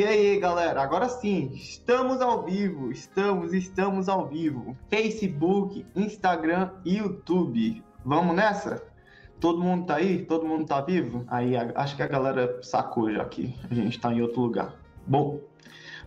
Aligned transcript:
E 0.00 0.02
aí, 0.02 0.40
galera, 0.40 0.82
agora 0.82 1.10
sim, 1.10 1.50
estamos 1.52 2.22
ao 2.22 2.42
vivo, 2.42 2.90
estamos, 2.90 3.52
estamos 3.52 4.08
ao 4.08 4.26
vivo. 4.26 4.74
Facebook, 4.88 5.84
Instagram 5.94 6.70
e 6.86 6.96
YouTube. 6.96 7.84
Vamos 8.02 8.34
nessa? 8.34 8.82
Todo 9.38 9.60
mundo 9.60 9.84
tá 9.84 9.96
aí? 9.96 10.24
Todo 10.24 10.46
mundo 10.46 10.64
tá 10.64 10.80
vivo? 10.80 11.26
Aí, 11.28 11.52
acho 11.74 11.96
que 11.96 12.02
a 12.02 12.06
galera 12.06 12.62
sacou 12.62 13.12
já 13.12 13.26
que 13.26 13.54
a 13.70 13.74
gente 13.74 14.00
tá 14.00 14.10
em 14.10 14.22
outro 14.22 14.40
lugar. 14.40 14.74
Bom, 15.06 15.38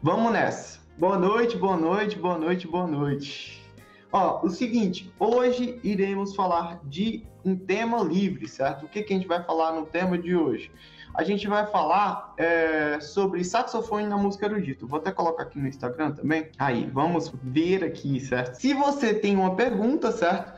vamos 0.02 0.34
nessa. 0.34 0.80
Boa 0.98 1.20
noite, 1.20 1.56
boa 1.56 1.78
noite, 1.78 2.18
boa 2.18 2.40
noite, 2.40 2.68
boa 2.68 2.88
noite. 2.88 3.64
Ó, 4.12 4.44
o 4.44 4.50
seguinte, 4.50 5.14
hoje 5.20 5.80
iremos 5.84 6.36
falar 6.36 6.80
de 6.84 7.28
um 7.46 7.56
tema 7.56 8.02
livre, 8.02 8.48
certo? 8.48 8.88
O 8.88 8.90
que, 8.90 9.04
que 9.04 9.14
a 9.14 9.18
gente 9.18 9.28
vai 9.28 9.44
falar 9.44 9.72
no 9.74 9.86
tema 9.86 10.18
de 10.18 10.36
hoje? 10.36 10.72
A 11.14 11.24
gente 11.24 11.48
vai 11.48 11.66
falar 11.68 12.34
é, 12.38 13.00
sobre 13.00 13.44
saxofone 13.44 14.08
na 14.08 14.18
música 14.18 14.46
erudito. 14.46 14.88
Vou 14.88 15.00
até 15.00 15.12
colocar 15.12 15.44
aqui 15.44 15.60
no 15.60 15.68
Instagram 15.68 16.12
também. 16.12 16.50
Aí, 16.58 16.90
vamos 16.92 17.32
ver 17.44 17.84
aqui, 17.84 18.20
certo? 18.20 18.56
Se 18.56 18.74
você 18.74 19.14
tem 19.14 19.36
uma 19.36 19.56
pergunta, 19.56 20.12
certo? 20.12 20.54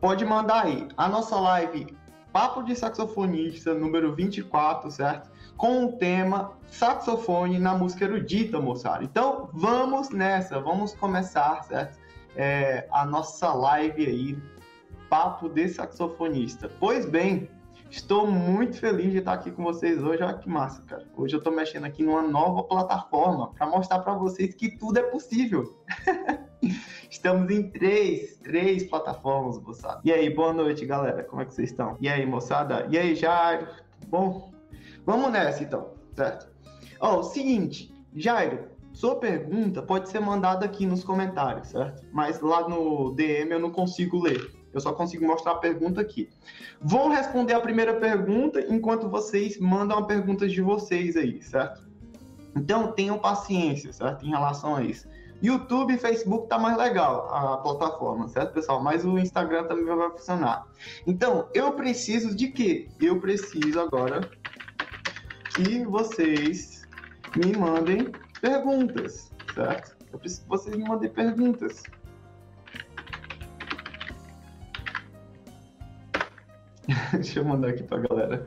Pode 0.00 0.24
mandar 0.24 0.64
aí. 0.64 0.88
A 0.96 1.08
nossa 1.08 1.38
live 1.38 1.94
Papo 2.32 2.62
de 2.62 2.74
Saxofonista 2.74 3.74
número 3.74 4.14
24, 4.14 4.90
certo? 4.90 5.30
Com 5.56 5.86
o 5.86 5.92
tema 5.92 6.52
saxofone 6.68 7.58
na 7.58 7.74
música 7.74 8.04
erudita, 8.04 8.60
moçada. 8.60 9.02
Então, 9.02 9.50
vamos 9.52 10.10
nessa, 10.10 10.60
vamos 10.60 10.94
começar, 10.94 11.62
certo? 11.64 11.98
É, 12.36 12.86
a 12.92 13.04
nossa 13.04 13.52
live 13.52 14.06
aí, 14.06 14.38
Papo 15.10 15.48
de 15.48 15.68
Saxofonista. 15.68 16.70
Pois 16.78 17.06
bem, 17.06 17.50
Estou 17.90 18.26
muito 18.26 18.78
feliz 18.78 19.12
de 19.12 19.18
estar 19.18 19.32
aqui 19.32 19.50
com 19.50 19.64
vocês 19.64 20.02
hoje. 20.02 20.22
Olha 20.22 20.34
que 20.34 20.48
massa, 20.48 20.82
cara. 20.82 21.06
Hoje 21.16 21.34
eu 21.34 21.38
estou 21.38 21.52
mexendo 21.52 21.84
aqui 21.84 22.02
numa 22.02 22.20
nova 22.20 22.62
plataforma 22.62 23.50
para 23.54 23.66
mostrar 23.66 24.00
para 24.00 24.12
vocês 24.12 24.54
que 24.54 24.76
tudo 24.76 24.98
é 24.98 25.02
possível. 25.04 25.74
Estamos 27.10 27.50
em 27.50 27.70
três, 27.70 28.36
três 28.36 28.84
plataformas, 28.84 29.58
moçada. 29.62 30.00
E 30.04 30.12
aí, 30.12 30.28
boa 30.28 30.52
noite, 30.52 30.84
galera. 30.84 31.24
Como 31.24 31.40
é 31.40 31.46
que 31.46 31.54
vocês 31.54 31.70
estão? 31.70 31.96
E 31.98 32.08
aí, 32.08 32.26
moçada? 32.26 32.86
E 32.90 32.98
aí, 32.98 33.14
Jairo? 33.14 33.66
Bom, 34.08 34.52
vamos 35.06 35.32
nessa 35.32 35.62
então, 35.62 35.94
certo? 36.14 36.46
Ó, 37.00 37.16
oh, 37.16 37.18
o 37.20 37.22
seguinte, 37.22 37.94
Jairo, 38.14 38.68
sua 38.92 39.16
pergunta 39.16 39.80
pode 39.80 40.10
ser 40.10 40.20
mandada 40.20 40.66
aqui 40.66 40.84
nos 40.84 41.02
comentários, 41.02 41.68
certo? 41.68 42.04
Mas 42.12 42.40
lá 42.40 42.68
no 42.68 43.14
DM 43.14 43.52
eu 43.52 43.60
não 43.60 43.70
consigo 43.70 44.20
ler. 44.20 44.57
Eu 44.72 44.80
só 44.80 44.92
consigo 44.92 45.26
mostrar 45.26 45.52
a 45.52 45.56
pergunta 45.56 46.00
aqui. 46.00 46.28
Vou 46.80 47.08
responder 47.08 47.54
a 47.54 47.60
primeira 47.60 47.94
pergunta 47.94 48.60
enquanto 48.68 49.08
vocês 49.08 49.58
mandam 49.58 49.98
a 49.98 50.06
pergunta 50.06 50.46
de 50.46 50.60
vocês 50.60 51.16
aí, 51.16 51.42
certo? 51.42 51.88
Então, 52.54 52.92
tenham 52.92 53.18
paciência, 53.18 53.92
certo? 53.92 54.26
Em 54.26 54.30
relação 54.30 54.76
a 54.76 54.82
isso. 54.82 55.08
YouTube 55.40 55.94
e 55.94 55.98
Facebook 55.98 56.48
tá 56.48 56.58
mais 56.58 56.76
legal 56.76 57.28
a 57.32 57.58
plataforma, 57.58 58.26
certo, 58.28 58.54
pessoal? 58.54 58.82
Mas 58.82 59.04
o 59.04 59.18
Instagram 59.18 59.64
também 59.64 59.84
vai 59.84 60.10
funcionar. 60.10 60.66
Então, 61.06 61.48
eu 61.54 61.72
preciso 61.72 62.34
de 62.34 62.48
quê? 62.48 62.88
Eu 63.00 63.20
preciso 63.20 63.78
agora 63.80 64.28
que 65.54 65.84
vocês 65.84 66.86
me 67.36 67.56
mandem 67.56 68.10
perguntas, 68.40 69.30
certo? 69.54 69.96
Eu 70.12 70.18
preciso 70.18 70.42
que 70.42 70.48
vocês 70.48 70.76
me 70.76 70.84
mandem 70.84 71.10
perguntas. 71.10 71.82
Deixa 77.12 77.40
eu 77.40 77.44
mandar 77.44 77.68
aqui 77.68 77.82
pra 77.82 77.98
galera. 77.98 78.46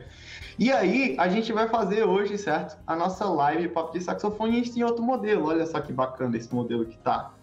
E 0.57 0.71
aí, 0.71 1.15
a 1.17 1.29
gente 1.29 1.53
vai 1.53 1.67
fazer 1.67 2.03
hoje, 2.03 2.37
certo? 2.37 2.77
A 2.85 2.95
nossa 2.95 3.25
live 3.25 3.69
papo 3.69 3.93
de 3.93 4.03
saxofone 4.03 4.61
em 4.61 4.83
outro 4.83 5.03
modelo. 5.03 5.47
Olha 5.47 5.65
só 5.65 5.79
que 5.79 5.93
bacana 5.93 6.35
esse 6.37 6.53
modelo 6.53 6.85
que 6.85 6.97
tá. 6.97 7.31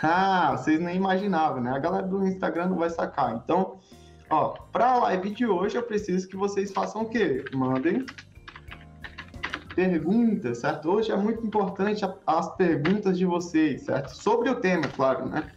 Ah, 0.00 0.56
vocês 0.56 0.78
nem 0.78 0.94
imaginavam, 0.94 1.60
né? 1.60 1.72
A 1.72 1.78
galera 1.80 2.06
do 2.06 2.24
Instagram 2.24 2.68
não 2.68 2.76
vai 2.76 2.88
sacar. 2.88 3.34
Então, 3.34 3.80
ó, 4.30 4.50
pra 4.70 4.96
live 4.96 5.30
de 5.30 5.44
hoje 5.44 5.76
eu 5.76 5.82
preciso 5.82 6.28
que 6.28 6.36
vocês 6.36 6.70
façam 6.70 7.02
o 7.02 7.08
quê? 7.08 7.44
Mandem 7.52 8.06
perguntas, 9.74 10.58
certo? 10.58 10.88
Hoje 10.88 11.10
é 11.10 11.16
muito 11.16 11.44
importante 11.44 12.04
as 12.24 12.54
perguntas 12.54 13.18
de 13.18 13.26
vocês, 13.26 13.86
certo? 13.86 14.10
Sobre 14.10 14.50
o 14.50 14.60
tema, 14.60 14.86
claro, 14.86 15.26
né? 15.26 15.50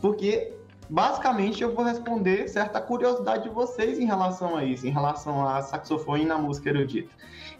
Porque 0.00 0.57
basicamente 0.88 1.62
eu 1.62 1.74
vou 1.74 1.84
responder 1.84 2.48
certa 2.48 2.80
curiosidade 2.80 3.44
de 3.44 3.50
vocês 3.50 3.98
em 3.98 4.06
relação 4.06 4.56
a 4.56 4.64
isso, 4.64 4.86
em 4.86 4.90
relação 4.90 5.46
a 5.46 5.62
saxofone 5.62 6.24
na 6.24 6.38
música 6.38 6.70
erudita. 6.70 7.10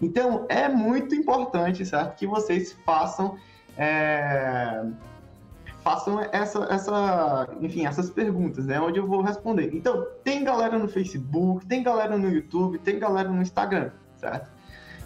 Então 0.00 0.46
é 0.48 0.68
muito 0.68 1.14
importante, 1.14 1.84
certo, 1.84 2.16
que 2.16 2.26
vocês 2.26 2.72
façam 2.84 3.36
é, 3.76 4.84
façam 5.82 6.20
essa, 6.32 6.64
essa, 6.70 7.48
enfim, 7.60 7.86
essas 7.86 8.10
perguntas, 8.10 8.66
né, 8.66 8.80
onde 8.80 8.98
eu 8.98 9.06
vou 9.06 9.22
responder. 9.22 9.70
Então 9.74 10.06
tem 10.24 10.42
galera 10.42 10.78
no 10.78 10.88
Facebook, 10.88 11.66
tem 11.66 11.82
galera 11.82 12.16
no 12.16 12.28
YouTube, 12.28 12.78
tem 12.78 12.98
galera 12.98 13.28
no 13.28 13.40
Instagram, 13.40 13.90
certo? 14.16 14.48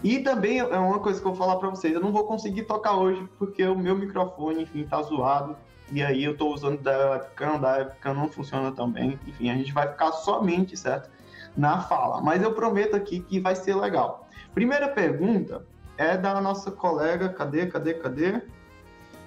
E 0.03 0.19
também 0.19 0.59
é 0.59 0.79
uma 0.79 0.99
coisa 0.99 1.21
que 1.21 1.27
eu 1.27 1.33
vou 1.33 1.39
falar 1.39 1.61
para 1.61 1.71
vocês, 1.71 1.95
eu 1.95 2.01
não 2.01 2.11
vou 2.11 2.25
conseguir 2.25 2.65
tocar 2.65 2.97
hoje 2.97 3.29
porque 3.39 3.63
o 3.65 3.79
meu 3.79 3.97
microfone, 3.97 4.63
enfim, 4.63 4.85
tá 4.85 5.01
zoado 5.03 5.57
e 5.93 6.03
aí 6.03 6.25
eu 6.25 6.33
estou 6.33 6.55
usando 6.55 6.81
da 6.81 7.11
webcam, 7.11 7.61
da 7.61 7.77
webcam 7.77 8.15
não 8.15 8.27
funciona 8.27 8.73
também. 8.73 9.21
Enfim, 9.27 9.51
a 9.51 9.55
gente 9.55 9.73
vai 9.75 9.87
ficar 9.87 10.11
somente, 10.13 10.75
certo? 10.75 11.11
Na 11.55 11.81
fala. 11.83 12.23
Mas 12.23 12.43
eu 12.43 12.55
prometo 12.55 12.97
aqui 12.97 13.21
que 13.21 13.39
vai 13.39 13.55
ser 13.55 13.77
legal. 13.77 14.27
Primeira 14.55 14.89
pergunta 14.89 15.67
é 15.99 16.17
da 16.17 16.41
nossa 16.41 16.71
colega, 16.71 17.29
cadê, 17.29 17.67
cadê, 17.67 17.93
cadê? 17.93 18.37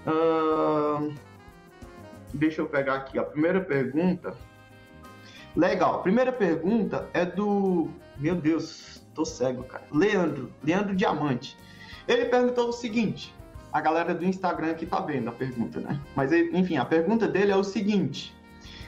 Uh, 0.07 1.13
deixa 2.33 2.61
eu 2.61 2.65
pegar 2.65 2.95
aqui 2.95 3.19
a 3.19 3.23
primeira 3.23 3.61
pergunta. 3.61 4.35
Legal, 5.55 6.01
primeira 6.01 6.31
pergunta 6.31 7.07
é 7.13 7.23
do. 7.25 7.89
Meu 8.17 8.33
Deus, 8.33 9.05
tô 9.13 9.23
cego, 9.23 9.63
cara. 9.65 9.83
Leandro, 9.91 10.51
Leandro 10.63 10.95
Diamante. 10.95 11.55
Ele 12.07 12.25
perguntou 12.25 12.69
o 12.69 12.73
seguinte: 12.73 13.35
a 13.75 13.81
galera 13.81 14.13
do 14.15 14.23
Instagram 14.23 14.73
que 14.75 14.85
tá 14.85 15.01
vendo 15.01 15.27
a 15.27 15.33
pergunta, 15.33 15.81
né? 15.81 15.99
Mas, 16.15 16.31
enfim, 16.31 16.77
a 16.77 16.85
pergunta 16.85 17.27
dele 17.27 17.51
é 17.51 17.57
o 17.57 17.63
seguinte: 17.63 18.33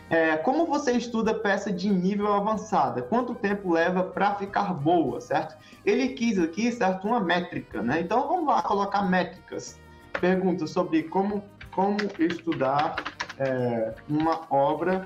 é, 0.10 0.38
como 0.38 0.66
você 0.66 0.94
estuda 0.94 1.34
peça 1.34 1.74
de 1.74 1.90
nível 1.90 2.32
avançada? 2.32 3.02
Quanto 3.02 3.36
tempo 3.36 3.74
leva 3.74 4.02
para 4.02 4.36
ficar 4.36 4.74
boa, 4.74 5.20
certo? 5.20 5.58
Ele 5.86 6.08
quis 6.14 6.40
aqui, 6.40 6.72
certo, 6.72 7.06
uma 7.06 7.20
métrica, 7.20 7.82
né? 7.82 8.00
Então 8.00 8.30
vamos 8.30 8.48
lá 8.48 8.62
colocar 8.62 9.02
métricas. 9.02 9.78
Pergunta 10.22 10.66
sobre 10.66 11.04
como, 11.04 11.44
como 11.70 11.98
estudar 12.18 12.96
é, 13.38 13.94
uma 14.08 14.44
obra 14.50 15.06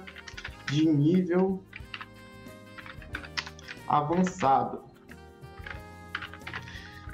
de 0.68 0.86
nível 0.86 1.60
avançado. 3.88 4.91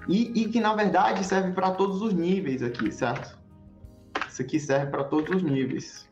E, 0.07 0.41
e 0.41 0.49
que 0.49 0.59
na 0.59 0.73
verdade 0.73 1.23
serve 1.23 1.51
para 1.51 1.71
todos 1.71 2.01
os 2.01 2.13
níveis 2.13 2.63
aqui, 2.63 2.91
certo? 2.91 3.37
Isso 4.27 4.41
aqui 4.41 4.59
serve 4.59 4.91
para 4.91 5.03
todos 5.03 5.35
os 5.35 5.43
níveis. 5.43 6.07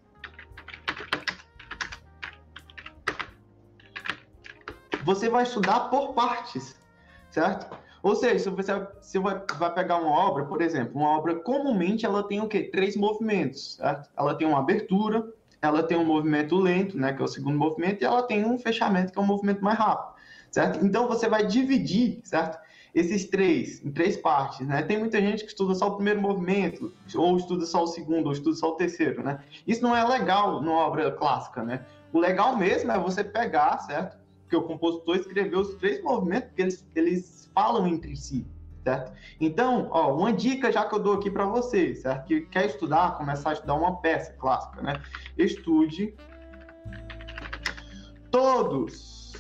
Você 5.04 5.30
vai 5.30 5.44
estudar 5.44 5.82
por 5.92 6.14
partes, 6.14 6.76
certo? 7.30 7.78
Ou 8.02 8.16
seja, 8.16 8.40
se 8.40 8.50
você, 8.50 8.88
se 9.02 9.20
vai, 9.20 9.42
vai 9.58 9.74
pegar 9.74 9.98
uma 9.98 10.12
obra, 10.12 10.46
por 10.46 10.62
exemplo, 10.62 11.00
uma 11.00 11.10
obra 11.10 11.36
comumente 11.36 12.06
ela 12.06 12.24
tem 12.24 12.42
o 12.42 12.48
quê? 12.48 12.64
Três 12.64 12.96
movimentos, 12.96 13.76
certo? 13.76 14.10
Ela 14.18 14.36
tem 14.36 14.48
uma 14.48 14.60
abertura, 14.60 15.28
ela 15.62 15.84
tem 15.84 15.98
um 15.98 16.06
movimento 16.06 16.56
lento, 16.56 16.98
né, 16.98 17.14
que 17.14 17.22
é 17.22 17.26
o 17.26 17.28
segundo 17.28 17.58
movimento, 17.58 18.02
e 18.02 18.06
ela 18.06 18.24
tem 18.24 18.46
um 18.46 18.58
fechamento, 18.58 19.12
que 19.12 19.20
é 19.20 19.22
um 19.22 19.26
movimento 19.26 19.64
mais 19.64 19.78
rápido, 19.78 20.16
certo? 20.52 20.86
Então 20.86 21.08
você 21.08 21.28
vai 21.28 21.46
dividir, 21.46 22.20
certo? 22.24 22.60
Esses 22.96 23.26
três, 23.26 23.84
em 23.84 23.92
três 23.92 24.16
partes, 24.16 24.66
né? 24.66 24.82
Tem 24.82 24.98
muita 24.98 25.20
gente 25.20 25.44
que 25.44 25.50
estuda 25.50 25.76
só 25.76 25.90
o 25.90 25.96
primeiro 25.96 26.22
movimento, 26.22 26.94
ou 27.14 27.36
estuda 27.36 27.66
só 27.66 27.84
o 27.84 27.88
segundo, 27.88 28.28
ou 28.28 28.32
estuda 28.32 28.56
só 28.56 28.70
o 28.70 28.76
terceiro, 28.76 29.22
né? 29.22 29.44
Isso 29.68 29.84
não 29.84 29.94
é 29.94 30.02
legal 30.08 30.62
numa 30.62 30.78
obra 30.78 31.12
clássica, 31.12 31.62
né? 31.62 31.86
O 32.14 32.20
legal 32.20 32.56
mesmo 32.56 32.90
é 32.94 32.98
você 32.98 33.22
pegar, 33.22 33.80
certo? 33.80 34.18
Porque 34.44 34.56
o 34.56 34.64
compositor 34.64 35.18
escreveu 35.18 35.60
os 35.60 35.76
três 35.76 36.02
movimentos, 36.02 36.48
porque 36.48 36.62
eles, 36.62 36.88
eles 36.96 37.52
falam 37.54 37.86
entre 37.86 38.16
si, 38.16 38.48
certo? 38.82 39.12
Então, 39.42 39.90
ó, 39.92 40.16
uma 40.16 40.32
dica 40.32 40.72
já 40.72 40.86
que 40.86 40.96
eu 40.96 41.00
dou 41.00 41.16
aqui 41.16 41.30
para 41.30 41.46
você, 41.46 41.94
certo? 41.96 42.26
Que 42.26 42.42
quer 42.42 42.68
estudar, 42.68 43.18
começar 43.18 43.50
a 43.50 43.54
estudar 43.54 43.74
uma 43.74 43.98
peça 43.98 44.32
clássica, 44.40 44.82
né? 44.82 45.02
Estude 45.38 46.16
todos 48.32 49.34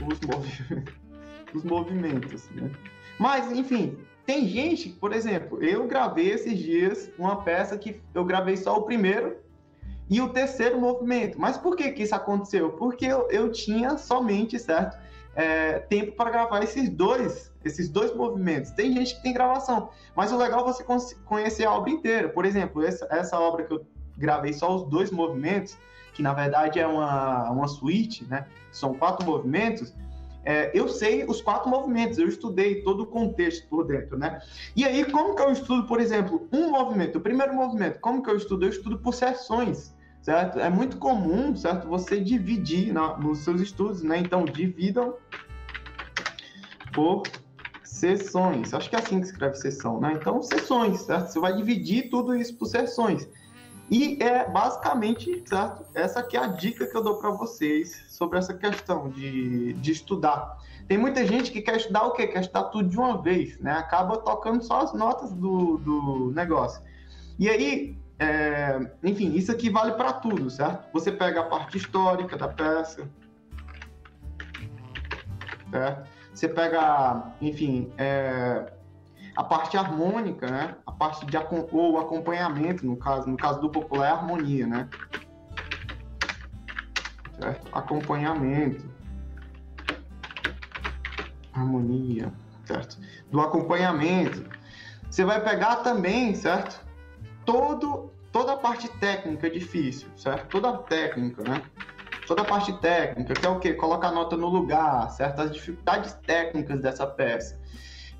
os 0.00 0.20
movimentos 0.20 1.07
dos 1.52 1.64
movimentos, 1.64 2.48
né? 2.50 2.70
Mas, 3.18 3.50
enfim, 3.50 3.98
tem 4.24 4.46
gente, 4.46 4.90
por 4.90 5.12
exemplo, 5.12 5.62
eu 5.62 5.86
gravei 5.86 6.30
esses 6.30 6.58
dias 6.58 7.10
uma 7.18 7.42
peça 7.42 7.76
que 7.76 8.00
eu 8.14 8.24
gravei 8.24 8.56
só 8.56 8.76
o 8.76 8.82
primeiro 8.82 9.36
e 10.08 10.20
o 10.20 10.28
terceiro 10.28 10.80
movimento. 10.80 11.40
Mas 11.40 11.58
por 11.58 11.76
que 11.76 11.90
que 11.92 12.02
isso 12.02 12.14
aconteceu? 12.14 12.70
Porque 12.70 13.06
eu, 13.06 13.28
eu 13.30 13.50
tinha 13.50 13.98
somente, 13.98 14.58
certo? 14.58 14.96
é, 15.38 15.78
tempo 15.78 16.10
para 16.16 16.30
gravar 16.30 16.64
esses 16.64 16.88
dois, 16.88 17.52
esses 17.64 17.88
dois 17.88 18.12
movimentos. 18.12 18.72
Tem 18.72 18.92
gente 18.92 19.14
que 19.14 19.22
tem 19.22 19.32
gravação, 19.32 19.90
mas 20.16 20.32
o 20.32 20.36
legal 20.36 20.62
é 20.62 20.64
você 20.64 20.84
conhecer 21.24 21.64
a 21.64 21.72
obra 21.72 21.90
inteira. 21.90 22.28
Por 22.28 22.44
exemplo, 22.44 22.84
essa, 22.84 23.06
essa 23.08 23.38
obra 23.38 23.62
que 23.62 23.72
eu 23.72 23.86
gravei 24.16 24.52
só 24.52 24.74
os 24.74 24.82
dois 24.88 25.12
movimentos, 25.12 25.78
que 26.12 26.22
na 26.22 26.34
verdade 26.34 26.80
é 26.80 26.86
uma, 26.88 27.48
uma 27.52 27.68
suíte, 27.68 28.24
né? 28.24 28.46
São 28.72 28.94
quatro 28.94 29.24
movimentos. 29.24 29.94
É, 30.48 30.70
eu 30.72 30.88
sei 30.88 31.26
os 31.26 31.42
quatro 31.42 31.68
movimentos, 31.68 32.16
eu 32.16 32.26
estudei 32.26 32.80
todo 32.80 33.02
o 33.02 33.06
contexto 33.06 33.68
por 33.68 33.86
dentro, 33.86 34.16
né? 34.16 34.40
E 34.74 34.82
aí, 34.82 35.04
como 35.04 35.36
que 35.36 35.42
eu 35.42 35.52
estudo, 35.52 35.86
por 35.86 36.00
exemplo, 36.00 36.48
um 36.50 36.70
movimento, 36.70 37.18
o 37.18 37.20
primeiro 37.20 37.52
movimento, 37.54 38.00
como 38.00 38.22
que 38.22 38.30
eu 38.30 38.36
estudo? 38.38 38.64
Eu 38.64 38.70
estudo 38.70 38.98
por 38.98 39.12
sessões, 39.12 39.94
certo? 40.22 40.58
É 40.58 40.70
muito 40.70 40.96
comum, 40.96 41.54
certo? 41.54 41.86
Você 41.88 42.18
dividir 42.18 42.94
na, 42.94 43.18
nos 43.18 43.40
seus 43.40 43.60
estudos, 43.60 44.02
né? 44.02 44.16
Então, 44.20 44.46
dividam 44.46 45.16
por 46.94 47.24
sessões. 47.84 48.72
Acho 48.72 48.88
que 48.88 48.96
é 48.96 49.00
assim 49.00 49.20
que 49.20 49.26
escreve 49.26 49.56
sessão, 49.56 50.00
né? 50.00 50.14
Então, 50.18 50.42
sessões, 50.42 51.02
certo? 51.02 51.28
Você 51.28 51.38
vai 51.38 51.54
dividir 51.54 52.08
tudo 52.08 52.34
isso 52.34 52.56
por 52.56 52.64
sessões. 52.64 53.28
E 53.90 54.22
é 54.22 54.48
basicamente, 54.48 55.42
certo? 55.46 55.84
Essa 55.94 56.20
aqui 56.20 56.36
é 56.36 56.40
a 56.40 56.46
dica 56.46 56.86
que 56.86 56.96
eu 56.96 57.02
dou 57.02 57.16
para 57.16 57.30
vocês 57.30 58.04
sobre 58.08 58.38
essa 58.38 58.52
questão 58.52 59.08
de, 59.08 59.72
de 59.74 59.92
estudar. 59.92 60.58
Tem 60.86 60.98
muita 60.98 61.26
gente 61.26 61.50
que 61.50 61.62
quer 61.62 61.76
estudar 61.76 62.04
o 62.04 62.12
quê? 62.12 62.26
Quer 62.26 62.40
estudar 62.40 62.64
tudo 62.64 62.88
de 62.88 62.98
uma 62.98 63.20
vez, 63.20 63.58
né? 63.60 63.72
Acaba 63.72 64.18
tocando 64.18 64.62
só 64.62 64.80
as 64.80 64.92
notas 64.92 65.32
do, 65.32 65.78
do 65.78 66.32
negócio. 66.34 66.82
E 67.38 67.48
aí, 67.48 67.98
é, 68.18 68.78
enfim, 69.02 69.34
isso 69.34 69.50
aqui 69.50 69.70
vale 69.70 69.92
para 69.92 70.12
tudo, 70.12 70.50
certo? 70.50 70.90
Você 70.92 71.10
pega 71.10 71.40
a 71.40 71.44
parte 71.44 71.78
histórica 71.78 72.36
da 72.36 72.48
peça, 72.48 73.08
certo? 75.70 76.08
Você 76.34 76.48
pega, 76.48 77.32
enfim, 77.40 77.90
é, 77.96 78.72
a 79.38 79.44
parte 79.44 79.76
harmônica, 79.76 80.50
né? 80.50 80.74
A 80.84 80.90
parte 80.90 81.24
de 81.24 81.36
ou 81.36 81.98
acompanhamento, 82.00 82.84
no 82.84 82.96
caso, 82.96 83.28
no 83.28 83.36
caso 83.36 83.60
do 83.60 83.70
popular 83.70 84.08
é 84.08 84.10
harmonia, 84.10 84.66
né? 84.66 84.88
Certo? 87.38 87.68
Acompanhamento. 87.70 88.84
Harmonia, 91.52 92.32
certo? 92.64 92.98
Do 93.30 93.40
acompanhamento. 93.40 94.44
Você 95.08 95.24
vai 95.24 95.40
pegar 95.40 95.76
também, 95.76 96.34
certo? 96.34 96.84
Todo 97.46 98.10
toda 98.32 98.54
a 98.54 98.56
parte 98.56 98.88
técnica 98.98 99.46
é 99.46 99.50
difícil, 99.50 100.08
certo? 100.16 100.48
Toda 100.48 100.70
a 100.70 100.78
técnica, 100.78 101.44
né? 101.44 101.62
Toda 102.26 102.42
a 102.42 102.44
parte 102.44 102.72
técnica, 102.80 103.34
que 103.34 103.46
é 103.46 103.48
o 103.48 103.60
quê? 103.60 103.72
Colocar 103.72 104.08
a 104.08 104.12
nota 104.12 104.36
no 104.36 104.48
lugar, 104.48 105.08
certas 105.10 105.52
dificuldades 105.52 106.12
técnicas 106.26 106.80
dessa 106.80 107.06
peça. 107.06 107.56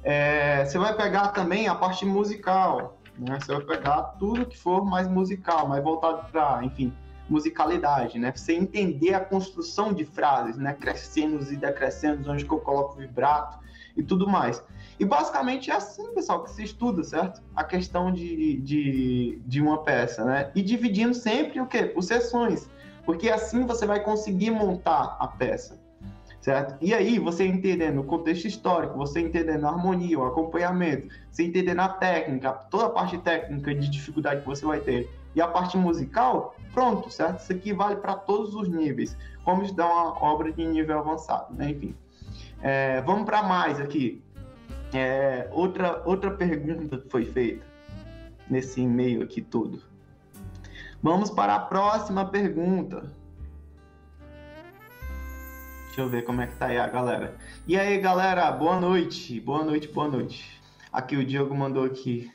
É, 0.02 0.64
você 0.64 0.78
vai 0.78 0.96
pegar 0.96 1.28
também 1.28 1.68
a 1.68 1.74
parte 1.74 2.04
musical, 2.04 2.98
né? 3.18 3.38
Você 3.40 3.52
vai 3.52 3.64
pegar 3.64 4.02
tudo 4.18 4.46
que 4.46 4.56
for 4.56 4.84
mais 4.84 5.08
musical, 5.08 5.68
mais 5.68 5.82
voltado 5.82 6.30
para, 6.30 6.64
enfim, 6.64 6.92
musicalidade, 7.28 8.18
né? 8.18 8.32
Você 8.34 8.54
entender 8.54 9.14
a 9.14 9.20
construção 9.20 9.92
de 9.92 10.04
frases, 10.04 10.56
né? 10.56 10.72
Crescendos 10.74 11.50
e 11.50 11.56
decrescendos, 11.56 12.28
onde 12.28 12.44
que 12.44 12.52
eu 12.52 12.60
coloco 12.60 12.96
vibrato 12.96 13.58
e 13.96 14.02
tudo 14.02 14.28
mais. 14.28 14.62
E 15.00 15.04
basicamente 15.04 15.70
é 15.70 15.74
assim, 15.74 16.12
pessoal, 16.14 16.44
que 16.44 16.50
se 16.50 16.62
estuda, 16.62 17.02
certo? 17.02 17.42
A 17.54 17.64
questão 17.64 18.12
de, 18.12 18.60
de, 18.60 19.42
de 19.44 19.60
uma 19.60 19.82
peça, 19.82 20.24
né? 20.24 20.50
E 20.54 20.62
dividindo 20.62 21.14
sempre 21.14 21.60
o 21.60 21.66
quê? 21.66 21.84
Por 21.84 22.02
sessões. 22.02 22.70
Porque 23.04 23.30
assim 23.30 23.66
você 23.66 23.86
vai 23.86 24.00
conseguir 24.00 24.50
montar 24.50 25.16
a 25.18 25.26
peça 25.26 25.87
certo? 26.40 26.76
E 26.80 26.94
aí, 26.94 27.18
você 27.18 27.46
entendendo 27.46 28.00
o 28.00 28.04
contexto 28.04 28.46
histórico, 28.46 28.96
você 28.96 29.20
entendendo 29.20 29.64
a 29.64 29.70
harmonia, 29.70 30.18
o 30.18 30.24
acompanhamento, 30.24 31.08
você 31.30 31.44
entendendo 31.44 31.80
a 31.80 31.88
técnica, 31.88 32.52
toda 32.52 32.86
a 32.86 32.90
parte 32.90 33.18
técnica 33.18 33.74
de 33.74 33.88
dificuldade 33.88 34.40
que 34.42 34.46
você 34.46 34.64
vai 34.64 34.80
ter, 34.80 35.10
e 35.34 35.40
a 35.40 35.46
parte 35.46 35.76
musical, 35.76 36.54
pronto, 36.72 37.10
certo? 37.10 37.40
Isso 37.40 37.52
aqui 37.52 37.72
vale 37.72 37.96
para 37.96 38.14
todos 38.14 38.54
os 38.54 38.68
níveis, 38.68 39.16
como 39.44 39.62
estudar 39.62 39.86
uma 39.86 40.22
obra 40.22 40.52
de 40.52 40.66
nível 40.66 40.98
avançado, 40.98 41.54
né? 41.54 41.70
Enfim. 41.70 41.94
É, 42.62 43.00
vamos 43.02 43.24
para 43.24 43.42
mais 43.42 43.80
aqui. 43.80 44.22
É, 44.92 45.48
outra, 45.52 46.02
outra 46.06 46.30
pergunta 46.30 46.98
que 46.98 47.08
foi 47.08 47.24
feita 47.24 47.64
nesse 48.48 48.80
e-mail 48.80 49.22
aqui 49.22 49.42
todo. 49.42 49.82
Vamos 51.02 51.30
para 51.30 51.54
a 51.54 51.60
próxima 51.60 52.24
pergunta. 52.24 53.04
Deixa 55.98 56.06
eu 56.06 56.12
ver 56.12 56.22
como 56.22 56.40
é 56.40 56.46
que 56.46 56.54
tá 56.54 56.66
aí 56.66 56.78
a 56.78 56.86
galera. 56.86 57.34
E 57.66 57.76
aí, 57.76 57.98
galera, 57.98 58.52
boa 58.52 58.78
noite. 58.78 59.40
Boa 59.40 59.64
noite, 59.64 59.88
boa 59.88 60.06
noite. 60.06 60.48
Aqui 60.92 61.16
o 61.16 61.24
Diego 61.24 61.52
mandou 61.52 61.82
aqui. 61.82 62.30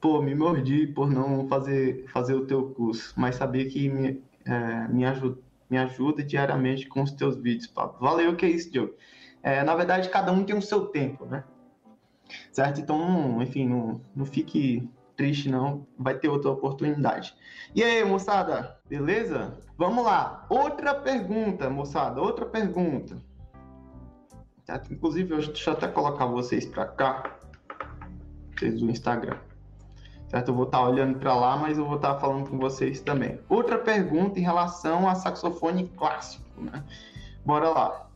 Pô, 0.00 0.22
me 0.22 0.34
mordi 0.34 0.86
por 0.86 1.10
não 1.10 1.46
fazer, 1.46 2.06
fazer 2.08 2.32
o 2.32 2.46
teu 2.46 2.70
curso, 2.70 3.12
mas 3.14 3.34
sabia 3.34 3.68
que 3.68 3.86
me, 3.90 4.24
é, 4.46 4.88
me, 4.88 5.04
ajuda, 5.04 5.38
me 5.68 5.76
ajuda 5.76 6.22
diariamente 6.22 6.88
com 6.88 7.02
os 7.02 7.12
teus 7.12 7.36
vídeos, 7.36 7.66
papo. 7.66 8.02
Valeu, 8.02 8.34
que 8.34 8.46
é 8.46 8.48
isso, 8.48 8.72
Diego. 8.72 8.94
É, 9.42 9.62
na 9.62 9.74
verdade, 9.74 10.08
cada 10.08 10.32
um 10.32 10.42
tem 10.42 10.56
o 10.56 10.62
seu 10.62 10.86
tempo, 10.86 11.26
né? 11.26 11.44
Certo? 12.50 12.80
Então, 12.80 13.42
enfim, 13.42 13.68
não, 13.68 14.00
não 14.16 14.24
fique 14.24 14.88
triste, 15.16 15.48
não. 15.48 15.86
Vai 15.98 16.18
ter 16.18 16.28
outra 16.28 16.50
oportunidade. 16.50 17.34
E 17.74 17.82
aí, 17.82 18.04
moçada, 18.04 18.78
beleza? 18.88 19.58
Vamos 19.76 20.04
lá. 20.04 20.46
Outra 20.48 20.94
pergunta, 20.94 21.70
moçada, 21.70 22.20
outra 22.20 22.46
pergunta. 22.46 23.16
Certo? 24.64 24.92
Inclusive, 24.92 25.36
deixa 25.36 25.70
eu 25.70 25.74
até 25.74 25.88
colocar 25.88 26.26
vocês 26.26 26.66
para 26.66 26.86
cá, 26.86 27.38
vocês 28.54 28.80
do 28.80 28.90
Instagram. 28.90 29.38
Certo? 30.28 30.48
Eu 30.48 30.54
vou 30.54 30.64
estar 30.64 30.80
olhando 30.80 31.18
para 31.18 31.34
lá, 31.34 31.56
mas 31.56 31.78
eu 31.78 31.84
vou 31.84 31.96
estar 31.96 32.18
falando 32.18 32.48
com 32.48 32.58
vocês 32.58 33.00
também. 33.00 33.40
Outra 33.48 33.78
pergunta 33.78 34.38
em 34.38 34.42
relação 34.42 35.08
a 35.08 35.14
saxofone 35.14 35.88
clássico, 35.96 36.60
né? 36.60 36.84
Bora 37.44 37.68
lá. 37.70 38.08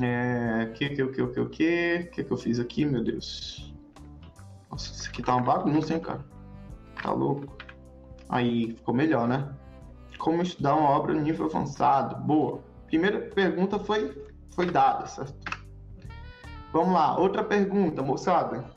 É, 0.00 0.70
que, 0.74 0.90
que, 0.90 1.06
que, 1.08 1.26
que, 1.26 1.44
que, 1.46 2.08
que, 2.12 2.24
que 2.24 2.30
eu 2.30 2.36
fiz 2.36 2.60
aqui, 2.60 2.84
meu 2.84 3.02
Deus? 3.02 3.74
Nossa, 4.70 4.92
isso 4.92 5.08
aqui 5.08 5.22
tá 5.22 5.36
uma 5.36 5.44
bagunça, 5.44 5.94
hein, 5.94 6.00
cara? 6.00 6.24
Tá 7.02 7.12
louco. 7.12 7.56
Aí, 8.28 8.74
ficou 8.76 8.94
melhor, 8.94 9.26
né? 9.26 9.54
Como 10.18 10.42
estudar 10.42 10.74
uma 10.74 10.90
obra 10.90 11.14
no 11.14 11.20
nível 11.20 11.46
avançado? 11.46 12.16
Boa. 12.16 12.60
Primeira 12.86 13.20
pergunta 13.20 13.78
foi, 13.78 14.26
foi 14.50 14.70
dada, 14.70 15.06
certo? 15.06 15.34
Vamos 16.72 16.92
lá, 16.92 17.18
outra 17.18 17.42
pergunta, 17.42 18.02
moçada. 18.02 18.70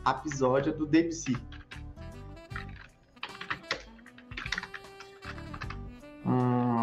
Rapsódia 0.05 0.73
do 0.73 0.87
Debussy. 0.87 1.37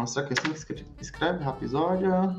Será 0.08 0.26
que 0.26 0.32
é 0.32 0.52
assim 0.52 0.74
que 0.74 1.02
escreve? 1.02 1.44
Rapsódia. 1.44 2.36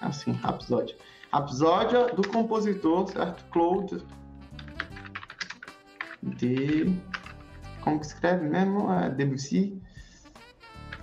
Assim, 0.00 0.32
Rapsódia. 0.32 0.96
Rapsódia 1.32 2.08
do 2.14 2.26
compositor, 2.28 3.08
certo? 3.08 3.44
Claude. 3.50 4.04
De. 6.22 6.94
Como 7.80 7.98
que 7.98 8.06
escreve 8.06 8.48
mesmo? 8.48 8.92
É 8.92 9.10
Debussy. 9.10 9.80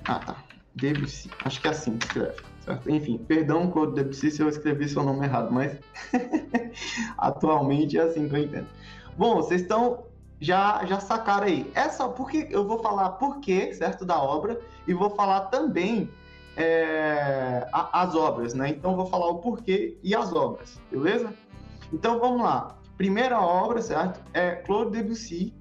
Ah, 0.06 0.20
tá. 0.20 0.44
Debussy. 0.76 1.30
Acho 1.44 1.62
que 1.62 1.68
é 1.68 1.72
assim 1.72 1.98
que 1.98 2.06
escreve. 2.06 2.42
Certo? 2.62 2.90
Enfim, 2.92 3.18
perdão, 3.18 3.72
Claude 3.72 3.96
Debussy, 3.96 4.32
se 4.32 4.42
eu 4.42 4.50
escrevi 4.50 4.88
seu 4.88 5.04
nome 5.04 5.26
errado, 5.26 5.52
mas 5.52 5.80
atualmente 7.18 7.98
é 7.98 8.02
assim 8.02 8.30
que 8.30 8.36
eu 8.36 8.44
entendo. 8.44 8.68
Bom, 9.18 9.36
vocês 9.36 9.62
estão 9.62 10.06
já 10.40 10.86
já 10.86 11.00
sacaram 11.00 11.48
aí. 11.48 11.72
É 11.76 11.90
só 11.90 12.10
porque 12.10 12.48
eu 12.50 12.66
vou 12.66 12.80
falar 12.80 13.10
por 13.12 13.40
quê, 13.40 13.74
certo, 13.74 14.06
da 14.06 14.22
obra 14.22 14.60
e 14.88 14.94
vou 14.94 15.10
falar 15.10 15.42
também 15.46 16.10
é, 16.56 17.68
a, 17.72 18.02
as 18.02 18.16
obras, 18.16 18.54
né? 18.54 18.70
Então 18.70 18.96
vou 18.96 19.06
falar 19.06 19.28
o 19.28 19.40
porquê 19.40 19.98
e 20.04 20.16
as 20.16 20.34
obras, 20.34 20.80
beleza? 20.92 21.34
Então 21.92 22.20
vamos 22.20 22.42
lá. 22.42 22.76
Primeira 22.98 23.40
obra, 23.40 23.82
certo? 23.82 24.20
É 24.34 24.52
Claude 24.56 24.92
Debussy, 24.92 25.54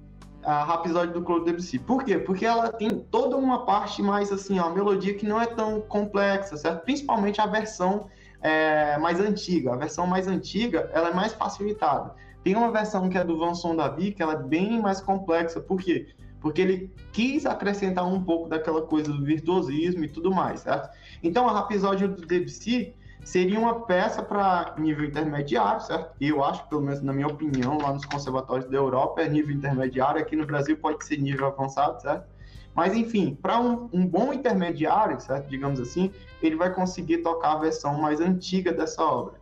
a 0.43 0.63
Rhapsody 0.63 1.13
do 1.13 1.21
Claude 1.21 1.45
Debussy. 1.45 1.79
Por 1.79 2.03
quê? 2.03 2.17
Porque 2.17 2.45
ela 2.45 2.71
tem 2.71 2.89
toda 2.89 3.37
uma 3.37 3.65
parte 3.65 4.01
mais 4.01 4.31
assim, 4.31 4.59
ó, 4.59 4.65
a 4.65 4.69
melodia 4.69 5.13
que 5.13 5.25
não 5.25 5.39
é 5.39 5.45
tão 5.45 5.81
complexa, 5.81 6.57
certo? 6.57 6.83
Principalmente 6.83 7.39
a 7.39 7.45
versão 7.45 8.09
é, 8.41 8.97
mais 8.97 9.19
antiga. 9.19 9.73
A 9.73 9.77
versão 9.77 10.05
mais 10.05 10.27
antiga, 10.27 10.89
ela 10.93 11.09
é 11.09 11.13
mais 11.13 11.33
facilitada. 11.33 12.13
Tem 12.43 12.55
uma 12.55 12.71
versão 12.71 13.09
que 13.09 13.17
é 13.17 13.23
do 13.23 13.37
Vanson 13.37 13.75
Davi, 13.75 14.11
que 14.11 14.21
ela 14.21 14.33
é 14.33 14.43
bem 14.43 14.81
mais 14.81 15.01
complexa. 15.01 15.59
Por 15.59 15.81
quê? 15.81 16.07
Porque 16.39 16.61
ele 16.61 16.93
quis 17.11 17.45
acrescentar 17.45 18.07
um 18.07 18.23
pouco 18.23 18.47
daquela 18.47 18.81
coisa 18.81 19.11
do 19.11 19.23
virtuosismo 19.23 20.05
e 20.05 20.07
tudo 20.07 20.31
mais, 20.31 20.61
certo? 20.61 20.89
Então, 21.21 21.47
a 21.49 21.53
Rhapsody 21.53 22.07
do 22.07 22.25
Debussy 22.25 22.93
seria 23.23 23.59
uma 23.59 23.81
peça 23.81 24.23
para 24.23 24.73
nível 24.77 25.05
intermediário, 25.05 25.81
certo? 25.81 26.15
Eu 26.19 26.43
acho, 26.43 26.67
pelo 26.67 26.81
menos 26.81 27.01
na 27.01 27.13
minha 27.13 27.27
opinião, 27.27 27.77
lá 27.77 27.93
nos 27.93 28.05
conservatórios 28.05 28.69
da 28.69 28.77
Europa 28.77 29.21
é 29.21 29.29
nível 29.29 29.55
intermediário, 29.55 30.21
aqui 30.21 30.35
no 30.35 30.45
Brasil 30.45 30.77
pode 30.77 31.05
ser 31.05 31.17
nível 31.17 31.47
avançado, 31.47 32.01
certo? 32.01 32.27
Mas 32.73 32.95
enfim, 32.95 33.37
para 33.41 33.59
um, 33.59 33.89
um, 33.91 34.07
bom 34.07 34.31
intermediário, 34.31 35.19
certo? 35.19 35.49
Digamos 35.49 35.79
assim, 35.79 36.11
ele 36.41 36.55
vai 36.55 36.73
conseguir 36.73 37.17
tocar 37.19 37.53
a 37.53 37.59
versão 37.59 37.99
mais 37.99 38.21
antiga 38.21 38.71
dessa 38.71 39.03
obra, 39.03 39.38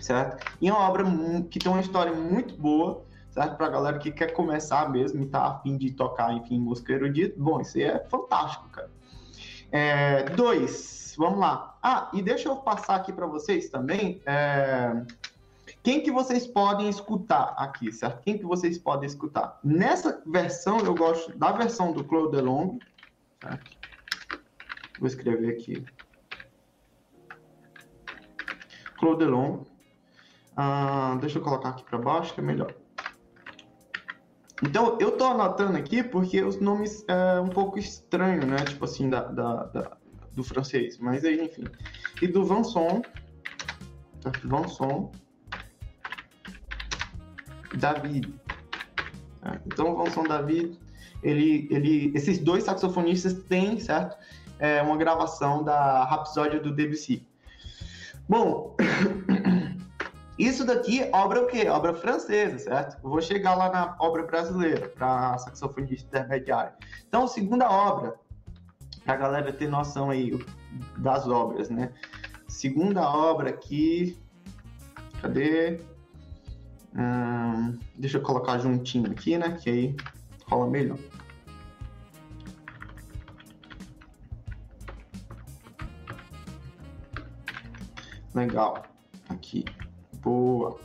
certo? 0.00 0.44
E 0.60 0.68
é 0.68 0.72
uma 0.72 0.88
obra 0.88 1.04
que 1.50 1.58
tem 1.58 1.70
uma 1.70 1.80
história 1.80 2.12
muito 2.12 2.56
boa, 2.56 3.04
certo? 3.30 3.56
Para 3.56 3.66
a 3.66 3.70
galera 3.70 3.98
que 3.98 4.10
quer 4.10 4.32
começar 4.32 4.90
mesmo 4.90 5.22
e 5.22 5.26
tá 5.26 5.46
afim 5.46 5.76
de 5.76 5.92
tocar, 5.92 6.32
enfim, 6.32 6.58
música 6.58 6.92
erudita, 6.92 7.34
bom, 7.38 7.60
isso 7.60 7.78
aí 7.78 7.84
é 7.84 8.04
fantástico, 8.08 8.68
cara. 8.70 8.90
É, 9.72 10.24
dois, 10.30 11.14
vamos 11.16 11.38
lá. 11.38 11.78
Ah, 11.82 12.10
e 12.12 12.20
deixa 12.20 12.48
eu 12.48 12.56
passar 12.56 12.96
aqui 12.96 13.12
para 13.12 13.26
vocês 13.26 13.68
também. 13.68 14.20
É... 14.26 15.04
Quem 15.82 16.02
que 16.02 16.10
vocês 16.10 16.46
podem 16.46 16.88
escutar 16.88 17.54
aqui, 17.56 17.92
certo? 17.92 18.22
Quem 18.22 18.36
que 18.36 18.44
vocês 18.44 18.76
podem 18.76 19.06
escutar? 19.06 19.58
Nessa 19.62 20.20
versão, 20.26 20.78
eu 20.80 20.94
gosto 20.94 21.36
da 21.38 21.52
versão 21.52 21.92
do 21.92 22.04
Claude 22.04 22.36
Delong, 22.36 22.78
certo? 23.40 23.70
Vou 24.98 25.06
escrever 25.06 25.50
aqui. 25.50 25.84
Claude 28.98 29.24
Delong. 29.24 29.69
Ah, 30.62 31.16
deixa 31.18 31.38
eu 31.38 31.42
colocar 31.42 31.70
aqui 31.70 31.82
para 31.84 31.96
baixo, 31.96 32.34
que 32.34 32.40
é 32.40 32.42
melhor. 32.42 32.74
Então, 34.62 34.98
eu 35.00 35.12
tô 35.12 35.24
anotando 35.24 35.78
aqui 35.78 36.02
porque 36.02 36.42
os 36.42 36.60
nomes 36.60 37.02
é 37.08 37.40
um 37.40 37.48
pouco 37.48 37.78
estranho, 37.78 38.46
né? 38.46 38.56
Tipo 38.56 38.84
assim, 38.84 39.08
da, 39.08 39.22
da, 39.22 39.64
da 39.64 39.96
do 40.34 40.44
francês, 40.44 40.98
mas 40.98 41.24
aí, 41.24 41.42
enfim. 41.42 41.64
E 42.20 42.28
do 42.28 42.44
Vanson, 42.44 43.00
tá? 44.20 44.30
Vanson 44.44 45.10
David. 47.78 48.34
É, 49.42 49.60
então, 49.64 49.94
o 49.94 49.96
Vanson 49.96 50.24
David, 50.24 50.78
ele, 51.22 51.68
ele, 51.70 52.12
esses 52.14 52.38
dois 52.38 52.64
saxofonistas 52.64 53.32
têm, 53.44 53.80
certo? 53.80 54.14
É 54.58 54.82
uma 54.82 54.98
gravação 54.98 55.64
da 55.64 56.04
Rapsódia 56.04 56.60
do 56.60 56.70
Debussy. 56.70 57.26
Bom, 58.28 58.76
isso 60.40 60.64
daqui, 60.64 61.06
obra 61.12 61.42
o 61.42 61.46
quê? 61.46 61.68
Obra 61.68 61.92
francesa, 61.92 62.58
certo? 62.58 63.00
Vou 63.02 63.20
chegar 63.20 63.54
lá 63.54 63.70
na 63.70 63.96
obra 63.98 64.22
brasileira, 64.22 64.88
para 64.88 65.36
saxofonista 65.36 66.06
intermediário. 66.08 66.72
Então, 67.06 67.28
segunda 67.28 67.70
obra, 67.70 68.14
para 69.04 69.14
a 69.14 69.16
galera 69.18 69.52
ter 69.52 69.68
noção 69.68 70.08
aí 70.08 70.32
das 70.96 71.28
obras, 71.28 71.68
né? 71.68 71.92
Segunda 72.48 73.02
obra 73.02 73.50
aqui, 73.50 74.18
cadê? 75.20 75.80
Hum, 76.96 77.78
deixa 77.96 78.16
eu 78.16 78.22
colocar 78.22 78.58
juntinho 78.58 79.10
aqui, 79.10 79.36
né? 79.36 79.58
Que 79.60 79.70
aí 79.70 79.96
rola 80.46 80.66
melhor. 80.66 80.98
Legal. 88.34 88.84
Aqui. 89.28 89.64
Boa. 90.22 90.78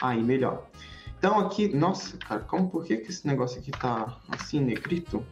Aí, 0.00 0.22
melhor. 0.22 0.66
Então 1.20 1.38
aqui, 1.38 1.68
nossa, 1.68 2.16
cara, 2.16 2.40
como 2.40 2.70
por 2.70 2.84
que, 2.84 2.96
que 2.96 3.10
esse 3.10 3.26
negócio 3.26 3.60
aqui 3.60 3.70
tá 3.72 4.16
assim, 4.30 4.58
negrito? 4.58 5.22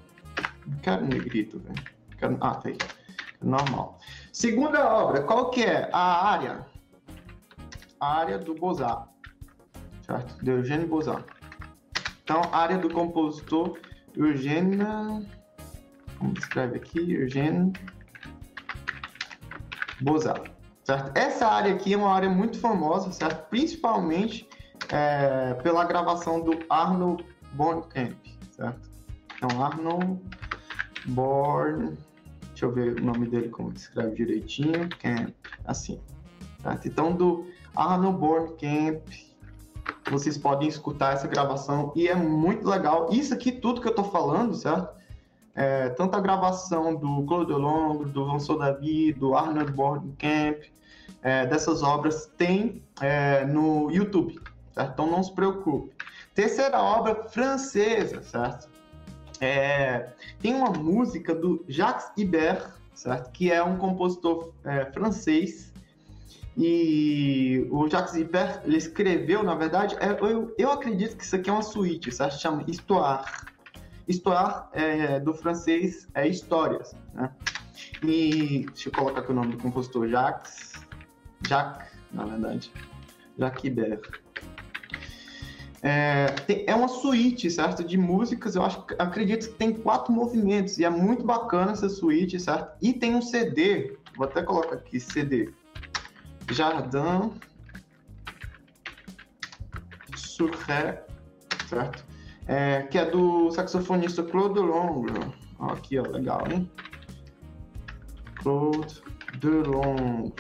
Não 0.67 0.79
quero 0.81 1.07
negrito, 1.07 1.59
velho. 1.59 2.39
Ah, 2.43 2.57
tá 2.57 2.69
aí. 2.69 2.77
Normal. 3.41 3.99
Segunda 4.31 4.87
obra, 4.87 5.23
qual 5.23 5.51
que 5.51 5.65
é? 5.65 5.89
A 5.91 6.31
área. 6.31 6.67
A 7.99 8.19
área 8.19 8.39
do 8.39 8.55
Bozar. 8.55 9.09
Certo? 10.03 10.45
De 10.45 10.51
Eugênio 10.51 10.87
Bozar. 10.87 11.25
Então, 12.23 12.43
área 12.53 12.77
do 12.77 12.91
compositor 12.91 13.79
Eugênio... 14.15 15.27
Como 16.19 16.35
escreve 16.37 16.77
aqui? 16.77 17.13
Eugênio 17.13 17.73
Bozar. 20.03 20.43
Certo? 20.89 21.15
Essa 21.15 21.47
área 21.47 21.75
aqui 21.75 21.93
é 21.93 21.99
uma 21.99 22.11
área 22.11 22.31
muito 22.31 22.59
famosa, 22.59 23.13
certo? 23.13 23.47
Principalmente 23.51 24.49
é, 24.91 25.53
pela 25.63 25.85
gravação 25.85 26.41
do 26.41 26.53
Arnold 26.71 27.27
Bornkamp, 27.53 28.17
certo? 28.53 28.89
Então, 29.37 29.63
Arnold 29.63 30.19
Born 31.09 31.95
Deixa 32.49 32.65
eu 32.65 32.73
ver 32.73 32.99
o 32.99 33.05
nome 33.05 33.29
dele, 33.29 33.51
como 33.51 33.71
escreve 33.75 34.17
direitinho. 34.17 34.89
Camp, 34.99 35.35
assim. 35.67 36.01
Certo? 36.63 36.89
Então, 36.89 37.15
do 37.15 37.45
Arnold 37.77 38.19
Born 38.19 38.49
Camp, 38.57 39.03
vocês 40.11 40.39
podem 40.39 40.69
escutar 40.69 41.13
essa 41.13 41.29
gravação 41.29 41.93
e 41.95 42.09
é 42.09 42.15
muito 42.15 42.67
legal. 42.67 43.11
Isso 43.13 43.35
aqui, 43.35 43.53
tudo 43.53 43.83
que 43.83 43.89
eu 43.89 43.95
tô 43.95 44.05
falando, 44.05 44.55
certo? 44.55 44.97
É, 45.55 45.91
tanto 45.91 46.17
a 46.17 46.21
gravação 46.21 46.97
do 46.97 47.27
Claude 47.27 47.53
Long, 47.53 48.05
do 48.05 48.33
Vincent 48.33 48.59
Davi, 48.59 49.13
do 49.13 49.35
Arnold 49.35 49.71
Born 49.73 50.15
Camp, 50.19 50.63
é, 51.23 51.47
dessas 51.47 51.83
obras 51.83 52.31
tem 52.37 52.83
é, 53.01 53.45
no 53.45 53.91
YouTube, 53.91 54.41
certo? 54.73 54.93
Então 54.93 55.11
não 55.11 55.23
se 55.23 55.33
preocupe. 55.33 55.93
Terceira 56.35 56.81
obra 56.81 57.25
francesa, 57.29 58.23
certo? 58.23 58.69
É, 59.41 60.11
tem 60.41 60.55
uma 60.55 60.71
música 60.71 61.35
do 61.35 61.65
Jacques 61.69 62.11
Ibert, 62.17 62.73
certo? 62.95 63.31
Que 63.31 63.53
é 63.53 63.63
um 63.63 63.77
compositor 63.77 64.53
é, 64.65 64.85
francês. 64.87 65.73
E 66.57 67.67
o 67.71 67.89
Jacques 67.89 68.15
Ibert, 68.15 68.63
ele 68.65 68.77
escreveu, 68.77 69.45
na 69.45 69.55
verdade, 69.55 69.97
é, 70.01 70.11
eu, 70.21 70.55
eu 70.59 70.73
acredito 70.73 71.17
que 71.17 71.25
isso 71.25 71.37
aqui 71.37 71.49
é 71.49 71.53
uma 71.53 71.63
suíte, 71.63 72.11
certo? 72.11 72.39
Chama 72.39 72.65
Histoire. 72.67 73.25
Histoire 74.09 74.65
é, 74.73 75.21
do 75.21 75.35
francês 75.35 76.09
é 76.15 76.27
histórias, 76.27 76.97
né? 77.15 77.31
E 78.03 78.67
deixa 78.67 78.89
eu 78.89 78.93
colocar 78.93 79.21
aqui 79.21 79.31
o 79.31 79.35
nome 79.35 79.53
do 79.53 79.59
compositor, 79.59 80.09
Jacques, 80.09 80.73
Jacques, 81.47 81.93
na 82.13 82.25
verdade, 82.25 82.73
Jacques 83.39 83.65
Ibert. 83.65 84.01
É, 85.81 86.27
tem, 86.47 86.65
é 86.67 86.75
uma 86.75 86.89
suíte, 86.89 87.51
certo? 87.51 87.85
De 87.85 87.97
músicas, 87.97 88.57
eu 88.57 88.65
acho, 88.65 88.85
acredito 88.99 89.49
que 89.49 89.55
tem 89.55 89.73
quatro 89.73 90.13
movimentos 90.13 90.79
e 90.79 90.85
é 90.85 90.91
muito 90.91 91.25
bacana 91.25 91.73
essa 91.73 91.89
suíte, 91.89 92.41
certo? 92.41 92.77
E 92.83 92.93
tem 92.93 93.15
um 93.15 93.23
CD, 93.23 93.97
vou 94.17 94.27
até 94.27 94.43
colocar 94.43 94.77
aqui, 94.77 94.99
CD. 94.99 95.53
Jardin 96.51 97.31
sur 100.17 100.51
Ré, 100.67 101.05
certo? 101.69 102.05
É, 102.47 102.83
que 102.83 102.99
é 102.99 103.05
do 103.05 103.51
saxofonista 103.51 104.23
Claude 104.23 104.59
Long. 104.59 105.07
Aqui, 105.61 105.99
ó, 105.99 106.03
legal, 106.03 106.45
hein? 106.51 106.71
Claude 108.37 109.03
Delon. 109.41 110.31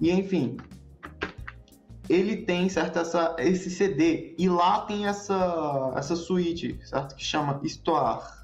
E 0.00 0.10
enfim, 0.10 0.56
ele 2.08 2.38
tem 2.38 2.68
certo 2.68 2.98
essa, 2.98 3.36
esse 3.38 3.70
CD 3.70 4.34
e 4.38 4.48
lá 4.48 4.82
tem 4.82 5.06
essa 5.06 5.92
essa 5.96 6.16
suíte, 6.16 6.78
certo 6.84 7.14
que 7.14 7.24
chama 7.24 7.60
Histoire. 7.62 8.38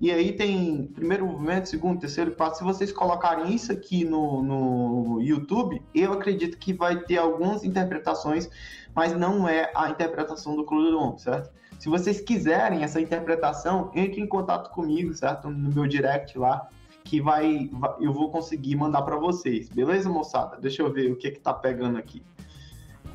E 0.00 0.12
aí 0.12 0.32
tem 0.32 0.86
primeiro 0.94 1.26
movimento, 1.26 1.68
segundo, 1.68 1.98
terceiro, 1.98 2.30
quarto. 2.30 2.58
Se 2.58 2.64
vocês 2.64 2.92
colocarem 2.92 3.52
isso 3.52 3.72
aqui 3.72 4.04
no, 4.04 4.42
no 4.42 5.20
YouTube, 5.20 5.82
eu 5.92 6.12
acredito 6.12 6.56
que 6.56 6.72
vai 6.72 7.00
ter 7.00 7.18
algumas 7.18 7.64
interpretações, 7.64 8.48
mas 8.94 9.12
não 9.12 9.48
é 9.48 9.72
a 9.74 9.90
interpretação 9.90 10.54
do 10.54 10.64
Delon, 10.64 11.18
certo? 11.18 11.50
Se 11.80 11.88
vocês 11.88 12.20
quiserem 12.20 12.84
essa 12.84 13.00
interpretação, 13.00 13.90
entre 13.92 14.20
em 14.20 14.26
contato 14.26 14.70
comigo, 14.70 15.12
certo? 15.14 15.50
No 15.50 15.72
meu 15.72 15.86
direct 15.88 16.38
lá, 16.38 16.68
que 17.08 17.22
vai, 17.22 17.70
eu 17.98 18.12
vou 18.12 18.30
conseguir 18.30 18.76
mandar 18.76 19.00
para 19.00 19.16
vocês. 19.16 19.70
Beleza, 19.70 20.10
moçada? 20.10 20.58
Deixa 20.58 20.82
eu 20.82 20.92
ver 20.92 21.10
o 21.10 21.16
que 21.16 21.30
que 21.30 21.40
tá 21.40 21.54
pegando 21.54 21.96
aqui. 21.96 22.22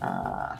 Ah... 0.01 0.57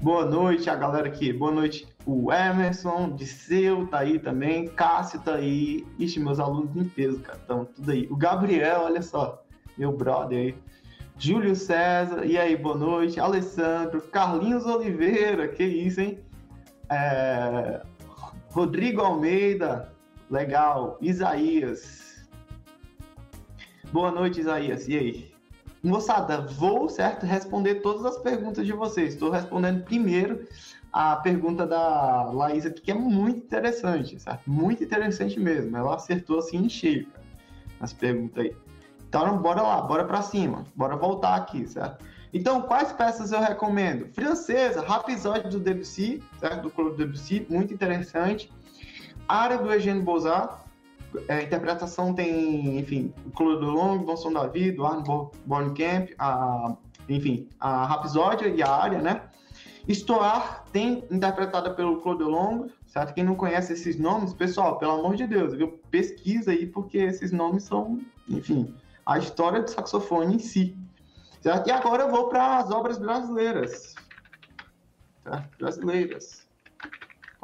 Boa 0.00 0.24
noite 0.24 0.70
a 0.70 0.74
galera 0.74 1.08
aqui. 1.08 1.32
Boa 1.34 1.52
noite. 1.52 1.86
O 2.06 2.32
Emerson, 2.32 3.14
Disseu 3.14 3.86
tá 3.86 3.98
aí 3.98 4.18
também. 4.18 4.68
Cássio 4.68 5.20
tá 5.20 5.34
aí. 5.34 5.86
Ixi, 5.98 6.20
meus 6.20 6.40
alunos 6.40 6.72
de 6.72 6.78
limpeza, 6.80 7.20
cara. 7.20 7.38
Estão 7.38 7.64
tudo 7.66 7.90
aí. 7.90 8.06
O 8.10 8.16
Gabriel, 8.16 8.82
olha 8.82 9.02
só. 9.02 9.42
Meu 9.76 9.92
brother 9.92 10.38
aí. 10.38 10.54
Júlio 11.18 11.54
César, 11.54 12.24
e 12.24 12.38
aí, 12.38 12.56
boa 12.56 12.76
noite. 12.76 13.20
Alessandro, 13.20 14.00
Carlinhos 14.00 14.64
Oliveira, 14.64 15.48
que 15.48 15.64
isso, 15.64 16.00
hein? 16.00 16.18
É... 16.90 17.82
Rodrigo 18.50 19.02
Almeida, 19.02 19.95
legal. 20.30 20.98
Isaías. 21.00 22.26
Boa 23.92 24.10
noite, 24.10 24.40
Isaías. 24.40 24.88
E 24.88 24.96
aí? 24.96 25.36
Moçada, 25.82 26.40
vou, 26.40 26.88
certo, 26.88 27.24
responder 27.24 27.76
todas 27.76 28.04
as 28.04 28.18
perguntas 28.18 28.66
de 28.66 28.72
vocês. 28.72 29.14
Estou 29.14 29.30
respondendo 29.30 29.84
primeiro 29.84 30.46
a 30.92 31.16
pergunta 31.16 31.66
da 31.66 32.24
Laís 32.32 32.66
aqui, 32.66 32.80
que 32.80 32.90
é 32.90 32.94
muito 32.94 33.38
interessante, 33.38 34.18
certo? 34.18 34.50
Muito 34.50 34.82
interessante 34.82 35.38
mesmo. 35.38 35.76
Ela 35.76 35.94
acertou 35.94 36.38
assim 36.38 36.56
em 36.56 36.68
cheio, 36.68 37.06
cara, 37.06 37.24
as 37.80 37.92
perguntas 37.92 38.44
aí. 38.44 38.56
Então, 39.08 39.38
bora 39.38 39.62
lá, 39.62 39.82
bora 39.82 40.04
para 40.04 40.22
cima, 40.22 40.64
bora 40.74 40.96
voltar 40.96 41.36
aqui, 41.36 41.66
certo? 41.68 42.04
Então, 42.32 42.62
quais 42.62 42.92
peças 42.92 43.30
eu 43.30 43.40
recomendo? 43.40 44.12
Francesa, 44.12 44.80
Rhapsody 44.80 45.48
do 45.48 45.60
Debussy, 45.60 46.22
certo? 46.40 46.62
Do 46.62 46.70
Claude 46.70 46.96
Debussy, 46.96 47.46
muito 47.48 47.72
interessante. 47.72 48.50
Área 49.28 49.58
do 49.58 49.72
Eugène 49.72 50.02
Bozart, 50.02 50.66
é, 51.28 51.42
interpretação 51.42 52.14
tem, 52.14 52.78
enfim, 52.78 53.12
Claude 53.34 53.64
Long, 53.64 54.04
Vincent 54.04 54.32
David, 54.32 54.80
Arne 54.80 55.02
Bornkamp, 55.46 56.10
a, 56.18 56.76
enfim, 57.08 57.48
a 57.60 57.86
Rhapsody 57.86 58.48
e 58.50 58.62
a 58.62 58.70
área, 58.70 59.00
né? 59.00 59.22
Estoar 59.88 60.64
tem 60.72 61.04
interpretada 61.10 61.72
pelo 61.72 62.00
Claude 62.00 62.24
Long, 62.24 62.68
certo? 62.86 63.14
Quem 63.14 63.24
não 63.24 63.34
conhece 63.34 63.72
esses 63.72 63.98
nomes, 63.98 64.32
pessoal, 64.32 64.78
pelo 64.78 64.92
amor 64.92 65.16
de 65.16 65.26
Deus, 65.26 65.54
viu? 65.54 65.80
Pesquisa 65.90 66.50
aí, 66.50 66.66
porque 66.66 66.98
esses 66.98 67.30
nomes 67.30 67.62
são, 67.64 68.00
enfim, 68.28 68.74
a 69.04 69.18
história 69.18 69.62
do 69.62 69.70
saxofone 69.70 70.36
em 70.36 70.38
si. 70.38 70.76
Certo? 71.40 71.68
E 71.68 71.70
agora 71.70 72.02
eu 72.02 72.10
vou 72.10 72.28
para 72.28 72.58
as 72.58 72.70
obras 72.72 72.98
brasileiras. 72.98 73.94
Certo? 75.22 75.58
Brasileiras. 75.58 76.45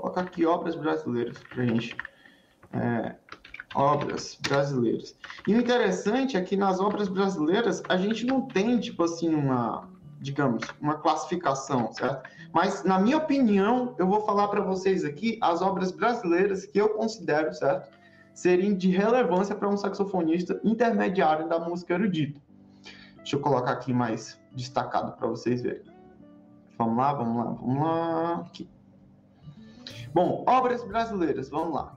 Coloca 0.02 0.20
aqui 0.20 0.44
obras 0.44 0.74
brasileiras 0.74 1.38
para 1.38 1.64
gente. 1.64 1.96
É, 2.72 3.14
obras 3.72 4.36
brasileiras. 4.42 5.16
E 5.46 5.54
o 5.54 5.60
interessante 5.60 6.36
é 6.36 6.42
que 6.42 6.56
nas 6.56 6.80
obras 6.80 7.06
brasileiras 7.06 7.84
a 7.88 7.96
gente 7.96 8.26
não 8.26 8.42
tem, 8.42 8.80
tipo 8.80 9.04
assim, 9.04 9.32
uma, 9.32 9.88
digamos, 10.20 10.64
uma 10.80 10.96
classificação, 10.96 11.92
certo? 11.92 12.28
Mas, 12.52 12.82
na 12.82 12.98
minha 12.98 13.16
opinião, 13.16 13.94
eu 13.96 14.08
vou 14.08 14.22
falar 14.22 14.48
para 14.48 14.60
vocês 14.60 15.04
aqui 15.04 15.38
as 15.40 15.62
obras 15.62 15.92
brasileiras 15.92 16.66
que 16.66 16.80
eu 16.80 16.88
considero, 16.88 17.54
certo? 17.54 17.88
serem 18.34 18.74
de 18.74 18.90
relevância 18.90 19.54
para 19.54 19.68
um 19.68 19.76
saxofonista 19.76 20.60
intermediário 20.64 21.48
da 21.48 21.60
música 21.60 21.94
erudita. 21.94 22.40
Deixa 23.18 23.36
eu 23.36 23.40
colocar 23.40 23.70
aqui 23.70 23.92
mais 23.92 24.40
destacado 24.50 25.12
para 25.12 25.28
vocês 25.28 25.62
verem. 25.62 25.84
Vamos 26.76 26.96
lá, 26.96 27.12
vamos 27.12 27.36
lá, 27.36 27.52
vamos 27.52 27.80
lá. 27.84 28.34
Aqui. 28.40 28.68
Bom, 30.12 30.44
obras 30.46 30.84
brasileiras, 30.84 31.48
vamos 31.48 31.74
lá. 31.74 31.96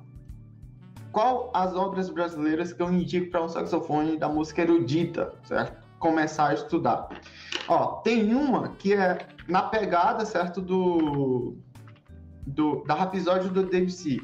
Qual 1.11 1.51
as 1.53 1.75
obras 1.75 2.09
brasileiras 2.09 2.73
que 2.73 2.81
eu 2.81 2.91
indico 2.91 3.31
para 3.31 3.43
um 3.43 3.49
saxofone 3.49 4.17
da 4.17 4.27
música 4.27 4.61
erudita, 4.61 5.33
certo? 5.43 5.83
Começar 5.99 6.49
a 6.49 6.53
estudar. 6.53 7.07
Ó, 7.67 8.01
tem 8.01 8.33
uma 8.33 8.69
que 8.69 8.93
é 8.93 9.25
na 9.47 9.63
pegada, 9.63 10.25
certo, 10.25 10.61
do, 10.61 11.55
do 12.45 12.83
da 12.85 13.03
episódio 13.03 13.49
do 13.49 13.63
Debussy, 13.63 14.21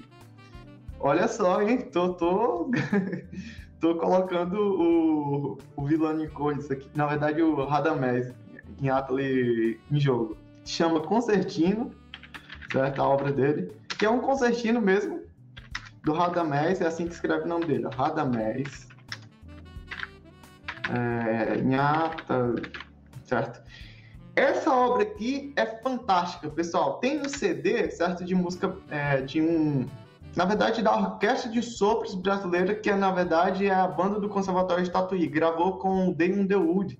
Olha 1.03 1.27
só, 1.27 1.61
hein? 1.63 1.79
Tô, 1.91 2.13
tô, 2.13 2.69
tô 3.81 3.95
colocando 3.95 4.55
o, 4.55 5.57
o 5.75 5.85
vilão 5.85 6.19
em 6.21 6.25
aqui. 6.25 6.87
Na 6.93 7.07
verdade, 7.07 7.41
o 7.41 7.65
Radamés 7.65 8.31
em 8.79 8.89
Atlas 8.89 9.25
em 9.25 9.99
jogo. 9.99 10.37
Chama 10.63 10.99
Concertino, 10.99 11.89
certo? 12.71 13.01
A 13.01 13.07
obra 13.07 13.31
dele. 13.31 13.71
Que 13.97 14.05
é 14.05 14.09
um 14.09 14.19
concertino 14.19 14.81
mesmo, 14.81 15.21
do 16.03 16.13
Radamés. 16.13 16.81
É 16.81 16.87
assim 16.87 17.07
que 17.07 17.13
escreve 17.13 17.43
o 17.43 17.47
nome 17.47 17.65
dele. 17.65 17.87
Radamés. 17.93 18.87
É, 20.89 21.61
Nhata, 21.61 22.55
certo? 23.23 23.61
Essa 24.35 24.73
obra 24.73 25.03
aqui 25.03 25.53
é 25.55 25.65
fantástica, 25.65 26.49
pessoal. 26.49 26.99
Tem 26.99 27.19
um 27.19 27.29
CD, 27.29 27.89
certo, 27.91 28.23
de 28.23 28.33
música 28.33 28.75
é, 28.89 29.21
de 29.21 29.41
um 29.41 29.85
na 30.35 30.45
verdade, 30.45 30.81
da 30.81 30.95
Orquestra 30.95 31.51
de 31.51 31.61
Sopros 31.61 32.15
Brasileira, 32.15 32.73
que 32.73 32.89
é, 32.89 32.95
na 32.95 33.11
verdade 33.11 33.67
é 33.67 33.73
a 33.73 33.87
banda 33.87 34.19
do 34.19 34.29
Conservatório 34.29 34.83
de 34.83 34.89
Tatuí. 34.89 35.27
Gravou 35.27 35.77
com 35.77 36.07
o 36.07 36.15
Damon 36.15 36.45
DeWood, 36.45 36.97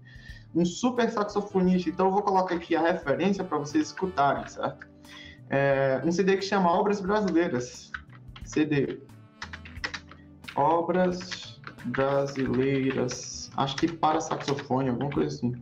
um 0.54 0.66
super 0.66 1.10
saxofonista. 1.10 1.90
Então, 1.90 2.08
eu 2.08 2.12
vou 2.12 2.22
colocar 2.22 2.56
aqui 2.56 2.76
a 2.76 2.82
referência 2.82 3.44
para 3.44 3.58
vocês 3.58 3.88
escutarem, 3.88 4.46
certo? 4.48 4.91
É 5.52 6.02
um 6.04 6.12
CD 6.12 6.38
que 6.38 6.44
chama 6.44 6.72
Obras 6.72 7.00
Brasileiras. 7.02 7.92
CD. 8.46 9.00
Obras 10.56 11.60
Brasileiras. 11.86 13.52
Acho 13.58 13.76
que 13.76 13.92
para 13.92 14.20
saxofone, 14.20 14.90
alguma 14.90 15.12
coisa 15.12 15.36
assim. 15.36 15.62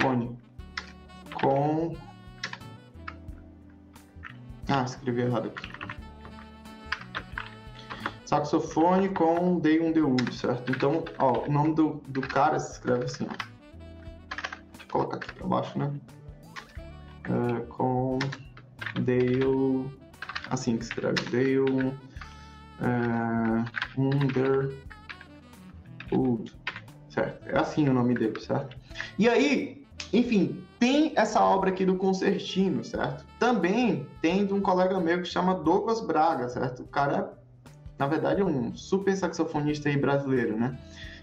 Fone. 0.00 0.38
Com. 1.34 1.94
Ah, 4.68 4.82
escrevi 4.82 5.22
errado 5.22 5.48
aqui 5.48 5.74
saxofone 8.34 9.08
com 9.10 9.60
Day 9.60 9.80
on 9.80 9.92
the 9.92 10.32
certo? 10.32 10.72
Então, 10.72 11.04
ó, 11.18 11.46
o 11.46 11.52
nome 11.52 11.74
do, 11.74 12.02
do 12.08 12.20
cara 12.20 12.58
se 12.58 12.72
escreve 12.72 13.04
assim, 13.04 13.24
ó. 13.24 13.28
Deixa 13.28 14.82
eu 14.82 14.88
colocar 14.90 15.16
aqui 15.16 15.32
para 15.34 15.46
baixo, 15.46 15.78
né? 15.78 15.92
É, 17.24 17.60
com 17.66 18.18
Dale, 18.96 19.90
assim 20.50 20.76
que 20.76 20.84
escreve, 20.84 21.22
Dale 21.30 21.94
é, 22.80 23.64
Underwood, 23.98 24.74
certo? 27.08 27.48
É 27.48 27.58
assim 27.58 27.88
o 27.88 27.94
nome 27.94 28.14
dele, 28.14 28.38
certo? 28.40 28.76
E 29.18 29.28
aí, 29.28 29.86
enfim, 30.12 30.62
tem 30.78 31.12
essa 31.16 31.42
obra 31.42 31.70
aqui 31.70 31.84
do 31.86 31.96
Concertino, 31.96 32.84
certo? 32.84 33.24
Também 33.38 34.06
tem 34.20 34.44
de 34.46 34.52
um 34.52 34.60
colega 34.60 35.00
meu 35.00 35.22
que 35.22 35.28
chama 35.28 35.54
Douglas 35.54 36.00
Braga, 36.00 36.48
certo? 36.48 36.82
O 36.82 36.86
cara 36.86 37.32
na 37.98 38.06
verdade, 38.06 38.40
é 38.40 38.44
um 38.44 38.74
super 38.74 39.16
saxofonista 39.16 39.88
aí 39.88 39.96
brasileiro, 39.96 40.56
né? 40.56 40.76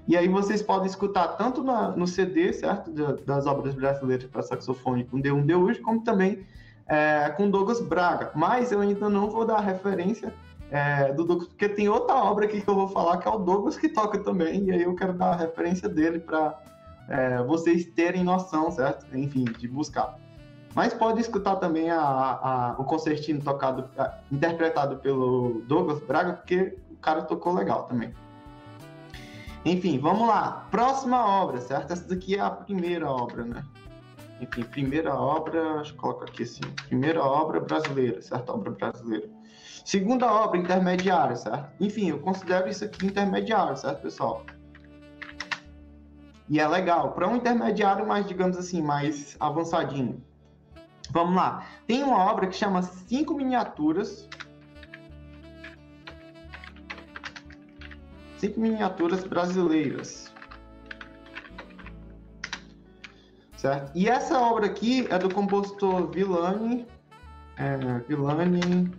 E 0.08 0.18
aí 0.18 0.28
vocês 0.28 0.62
podem 0.62 0.88
escutar 0.88 1.28
tanto 1.30 1.64
na, 1.64 1.90
no 1.90 2.08
CD, 2.08 2.52
certo, 2.54 2.92
das 3.26 3.46
obras 3.46 3.74
brasileiras 3.76 4.26
para 4.26 4.42
saxofone 4.42 5.04
com 5.06 5.22
D1 5.22 5.46
de 5.46 5.56
hoje, 5.56 5.80
como 5.80 6.04
também 6.04 6.46
é, 6.88 7.30
com 7.30 7.50
Douglas 7.50 7.80
Braga. 7.82 8.32
Mas 8.36 8.72
eu 8.72 8.82
ainda 8.82 9.10
não 9.10 9.30
vou 9.30 9.46
dar 9.46 9.58
a 9.58 9.62
referência 9.62 10.34
é, 10.70 11.14
do 11.14 11.24
Douglas, 11.24 11.50
porque 11.50 11.70
tem 11.70 11.88
outra 11.88 12.16
obra 12.16 12.46
aqui 12.46 12.62
que 12.62 12.68
eu 12.68 12.76
vou 12.76 12.88
falar 12.88 13.18
que 13.18 13.28
é 13.28 13.32
o 13.32 13.38
Douglas 13.38 13.78
que 13.78 13.90
toca 13.90 14.18
também, 14.20 14.66
e 14.66 14.72
aí 14.72 14.84
eu 14.84 14.96
quero 14.96 15.14
dar 15.14 15.32
a 15.32 15.36
referência 15.36 15.88
dele 15.88 16.20
para 16.20 16.60
é, 17.08 17.44
vocês 17.44 17.86
terem 17.86 18.24
noção, 18.24 18.72
certo? 18.72 19.06
Enfim, 19.16 19.44
de 19.44 19.68
buscar. 19.68 20.18
Mas 20.74 20.94
pode 20.94 21.20
escutar 21.20 21.58
também 21.58 21.90
a, 21.90 22.00
a, 22.00 22.76
o 22.80 22.86
concertino 22.86 23.42
tocado, 23.42 23.90
a, 23.98 24.18
interpretado 24.32 24.98
pelo 24.98 25.62
Douglas 25.68 26.00
Braga, 26.00 26.34
porque 26.34 26.78
o 26.90 26.96
cara 26.98 27.22
tocou 27.24 27.54
legal 27.54 27.84
também. 27.84 28.14
Enfim, 29.64 30.00
vamos 30.00 30.28
lá. 30.28 30.68
Próxima 30.72 31.24
obra, 31.26 31.62
certo? 31.62 31.94
Essa 31.94 32.08
daqui 32.08 32.36
é 32.36 32.40
a 32.40 32.50
primeira 32.50 33.10
obra, 33.10 33.44
né? 33.44 33.64
Enfim, 34.42 34.64
primeira 34.64 35.14
obra, 35.14 35.76
deixa 35.76 35.94
eu 35.94 35.98
colocar 35.98 36.26
aqui 36.26 36.44
assim. 36.44 36.62
Primeira 36.88 37.24
obra 37.24 37.60
brasileira, 37.60 38.22
certo? 38.22 38.50
Obra 38.52 38.72
brasileira. 38.72 39.30
Segunda 39.86 40.32
obra, 40.32 40.58
intermediária, 40.58 41.36
certo? 41.36 41.70
Enfim, 41.80 42.10
eu 42.10 42.20
considero 42.20 42.68
isso 42.68 42.84
aqui 42.84 43.06
intermediário, 43.06 43.78
certo, 43.78 44.02
pessoal? 44.02 44.44
E 46.50 46.60
é 46.60 46.68
legal. 46.68 47.12
Para 47.12 47.28
um 47.28 47.36
intermediário 47.36 48.08
mais, 48.08 48.26
digamos 48.26 48.58
assim, 48.58 48.82
mais 48.82 49.38
avançadinho. 49.40 50.24
Vamos 51.12 51.36
lá. 51.36 51.66
Tem 51.86 52.04
uma 52.04 52.18
obra 52.32 52.48
que 52.48 52.56
chama 52.56 52.82
Cinco 52.82 53.36
Miniaturas. 53.36 54.28
Cinco 58.42 58.60
Miniaturas 58.60 59.24
Brasileiras. 59.24 60.34
Certo? 63.56 63.92
E 63.94 64.10
essa 64.10 64.40
obra 64.40 64.66
aqui 64.66 65.06
é 65.12 65.20
do 65.20 65.32
compositor 65.32 66.10
Villani. 66.10 66.88
É, 67.56 67.78
Villani 68.08 68.92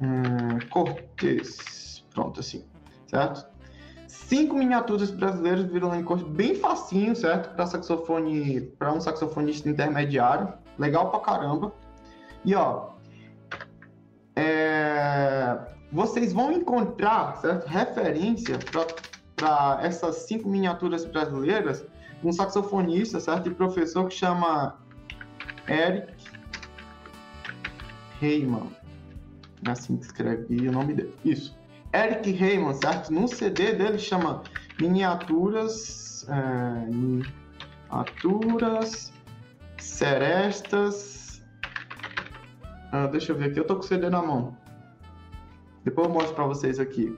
é, 0.00 0.64
Cortez. 0.66 2.06
Pronto, 2.14 2.38
assim. 2.38 2.64
Certo? 3.08 3.44
Cinco 4.06 4.54
miniaturas 4.54 5.10
brasileiras 5.10 5.64
viram 5.64 5.92
em 5.92 6.04
corte 6.04 6.24
bem 6.24 6.54
facinho, 6.54 7.16
certo? 7.16 7.52
Para 7.56 7.66
saxofone, 7.66 8.60
para 8.78 8.92
um 8.92 9.00
saxofonista 9.00 9.68
intermediário, 9.68 10.52
legal 10.78 11.10
pra 11.10 11.18
caramba. 11.18 11.74
E 12.44 12.54
ó, 12.54 12.90
é, 14.36 15.77
vocês 15.90 16.32
vão 16.32 16.52
encontrar, 16.52 17.36
certo? 17.40 17.66
Referência 17.66 18.58
para 19.36 19.78
essas 19.82 20.16
cinco 20.26 20.48
miniaturas 20.48 21.04
brasileiras, 21.04 21.84
um 22.22 22.32
saxofonista, 22.32 23.20
certo? 23.20 23.48
E 23.48 23.54
professor 23.54 24.08
que 24.08 24.14
chama 24.14 24.78
Eric 25.68 26.12
Heyman. 28.20 28.70
É 29.66 29.70
assim 29.70 29.96
que 29.96 30.04
escreve 30.04 30.68
o 30.68 30.72
nome 30.72 30.94
dele. 30.94 31.14
Isso. 31.24 31.56
Eric 31.92 32.30
Heyman, 32.30 32.74
certo? 32.74 33.12
No 33.12 33.26
CD 33.26 33.72
dele 33.72 33.98
chama 33.98 34.42
Miniaturas. 34.80 36.26
É, 36.28 36.86
miniaturas. 37.90 39.12
Serestas. 39.78 41.42
Ah, 42.92 43.06
deixa 43.06 43.32
eu 43.32 43.36
ver 43.36 43.50
aqui, 43.50 43.60
eu 43.60 43.66
tô 43.66 43.76
com 43.76 43.80
o 43.80 43.84
CD 43.84 44.10
na 44.10 44.22
mão. 44.22 44.56
Depois 45.84 46.08
eu 46.08 46.12
mostro 46.12 46.34
para 46.34 46.44
vocês 46.44 46.78
aqui. 46.78 47.16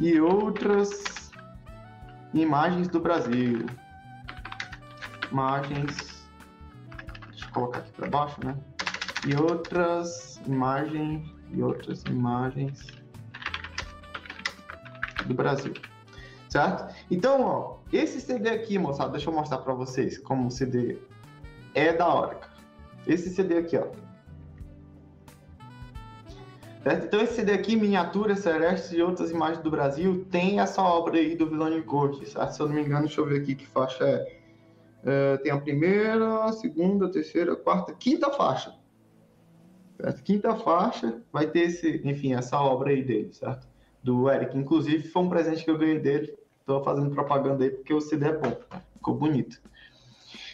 E 0.00 0.20
outras 0.20 1.30
imagens 2.34 2.88
do 2.88 3.00
Brasil. 3.00 3.66
Imagens. 5.30 6.26
Deixa 7.30 7.46
eu 7.46 7.52
colocar 7.52 7.78
aqui 7.80 7.92
para 7.92 8.08
baixo, 8.08 8.38
né? 8.44 8.56
E 9.26 9.34
outras 9.36 10.40
imagens. 10.46 11.28
E 11.50 11.62
outras 11.62 12.02
imagens 12.04 12.86
do 15.26 15.34
Brasil. 15.34 15.74
Certo? 16.48 16.94
Então, 17.10 17.42
ó, 17.42 17.76
esse 17.92 18.20
CD 18.20 18.48
aqui, 18.48 18.78
moçada, 18.78 19.12
deixa 19.12 19.28
eu 19.28 19.34
mostrar 19.34 19.58
para 19.58 19.74
vocês 19.74 20.18
como 20.18 20.48
o 20.48 20.50
CD 20.50 20.98
é 21.74 21.92
da 21.92 22.06
hora. 22.06 22.40
Esse 23.06 23.30
CD 23.30 23.58
aqui, 23.58 23.76
ó. 23.76 23.86
Certo? 26.88 27.04
Então, 27.04 27.20
esse 27.20 27.34
CD 27.34 27.52
aqui, 27.52 27.76
Miniatura, 27.76 28.34
Celeste 28.34 28.96
e 28.96 29.02
outras 29.02 29.30
imagens 29.30 29.62
do 29.62 29.70
Brasil, 29.70 30.24
tem 30.30 30.58
essa 30.58 30.80
obra 30.80 31.18
aí 31.18 31.36
do 31.36 31.46
Vilani 31.46 31.82
Corte, 31.82 32.26
certo? 32.26 32.52
Se 32.52 32.62
eu 32.62 32.66
não 32.66 32.74
me 32.74 32.80
engano, 32.80 33.02
deixa 33.02 33.20
eu 33.20 33.26
ver 33.26 33.42
aqui 33.42 33.54
que 33.54 33.66
faixa 33.66 34.04
é. 34.04 34.38
é 35.04 35.36
tem 35.36 35.52
a 35.52 35.60
primeira, 35.60 36.44
a 36.44 36.52
segunda, 36.52 37.04
a 37.04 37.10
terceira, 37.10 37.52
a 37.52 37.56
quarta, 37.56 37.92
quinta 37.92 38.30
faixa. 38.30 38.74
Certo? 40.00 40.22
Quinta 40.22 40.56
faixa 40.56 41.20
vai 41.30 41.46
ter 41.46 41.60
esse, 41.60 42.00
enfim, 42.04 42.32
essa 42.32 42.58
obra 42.58 42.88
aí 42.88 43.02
dele, 43.02 43.34
certo? 43.34 43.68
do 44.02 44.30
Eric. 44.30 44.56
Inclusive, 44.56 45.08
foi 45.08 45.22
um 45.22 45.28
presente 45.28 45.64
que 45.64 45.70
eu 45.70 45.76
ganhei 45.76 45.98
dele. 45.98 46.38
Estou 46.60 46.82
fazendo 46.82 47.10
propaganda 47.10 47.64
aí 47.64 47.70
porque 47.70 47.92
o 47.92 48.00
CD 48.00 48.28
é 48.28 48.32
bom. 48.32 48.56
Ficou 48.94 49.14
bonito. 49.14 49.60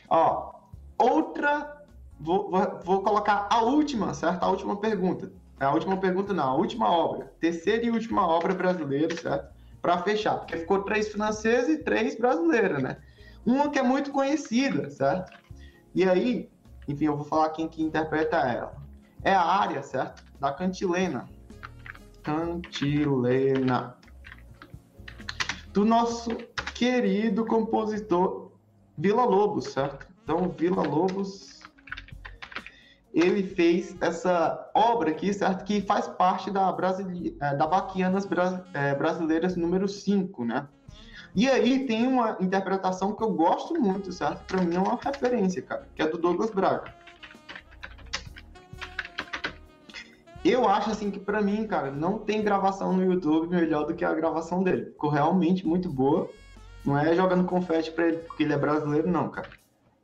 Ó, 0.09 0.55
outra. 0.99 1.85
Vou, 2.19 2.51
vou, 2.51 2.81
vou, 2.85 3.03
colocar 3.03 3.47
a 3.49 3.63
última, 3.63 4.15
certo? 4.15 4.43
A 4.43 4.49
última 4.49 4.81
pergunta. 4.81 5.31
A 5.61 5.73
última 5.73 5.97
pergunta, 5.97 6.33
não. 6.33 6.45
A 6.45 6.57
última 6.57 6.91
obra. 6.91 7.33
Terceira 7.41 7.85
e 7.85 7.91
última 7.91 8.27
obra 8.27 8.55
brasileira, 8.55 9.15
certo? 9.17 9.55
Para 9.81 10.03
fechar. 10.03 10.39
Porque 10.39 10.57
ficou 10.57 10.83
três 10.83 11.09
francesas 11.09 11.69
e 11.71 11.79
três 11.79 12.17
brasileiras, 12.17 12.83
né? 12.83 12.97
Uma 13.47 13.71
que 13.71 13.79
é 13.79 13.83
muito 13.83 14.11
conhecida, 14.11 14.91
certo? 14.91 15.33
E 15.95 16.09
aí, 16.09 16.51
enfim, 16.89 17.07
eu 17.07 17.17
vou 17.17 17.25
falar 17.25 17.51
quem 17.51 17.69
que 17.69 17.83
interpreta 17.83 18.37
ela. 18.39 18.75
É 19.23 19.35
a 19.35 19.43
área, 19.43 19.83
certo? 19.83 20.25
Da 20.41 20.53
Cantilena, 20.53 21.29
Cantilena. 22.23 23.97
Do 25.73 25.85
nosso 25.85 26.31
querido 26.75 27.45
compositor 27.45 28.53
Vila 28.97 29.25
Lobos, 29.25 29.67
certo? 29.67 30.07
Então, 30.23 30.49
Vila 30.49 30.83
Lobos, 30.83 31.61
ele 33.15 33.45
fez 33.45 33.97
essa 34.01 34.71
obra 34.75 35.11
aqui, 35.11 35.33
certo? 35.33 35.65
Que 35.65 35.81
faz 35.81 36.09
parte 36.09 36.51
da, 36.51 36.71
Brasili... 36.73 37.37
É, 37.41 37.55
da 37.55 37.67
Baquianas 37.67 38.29
é, 38.75 38.95
Brasileiras 38.95 39.57
número 39.57 39.87
5, 39.89 40.45
né? 40.45 40.67
E 41.35 41.49
aí 41.49 41.87
tem 41.87 42.07
uma 42.07 42.37
interpretação 42.41 43.13
que 43.13 43.23
eu 43.23 43.31
gosto 43.31 43.75
muito, 43.81 44.13
certo? 44.13 44.45
Para 44.45 44.63
mim 44.63 44.75
é 44.75 44.81
uma 44.81 44.99
referência, 45.01 45.63
cara, 45.63 45.87
que 45.95 46.03
é 46.03 46.07
do 46.09 46.19
Douglas 46.19 46.51
Braga. 46.51 46.93
Eu 50.45 50.69
acho 50.69 50.91
assim 50.91 51.11
que 51.11 51.19
para 51.19 51.41
mim, 51.41 51.67
cara, 51.67 51.91
não 51.91 52.19
tem 52.19 52.43
gravação 52.43 52.93
no 52.93 53.03
YouTube 53.05 53.49
melhor 53.49 53.87
do 53.87 53.95
que 53.95 54.05
a 54.05 54.13
gravação 54.13 54.63
dele. 54.63 54.87
Ficou 54.87 55.09
realmente 55.09 55.67
muito 55.67 55.89
boa. 55.89 56.29
Não 56.85 56.99
é 56.99 57.15
jogando 57.15 57.45
confete 57.45 57.91
para 57.91 58.09
ele 58.09 58.19
porque 58.19 58.43
ele 58.43 58.53
é 58.53 58.59
brasileiro, 58.59 59.09
não, 59.09 59.31
cara. 59.31 59.49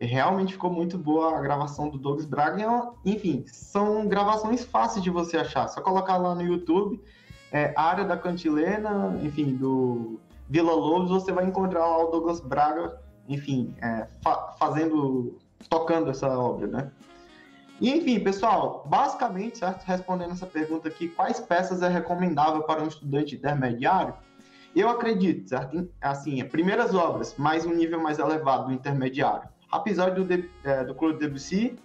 Realmente 0.00 0.54
ficou 0.54 0.70
muito 0.70 0.96
boa 0.96 1.36
a 1.36 1.40
gravação 1.42 1.90
do 1.90 1.98
Douglas 1.98 2.24
Braga. 2.24 2.90
Enfim, 3.04 3.44
são 3.46 4.08
gravações 4.08 4.64
fáceis 4.64 5.04
de 5.04 5.10
você 5.10 5.36
achar. 5.36 5.68
Só 5.68 5.82
colocar 5.82 6.16
lá 6.16 6.34
no 6.34 6.40
YouTube, 6.40 6.98
é, 7.52 7.74
área 7.76 8.04
da 8.04 8.16
Cantilena, 8.16 9.18
enfim, 9.22 9.54
do 9.54 10.18
Vila 10.48 10.72
Lobos, 10.72 11.10
você 11.10 11.32
vai 11.32 11.44
encontrar 11.44 11.86
lá 11.86 12.04
o 12.04 12.10
Douglas 12.10 12.40
Braga, 12.40 12.98
enfim, 13.28 13.74
é, 13.82 14.08
fa 14.22 14.54
fazendo, 14.58 15.38
tocando 15.68 16.10
essa 16.10 16.28
obra, 16.28 16.66
né? 16.66 16.90
E 17.78 17.90
enfim, 17.90 18.20
pessoal, 18.20 18.84
basicamente, 18.86 19.58
certo? 19.58 19.84
Respondendo 19.84 20.32
essa 20.32 20.46
pergunta 20.46 20.88
aqui, 20.88 21.08
quais 21.08 21.40
peças 21.40 21.82
é 21.82 21.88
recomendável 21.88 22.62
para 22.62 22.82
um 22.82 22.88
estudante 22.88 23.36
intermediário? 23.36 24.14
Eu 24.74 24.88
acredito, 24.88 25.48
certo? 25.48 25.88
Assim, 26.00 26.42
primeiras 26.44 26.94
obras, 26.94 27.34
mais 27.36 27.66
um 27.66 27.74
nível 27.74 28.00
mais 28.02 28.18
elevado 28.18 28.66
do 28.66 28.72
intermediário. 28.72 29.48
Episódio 29.72 30.24
do, 30.24 30.44
é, 30.64 30.85
do 30.85 30.94
Claude 30.94 31.18
Debussy, 31.18 31.78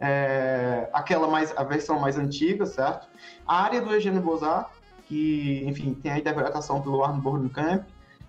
é, 0.00 0.88
aquela 0.92 1.28
mais, 1.28 1.56
a 1.56 1.62
versão 1.64 1.98
mais 1.98 2.18
antiga, 2.18 2.66
certo? 2.66 3.08
A 3.46 3.62
área 3.62 3.80
do 3.80 3.92
Eugênio 3.92 4.20
Bozart, 4.20 4.70
que, 5.06 5.64
enfim, 5.66 5.94
tem 5.94 6.12
a 6.12 6.18
interpretação 6.18 6.82
pelo 6.82 7.02
Arno 7.02 7.20
Bornkamp. 7.20 7.84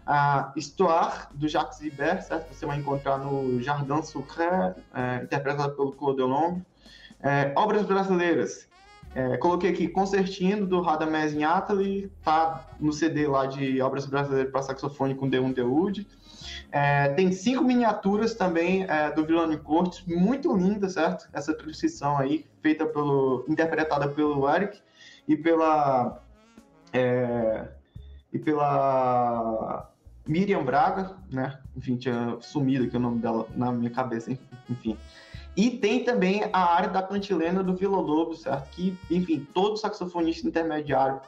A 0.06 0.52
Histoire, 0.56 1.28
do 1.34 1.48
Jacques 1.48 1.82
Ibert, 1.82 2.24
certo? 2.24 2.52
Você 2.52 2.66
vai 2.66 2.80
encontrar 2.80 3.20
no 3.20 3.62
Jardin 3.62 4.02
Sucré, 4.02 4.74
é, 4.94 5.24
interpretado 5.24 5.76
pelo 5.76 5.92
Claude 5.92 6.18
Delombre. 6.18 6.66
É, 7.22 7.54
obras 7.56 7.86
brasileiras. 7.86 8.69
É, 9.16 9.38
coloquei 9.38 9.72
aqui 9.72 9.88
Concertino, 9.88 10.68
do 10.68 10.82
Radamés 10.82 11.36
Atali, 11.42 12.12
tá 12.24 12.68
no 12.80 12.94
CD 12.94 13.28
lá 13.28 13.46
de 13.46 13.82
obras 13.82 14.06
brasileiras 14.06 14.52
para 14.52 14.62
saxofone 14.62 15.16
com 15.16 15.30
D1 15.30 15.54
Deud. 15.54 16.08
É, 16.72 17.10
tem 17.10 17.32
cinco 17.32 17.64
miniaturas 17.64 18.36
também 18.36 18.84
é, 18.84 19.12
do 19.12 19.26
Vilani 19.26 19.58
Cortes, 19.58 20.06
muito 20.06 20.56
linda, 20.56 20.88
certo? 20.88 21.28
Essa 21.34 21.54
transição 21.54 22.18
aí, 22.18 22.46
feita 22.62 22.86
pelo, 22.86 23.44
interpretada 23.48 24.08
pelo 24.08 24.48
Eric 24.48 24.80
e 25.28 25.36
pela 25.36 26.22
é, 26.94 27.68
e 28.32 28.38
pela 28.38 29.92
Miriam 30.28 30.64
Braga, 30.64 31.18
né? 31.32 31.60
Enfim, 31.76 31.98
tinha 31.98 32.38
sumido 32.42 32.86
aqui 32.86 32.96
o 32.96 33.00
nome 33.00 33.20
dela 33.20 33.48
na 33.56 33.72
minha 33.72 33.90
cabeça, 33.90 34.32
enfim. 34.70 34.96
E 35.60 35.72
tem 35.72 36.06
também 36.06 36.50
a 36.54 36.74
área 36.74 36.88
da 36.88 37.04
cantilena 37.04 37.62
do 37.62 37.76
Vila 37.76 37.98
Lobo, 37.98 38.34
certo? 38.34 38.70
Que, 38.70 38.98
enfim, 39.12 39.46
todo 39.54 39.76
saxofonista 39.76 40.48
intermediário 40.48 41.20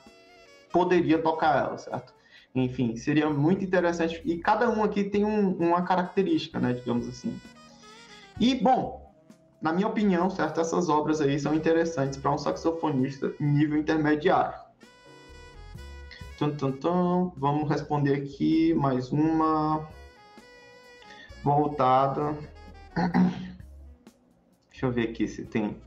poderia 0.71 1.21
tocar 1.21 1.57
ela, 1.57 1.77
certo? 1.77 2.13
Enfim, 2.55 2.95
seria 2.95 3.29
muito 3.29 3.65
interessante. 3.65 4.21
E 4.23 4.37
cada 4.37 4.69
um 4.69 4.85
aqui 4.85 5.03
tem 5.03 5.25
um, 5.25 5.49
uma 5.57 5.81
característica, 5.81 6.61
né, 6.61 6.71
digamos 6.71 7.09
assim. 7.09 7.37
E, 8.39 8.55
bom, 8.55 9.13
na 9.61 9.73
minha 9.73 9.89
opinião, 9.89 10.29
certo, 10.29 10.61
essas 10.61 10.87
obras 10.87 11.19
aí 11.19 11.37
são 11.37 11.53
interessantes 11.53 12.17
para 12.17 12.31
um 12.31 12.37
saxofonista 12.37 13.33
nível 13.37 13.77
intermediário. 13.77 14.57
Tum, 16.37 16.55
tum, 16.55 16.71
tum. 16.71 17.33
Vamos 17.35 17.69
responder 17.69 18.13
aqui 18.13 18.73
mais 18.75 19.11
uma 19.11 19.85
voltada. 21.43 22.33
Deixa 24.81 24.89
eu 24.89 24.95
ver 24.95 25.11
aqui 25.11 25.27
se 25.27 25.45
tem. 25.45 25.77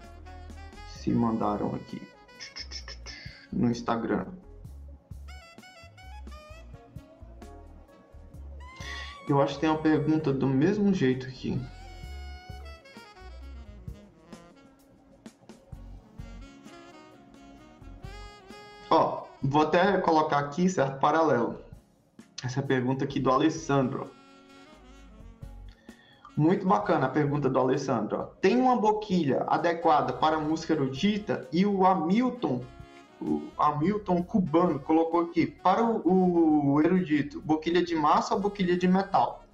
Se 0.89 1.11
mandaram 1.11 1.75
aqui. 1.75 2.01
no 3.53 3.69
Instagram. 3.69 4.27
Eu 9.29 9.43
acho 9.43 9.55
que 9.55 9.63
tem 9.63 9.71
uma 9.71 9.83
pergunta 9.83 10.33
do 10.33 10.47
mesmo 10.47 10.95
jeito 10.95 11.27
aqui. 11.27 11.61
Ó, 18.91 19.27
vou 19.43 19.63
até 19.63 19.99
colocar 19.99 20.39
aqui, 20.39 20.69
certo? 20.69 21.01
Paralelo. 21.01 21.61
Essa 22.45 22.63
pergunta 22.63 23.05
aqui 23.05 23.19
do 23.19 23.33
Alessandro. 23.33 24.09
Muito 26.37 26.67
bacana 26.67 27.07
a 27.07 27.09
pergunta 27.09 27.49
do 27.49 27.59
Alessandro. 27.61 28.29
Tem 28.41 28.57
uma 28.57 28.77
boquilha 28.77 29.45
adequada 29.47 30.13
para 30.13 30.39
música 30.39 30.73
erudita 30.73 31.49
e 31.53 31.65
o 31.65 31.87
Hamilton, 31.87 32.61
o 33.21 33.43
Hamilton 33.57 34.21
cubano 34.23 34.81
colocou 34.81 35.21
aqui 35.21 35.47
para 35.47 35.85
o, 35.85 36.73
o 36.73 36.83
erudito, 36.83 37.41
boquilha 37.41 37.85
de 37.85 37.95
massa 37.95 38.35
ou 38.35 38.41
boquilha 38.41 38.77
de 38.77 38.89
metal? 38.89 39.45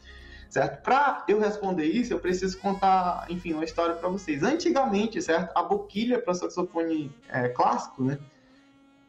Certo? 0.48 0.82
Para 0.82 1.22
eu 1.28 1.38
responder 1.38 1.84
isso, 1.84 2.14
eu 2.14 2.18
preciso 2.18 2.58
contar, 2.58 3.26
enfim, 3.28 3.52
uma 3.52 3.62
história 3.62 3.94
para 3.94 4.08
vocês. 4.08 4.42
Antigamente, 4.42 5.20
certo? 5.20 5.54
A 5.54 5.62
boquilha 5.62 6.18
para 6.18 6.32
saxofone 6.32 7.14
é, 7.28 7.48
clássico, 7.50 8.02
né? 8.02 8.18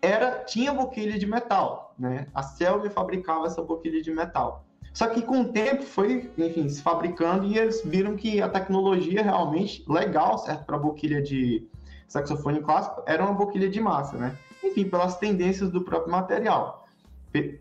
Era 0.02 0.44
tinha 0.44 0.74
boquilha 0.74 1.18
de 1.18 1.26
metal, 1.26 1.96
né? 1.98 2.28
A 2.34 2.44
Selby 2.44 2.90
fabricava 2.90 3.48
essa 3.48 3.62
boquilha 3.62 4.02
de 4.02 4.12
metal. 4.12 4.66
Só 4.94 5.08
que 5.08 5.22
com 5.22 5.42
o 5.42 5.46
tempo 5.46 5.84
foi, 5.84 6.30
enfim, 6.38 6.68
se 6.68 6.82
fabricando 6.82 7.46
e 7.46 7.58
eles 7.58 7.82
viram 7.84 8.16
que 8.16 8.42
a 8.42 8.50
tecnologia 8.50 9.24
realmente 9.24 9.84
legal, 9.88 10.38
certo, 10.38 10.66
para 10.66 10.78
boquilha 10.78 11.22
de 11.22 11.68
saxofone 12.08 12.62
clássico 12.62 13.02
era 13.06 13.24
uma 13.24 13.34
boquilha 13.34 13.70
de 13.70 13.80
massa, 13.80 14.18
né? 14.18 14.38
Enfim, 14.64 14.84
pelas 14.84 15.18
tendências 15.18 15.72
do 15.72 15.82
próprio 15.82 16.12
material, 16.12 16.86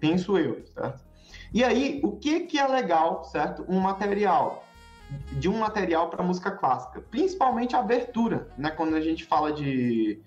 penso 0.01 0.37
eu, 0.37 0.65
certo? 0.75 1.05
E 1.53 1.63
aí, 1.63 2.01
o 2.03 2.13
que 2.13 2.41
que 2.41 2.59
é 2.59 2.67
legal, 2.67 3.25
certo? 3.25 3.65
Um 3.69 3.79
material 3.79 4.65
de 5.33 5.49
um 5.49 5.59
material 5.59 6.09
para 6.09 6.23
música 6.23 6.51
clássica, 6.51 7.01
principalmente 7.01 7.75
a 7.75 7.81
abertura, 7.81 8.49
né? 8.57 8.71
Quando 8.71 8.95
a 8.95 9.01
gente 9.01 9.25
fala 9.25 9.53
de, 9.53 10.21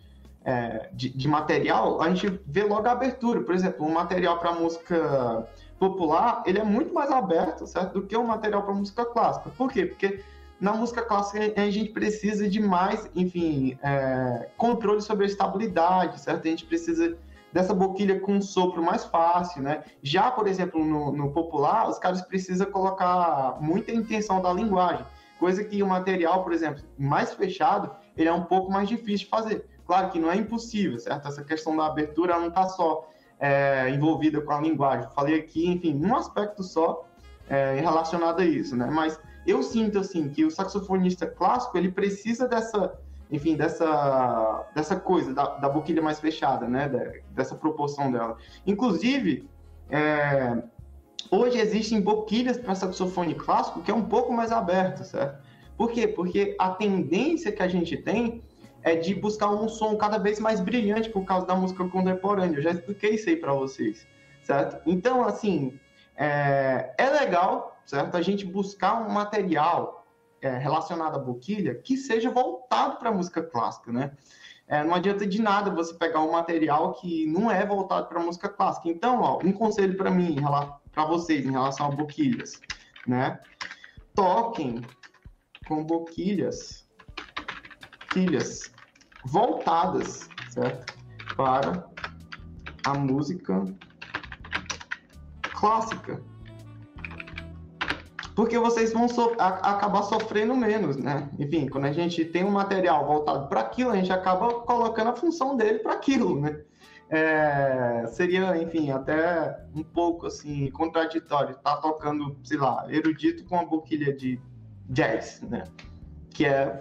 é, 0.43 0.89
de, 0.91 1.09
de, 1.09 1.27
material, 1.27 2.01
a 2.01 2.09
gente 2.09 2.39
vê 2.45 2.63
logo 2.63 2.87
a 2.87 2.91
abertura. 2.91 3.41
Por 3.41 3.55
exemplo, 3.55 3.85
um 3.85 3.93
material 3.93 4.39
para 4.39 4.53
música 4.53 5.47
popular, 5.79 6.43
ele 6.45 6.59
é 6.59 6.63
muito 6.63 6.93
mais 6.93 7.11
aberto, 7.11 7.67
certo? 7.67 7.93
Do 7.93 8.07
que 8.07 8.15
um 8.15 8.25
material 8.25 8.63
para 8.63 8.73
música 8.73 9.05
clássica. 9.05 9.49
Por 9.49 9.71
quê? 9.71 9.85
Porque 9.85 10.23
na 10.59 10.73
música 10.73 11.01
clássica 11.01 11.61
a 11.61 11.69
gente 11.69 11.91
precisa 11.91 12.47
de 12.47 12.59
mais, 12.59 13.09
enfim, 13.15 13.77
é, 13.83 14.49
controle 14.57 15.01
sobre 15.01 15.25
a 15.25 15.27
estabilidade, 15.27 16.21
certo? 16.21 16.47
A 16.47 16.49
gente 16.49 16.65
precisa 16.65 17.17
dessa 17.51 17.73
boquilha 17.73 18.19
com 18.19 18.33
um 18.33 18.41
sopro 18.41 18.81
mais 18.81 19.05
fácil, 19.05 19.61
né? 19.61 19.83
Já, 20.01 20.31
por 20.31 20.47
exemplo, 20.47 20.83
no, 20.83 21.11
no 21.11 21.31
popular, 21.31 21.87
os 21.89 21.99
caras 21.99 22.21
precisam 22.21 22.65
colocar 22.71 23.57
muita 23.61 23.91
intenção 23.91 24.41
da 24.41 24.51
linguagem, 24.51 25.05
coisa 25.39 25.63
que 25.63 25.83
o 25.83 25.87
material, 25.87 26.43
por 26.43 26.53
exemplo, 26.53 26.81
mais 26.97 27.33
fechado, 27.33 27.91
ele 28.17 28.29
é 28.29 28.33
um 28.33 28.43
pouco 28.43 28.71
mais 28.71 28.87
difícil 28.89 29.25
de 29.25 29.27
fazer. 29.27 29.65
Claro 29.85 30.09
que 30.09 30.19
não 30.19 30.31
é 30.31 30.37
impossível, 30.37 30.97
certo? 30.97 31.27
Essa 31.27 31.43
questão 31.43 31.75
da 31.75 31.85
abertura 31.85 32.39
não 32.39 32.47
está 32.47 32.67
só 32.69 33.07
é, 33.43 33.89
envolvida 33.89 34.39
com 34.39 34.53
a 34.53 34.61
linguagem. 34.61 35.05
Falei 35.13 35.37
aqui, 35.37 35.67
enfim, 35.67 35.99
um 36.01 36.15
aspecto 36.15 36.63
só 36.63 37.05
é, 37.49 37.77
relacionado 37.77 38.39
a 38.39 38.45
isso, 38.45 38.73
né? 38.73 38.89
Mas 38.89 39.19
eu 39.45 39.61
sinto 39.61 39.99
assim 39.99 40.29
que 40.29 40.45
o 40.45 40.49
saxofonista 40.49 41.27
clássico 41.27 41.77
ele 41.77 41.91
precisa 41.91 42.47
dessa, 42.47 42.97
enfim, 43.29 43.57
dessa, 43.57 44.65
dessa 44.73 44.95
coisa 44.95 45.33
da, 45.33 45.57
da 45.57 45.67
boquilha 45.67 46.01
mais 46.01 46.21
fechada, 46.21 46.69
né? 46.69 46.89
dessa 47.31 47.53
proporção 47.53 48.09
dela. 48.09 48.37
Inclusive, 48.65 49.45
é, 49.89 50.63
hoje 51.29 51.57
existem 51.57 51.99
boquilhas 51.99 52.57
para 52.57 52.75
saxofone 52.75 53.35
clássico 53.35 53.81
que 53.81 53.91
é 53.91 53.93
um 53.93 54.05
pouco 54.05 54.31
mais 54.31 54.53
aberto, 54.53 55.03
certo? 55.03 55.43
Por 55.75 55.91
quê? 55.91 56.07
Porque 56.07 56.55
a 56.57 56.69
tendência 56.69 57.51
que 57.51 57.61
a 57.61 57.67
gente 57.67 57.97
tem 57.97 58.41
é 58.83 58.95
de 58.95 59.15
buscar 59.15 59.49
um 59.49 59.67
som 59.69 59.95
cada 59.95 60.17
vez 60.17 60.39
mais 60.39 60.59
brilhante 60.59 61.09
por 61.09 61.23
causa 61.23 61.47
da 61.47 61.55
música 61.55 61.87
contemporânea. 61.87 62.57
Eu 62.57 62.61
já 62.61 62.71
expliquei 62.71 63.11
isso 63.15 63.29
aí 63.29 63.37
para 63.37 63.53
vocês, 63.53 64.05
certo? 64.43 64.81
Então, 64.85 65.23
assim, 65.23 65.79
é, 66.15 66.93
é, 66.97 67.09
legal, 67.09 67.79
certo? 67.85 68.15
A 68.15 68.21
gente 68.21 68.45
buscar 68.45 69.01
um 69.01 69.09
material 69.09 70.05
é, 70.41 70.57
relacionado 70.57 71.15
à 71.15 71.19
boquilha 71.19 71.75
que 71.75 71.95
seja 71.95 72.29
voltado 72.29 72.97
para 72.97 73.09
a 73.09 73.13
música 73.13 73.41
clássica, 73.41 73.91
né? 73.91 74.11
É, 74.67 74.83
não 74.83 74.95
adianta 74.95 75.25
de 75.25 75.41
nada 75.41 75.69
você 75.71 75.93
pegar 75.93 76.21
um 76.21 76.31
material 76.31 76.93
que 76.93 77.25
não 77.25 77.51
é 77.51 77.65
voltado 77.65 78.07
para 78.07 78.19
a 78.19 78.23
música 78.23 78.49
clássica. 78.49 78.89
Então, 78.89 79.21
ó, 79.21 79.39
um 79.43 79.51
conselho 79.51 79.95
para 79.95 80.09
mim, 80.09 80.37
para 80.91 81.05
vocês, 81.05 81.45
em 81.45 81.51
relação 81.51 81.87
a 81.87 81.91
boquilhas, 81.91 82.61
né? 83.07 83.39
Toquem 84.15 84.81
com 85.67 85.83
boquilhas, 85.83 86.87
boquilhas 88.01 88.72
voltadas, 89.25 90.29
certo? 90.49 90.93
Para 91.35 91.87
a 92.85 92.93
música 92.93 93.63
clássica. 95.53 96.21
Porque 98.35 98.57
vocês 98.57 98.91
vão 98.91 99.07
so 99.07 99.35
acabar 99.37 100.01
sofrendo 100.03 100.55
menos, 100.55 100.97
né? 100.97 101.29
Enfim, 101.37 101.67
quando 101.67 101.85
a 101.85 101.93
gente 101.93 102.25
tem 102.25 102.43
um 102.43 102.51
material 102.51 103.05
voltado 103.05 103.47
para 103.47 103.61
aquilo, 103.61 103.91
a 103.91 103.95
gente 103.95 104.11
acaba 104.11 104.61
colocando 104.61 105.11
a 105.11 105.15
função 105.15 105.55
dele 105.55 105.79
para 105.79 105.93
aquilo, 105.93 106.41
né? 106.41 106.61
É, 107.09 108.07
seria, 108.07 108.57
enfim, 108.61 108.89
até 108.89 109.55
um 109.75 109.83
pouco 109.83 110.25
assim 110.25 110.71
contraditório 110.71 111.51
estar 111.51 111.75
tá 111.75 111.81
tocando, 111.81 112.35
sei 112.43 112.57
lá, 112.57 112.85
erudito 112.89 113.45
com 113.45 113.55
uma 113.55 113.65
boquilha 113.65 114.11
de 114.11 114.41
jazz, 114.89 115.41
né? 115.41 115.65
Que 116.31 116.45
é 116.45 116.79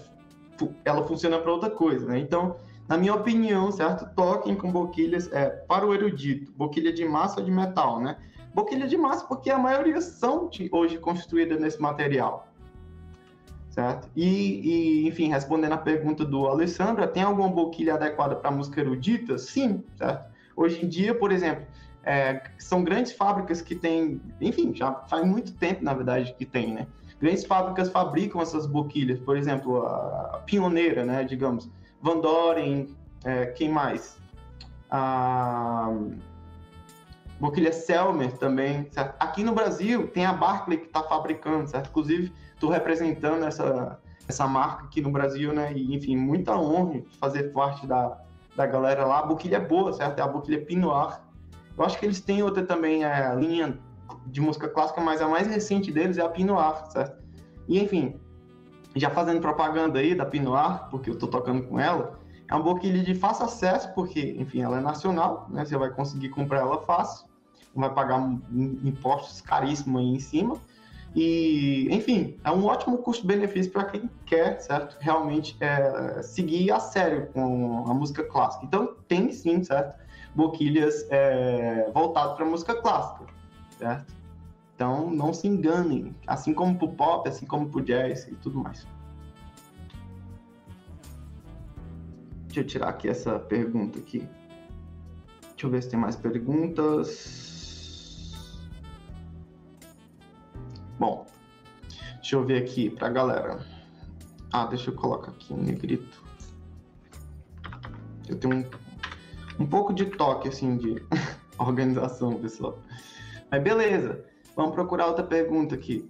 ela 0.85 1.07
funciona 1.07 1.39
para 1.39 1.53
outra 1.53 1.71
coisa, 1.71 2.07
né? 2.07 2.19
Então, 2.19 2.57
na 2.89 2.97
minha 2.97 3.15
opinião, 3.15 3.71
certo? 3.71 4.09
Toquem 4.15 4.55
com 4.55 4.71
boquilhas 4.71 5.33
é, 5.33 5.49
para 5.49 5.87
o 5.87 5.95
erudito, 5.95 6.53
boquilha 6.53 6.93
de 6.93 7.05
massa 7.05 7.41
ou 7.41 7.47
de 7.47 7.51
metal, 7.51 8.01
né? 8.01 8.17
Boquilha 8.55 8.87
de 8.87 8.97
massa 8.97 9.25
porque 9.27 9.51
a 9.51 9.59
maioria 9.59 10.01
são 10.01 10.49
de, 10.49 10.69
hoje 10.71 10.99
constituídas 10.99 11.61
nesse 11.61 11.81
material, 11.81 12.49
certo? 13.71 14.11
E, 14.15 15.05
e, 15.05 15.09
enfim, 15.09 15.29
respondendo 15.29 15.73
a 15.73 15.79
pergunta 15.79 16.25
do 16.25 16.47
Alessandra, 16.47 17.09
tem 17.09 17.23
alguma 17.23 17.49
boquilha 17.49 17.95
adequada 17.95 18.37
para 18.37 18.51
música 18.51 18.81
erudita? 18.81 19.39
Sim, 19.39 19.83
certo? 19.97 20.31
Hoje 20.55 20.85
em 20.85 20.89
dia, 20.89 21.15
por 21.15 21.33
exemplo, 21.33 21.65
é, 22.05 22.43
são 22.59 22.85
grandes 22.85 23.13
fábricas 23.13 23.63
que 23.63 23.75
têm, 23.75 24.21
enfim, 24.41 24.75
já 24.75 24.93
faz 25.09 25.25
muito 25.27 25.53
tempo, 25.55 25.83
na 25.85 25.95
verdade, 25.95 26.35
que 26.37 26.45
tem, 26.45 26.75
né? 26.75 26.87
Grandes 27.23 27.45
fábricas 27.45 27.89
fabricam 27.89 28.43
essas 28.43 28.67
boquilhas, 28.67 29.21
por 29.21 29.37
exemplo, 29.37 29.87
a 29.87 30.43
Pioneira, 30.45 31.05
né, 31.05 31.23
digamos, 31.23 31.71
Van 32.03 32.19
Doren, 32.19 32.89
é, 33.23 33.47
quem 33.47 33.69
mais? 33.69 34.19
A 34.91 35.89
boquilha 37.39 37.73
Selmer 37.73 38.37
também, 38.39 38.89
certo? 38.91 39.15
Aqui 39.21 39.45
no 39.45 39.55
Brasil 39.55 40.09
tem 40.09 40.27
a 40.27 40.33
Barclay 40.33 40.79
que 40.79 40.87
está 40.87 41.05
fabricando, 41.05 41.69
certo? 41.69 41.91
Inclusive, 41.91 42.33
estou 42.55 42.69
representando 42.69 43.45
essa, 43.45 44.01
essa 44.27 44.49
marca 44.49 44.87
aqui 44.87 45.01
no 45.01 45.13
Brasil, 45.13 45.53
né? 45.53 45.73
E, 45.73 45.95
enfim, 45.95 46.17
muita 46.17 46.57
honra 46.59 47.03
fazer 47.21 47.53
parte 47.53 47.87
da, 47.87 48.19
da 48.57 48.67
galera 48.67 49.07
lá. 49.07 49.21
A 49.21 49.27
boquilha 49.27 49.59
é 49.59 49.61
boa, 49.61 49.93
certo? 49.93 50.19
É 50.19 50.23
a 50.23 50.27
boquilha 50.27 50.61
Pinot. 50.65 51.21
Eu 51.79 51.85
acho 51.85 52.01
que 52.01 52.05
eles 52.05 52.21
têm 52.21 52.43
outra 52.43 52.65
também, 52.65 53.05
é, 53.05 53.27
a 53.27 53.35
linha 53.35 53.79
de 54.27 54.41
música 54.41 54.69
clássica, 54.69 55.01
mas 55.01 55.21
a 55.21 55.29
mais 55.29 55.47
recente 55.47 55.93
deles 55.93 56.19
é 56.19 56.23
a 56.23 56.29
Pinot 56.29 56.93
certo? 56.93 57.23
E 57.69 57.79
enfim, 57.79 58.21
já 58.95 59.11
fazendo 59.11 59.41
propaganda 59.41 59.99
aí 59.99 60.15
da 60.15 60.25
Pinot 60.25 60.91
porque 60.91 61.11
eu 61.11 61.19
tô 61.19 61.27
tocando 61.27 61.63
com 61.67 61.79
ela, 61.79 62.19
é 62.53 62.55
uma 62.55 62.63
boquilha 62.63 63.03
de 63.03 63.15
fácil 63.15 63.47
acesso, 63.47 63.93
porque, 63.95 64.37
enfim, 64.39 64.61
ela 64.61 64.77
é 64.79 64.81
nacional, 64.81 65.47
né? 65.49 65.65
Você 65.65 65.77
vai 65.77 65.91
conseguir 65.91 66.29
comprar 66.29 66.61
ela 66.61 66.83
fácil, 66.83 67.27
não 67.75 67.81
vai 67.81 67.95
pagar 67.95 68.21
impostos 68.85 69.41
caríssimos 69.41 70.03
aí 70.03 70.09
em 70.09 70.21
cima. 70.21 70.57
E, 71.15 71.89
enfim, 71.91 72.39
é 72.45 72.51
um 72.51 72.67
ótimo 72.67 72.99
custo-benefício 72.99 73.73
para 73.73 73.85
quem 73.85 74.11
quer, 74.27 74.61
certo? 74.61 74.97
Realmente 75.01 75.57
é, 75.61 76.23
seguir 76.23 76.71
a 76.73 76.79
sério 76.79 77.29
com 77.33 77.85
a 77.87 77.95
música 77.95 78.23
clássica. 78.23 78.67
Então, 78.67 78.97
tem 79.09 79.33
sim, 79.33 79.63
certo? 79.65 79.99
Boquilhas 80.35 81.07
é, 81.11 81.91
voltadas 81.95 82.37
para 82.37 82.45
música 82.45 82.75
clássica 82.75 83.32
certo? 83.83 84.15
Então 84.75 85.11
não 85.11 85.35
se 85.35 85.49
enganem, 85.49 86.15
assim 86.27 86.55
como 86.55 86.79
pro 86.79 86.93
pop, 86.93 87.29
assim 87.29 87.45
como 87.47 87.69
pro 87.69 87.83
jazz 87.83 88.29
e 88.29 88.37
tudo 88.37 88.63
mais. 88.63 88.87
Deixa 92.47 92.61
eu 92.61 92.67
tirar 92.67 92.89
aqui 92.91 93.09
essa 93.09 93.39
pergunta 93.39 93.99
aqui. 93.99 94.29
Deixa 95.41 95.67
eu 95.67 95.71
ver 95.71 95.83
se 95.83 95.91
tem 95.91 95.99
mais 95.99 96.17
perguntas. 96.17 97.41
Bom, 100.99 101.27
deixa 102.17 102.37
eu 102.37 102.45
ver 102.45 102.63
aqui 102.63 102.91
pra 102.91 103.09
galera. 103.09 103.67
Ah, 104.53 104.67
deixa 104.67 104.91
eu 104.91 104.95
colocar 104.95 105.33
aqui 105.33 105.53
um 105.53 105.63
negrito. 105.63 106.23
Eu 108.29 108.39
tenho 108.39 108.59
um, 108.59 108.65
um 109.61 109.67
pouco 109.67 109.93
de 109.93 110.07
toque, 110.07 110.49
assim, 110.49 110.77
de 110.77 111.03
organização, 111.59 112.35
pessoal. 112.35 112.79
Mas 113.53 113.63
beleza, 113.63 114.25
vamos 114.57 114.75
procurar 114.75 115.09
outra 115.09 115.23
pergunta 115.23 115.75
aqui. 115.75 116.09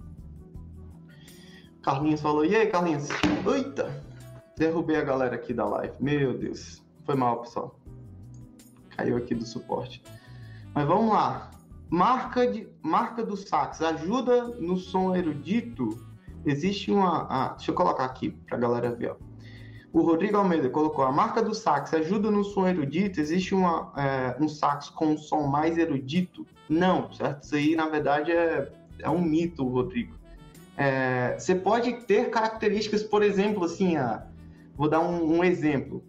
Carlinhos 1.82 2.20
falou, 2.20 2.44
e 2.44 2.54
aí, 2.54 2.68
Carlinhos? 2.68 3.08
Eita! 3.52 3.92
Derrubei 4.56 4.94
a 4.94 5.02
galera 5.02 5.34
aqui 5.34 5.52
da 5.52 5.66
live. 5.66 5.92
Meu 5.98 6.38
Deus. 6.38 6.84
Foi 7.04 7.16
mal, 7.16 7.40
pessoal. 7.40 7.76
Caiu 8.90 9.16
aqui 9.16 9.34
do 9.34 9.44
suporte. 9.44 10.04
Mas 10.72 10.86
vamos 10.86 11.12
lá. 11.12 11.50
Marca, 11.90 12.46
de, 12.46 12.68
marca 12.80 13.26
do 13.26 13.36
sax 13.36 13.82
ajuda 13.82 14.44
no 14.60 14.76
som 14.76 15.16
erudito? 15.16 15.98
Existe 16.46 16.92
uma. 16.92 17.26
Ah, 17.28 17.48
deixa 17.56 17.72
eu 17.72 17.74
colocar 17.74 18.04
aqui 18.04 18.30
para 18.30 18.56
a 18.56 18.60
galera 18.60 18.94
ver. 18.94 19.10
Ó. 19.10 19.31
O 19.92 20.00
Rodrigo 20.00 20.36
Almeida 20.36 20.70
colocou: 20.70 21.04
a 21.04 21.12
marca 21.12 21.42
do 21.42 21.54
sax 21.54 21.92
ajuda 21.92 22.30
no 22.30 22.44
som 22.44 22.66
erudito? 22.66 23.20
Existe 23.20 23.54
uma, 23.54 23.92
é, 23.96 24.36
um 24.42 24.48
sax 24.48 24.88
com 24.88 25.08
um 25.08 25.18
som 25.18 25.42
mais 25.42 25.76
erudito? 25.76 26.46
Não, 26.68 27.12
certo? 27.12 27.44
Isso 27.44 27.54
aí, 27.54 27.76
na 27.76 27.88
verdade, 27.88 28.32
é, 28.32 28.72
é 29.00 29.10
um 29.10 29.20
mito, 29.20 29.66
Rodrigo. 29.66 30.14
É, 30.76 31.36
você 31.38 31.54
pode 31.54 31.92
ter 32.06 32.30
características, 32.30 33.02
por 33.02 33.22
exemplo, 33.22 33.64
assim, 33.64 33.96
a, 33.96 34.26
vou 34.74 34.88
dar 34.88 35.00
um, 35.00 35.38
um 35.38 35.44
exemplo. 35.44 36.02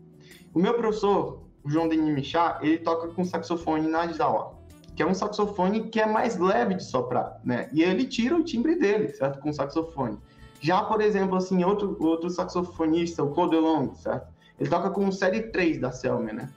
O 0.54 0.60
meu 0.60 0.74
professor, 0.76 1.44
o 1.64 1.70
João 1.70 1.90
Denis 1.90 2.14
Michá, 2.14 2.60
ele 2.62 2.78
toca 2.78 3.10
com 3.10 3.26
saxofone 3.26 3.88
nasal 3.88 4.64
que 4.96 5.02
é 5.02 5.06
um 5.06 5.14
saxofone 5.14 5.90
que 5.90 6.00
é 6.00 6.06
mais 6.06 6.38
leve 6.38 6.76
de 6.76 6.84
soprar, 6.84 7.40
né? 7.44 7.68
E 7.74 7.82
ele 7.82 8.06
tira 8.06 8.36
o 8.36 8.44
timbre 8.44 8.76
dele, 8.76 9.10
certo? 9.10 9.40
Com 9.40 9.52
saxofone. 9.52 10.18
Já, 10.64 10.82
por 10.82 11.02
exemplo, 11.02 11.36
assim, 11.36 11.64
outro, 11.64 11.98
outro 12.00 12.30
saxofonista, 12.30 13.22
o 13.22 13.30
Codelong, 13.30 13.94
certo? 13.96 14.32
Ele 14.58 14.70
toca 14.70 14.90
com 14.90 15.12
série 15.12 15.44
3 15.52 15.80
da 15.80 15.92
Selmer, 15.92 16.34
né? 16.34 16.50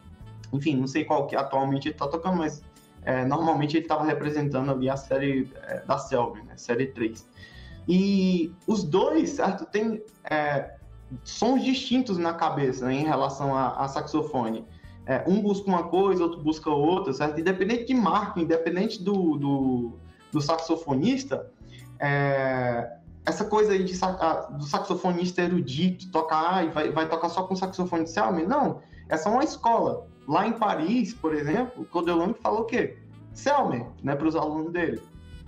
Enfim, 0.52 0.76
não 0.76 0.86
sei 0.86 1.04
qual 1.04 1.26
que 1.26 1.34
atualmente 1.34 1.88
ele 1.88 1.96
tá 1.96 2.06
tocando, 2.06 2.36
mas 2.36 2.62
é, 3.02 3.24
normalmente 3.24 3.76
ele 3.76 3.84
estava 3.84 4.04
representando 4.04 4.70
ali 4.70 4.88
a 4.88 4.96
série 4.96 5.50
é, 5.64 5.80
da 5.80 5.98
Selmer, 5.98 6.44
né? 6.44 6.56
Série 6.56 6.86
3. 6.86 7.26
E 7.88 8.54
os 8.64 8.84
dois, 8.84 9.30
certo? 9.30 9.66
Tem 9.66 10.00
é, 10.30 10.76
sons 11.24 11.64
distintos 11.64 12.16
na 12.16 12.32
cabeça 12.32 12.86
né, 12.86 12.94
em 12.94 13.04
relação 13.04 13.56
a, 13.56 13.70
a 13.72 13.88
saxofone 13.88 14.64
é, 15.04 15.24
um 15.26 15.40
busca 15.40 15.68
uma 15.68 15.84
coisa, 15.84 16.22
outro 16.22 16.40
busca 16.40 16.68
outra, 16.68 17.12
certo? 17.12 17.40
Independente 17.40 17.86
de 17.86 17.94
marca, 17.94 18.40
independente 18.40 19.02
do, 19.02 19.36
do, 19.36 19.92
do 20.32 20.40
saxofonista, 20.40 21.48
é, 22.00 22.96
essa 23.26 23.44
coisa 23.44 23.72
aí 23.72 23.82
de, 23.82 23.98
do 24.56 24.64
saxofonista 24.64 25.42
erudito, 25.42 26.10
tocar 26.12 26.64
e 26.64 26.68
vai, 26.70 26.92
vai 26.92 27.08
tocar 27.08 27.28
só 27.28 27.42
com 27.42 27.56
saxofone 27.56 28.04
de 28.04 28.10
Selmy, 28.10 28.46
não, 28.46 28.80
é 29.08 29.16
só 29.16 29.30
uma 29.30 29.42
escola. 29.42 30.06
Lá 30.28 30.46
em 30.46 30.52
Paris, 30.52 31.12
por 31.12 31.34
exemplo, 31.34 31.82
o 31.82 31.84
Codelong 31.84 32.34
falou 32.40 32.60
o 32.60 32.64
quê? 32.64 32.96
Selmy, 33.32 33.84
né, 34.02 34.14
para 34.14 34.28
os 34.28 34.36
alunos 34.36 34.72
dele. 34.72 35.02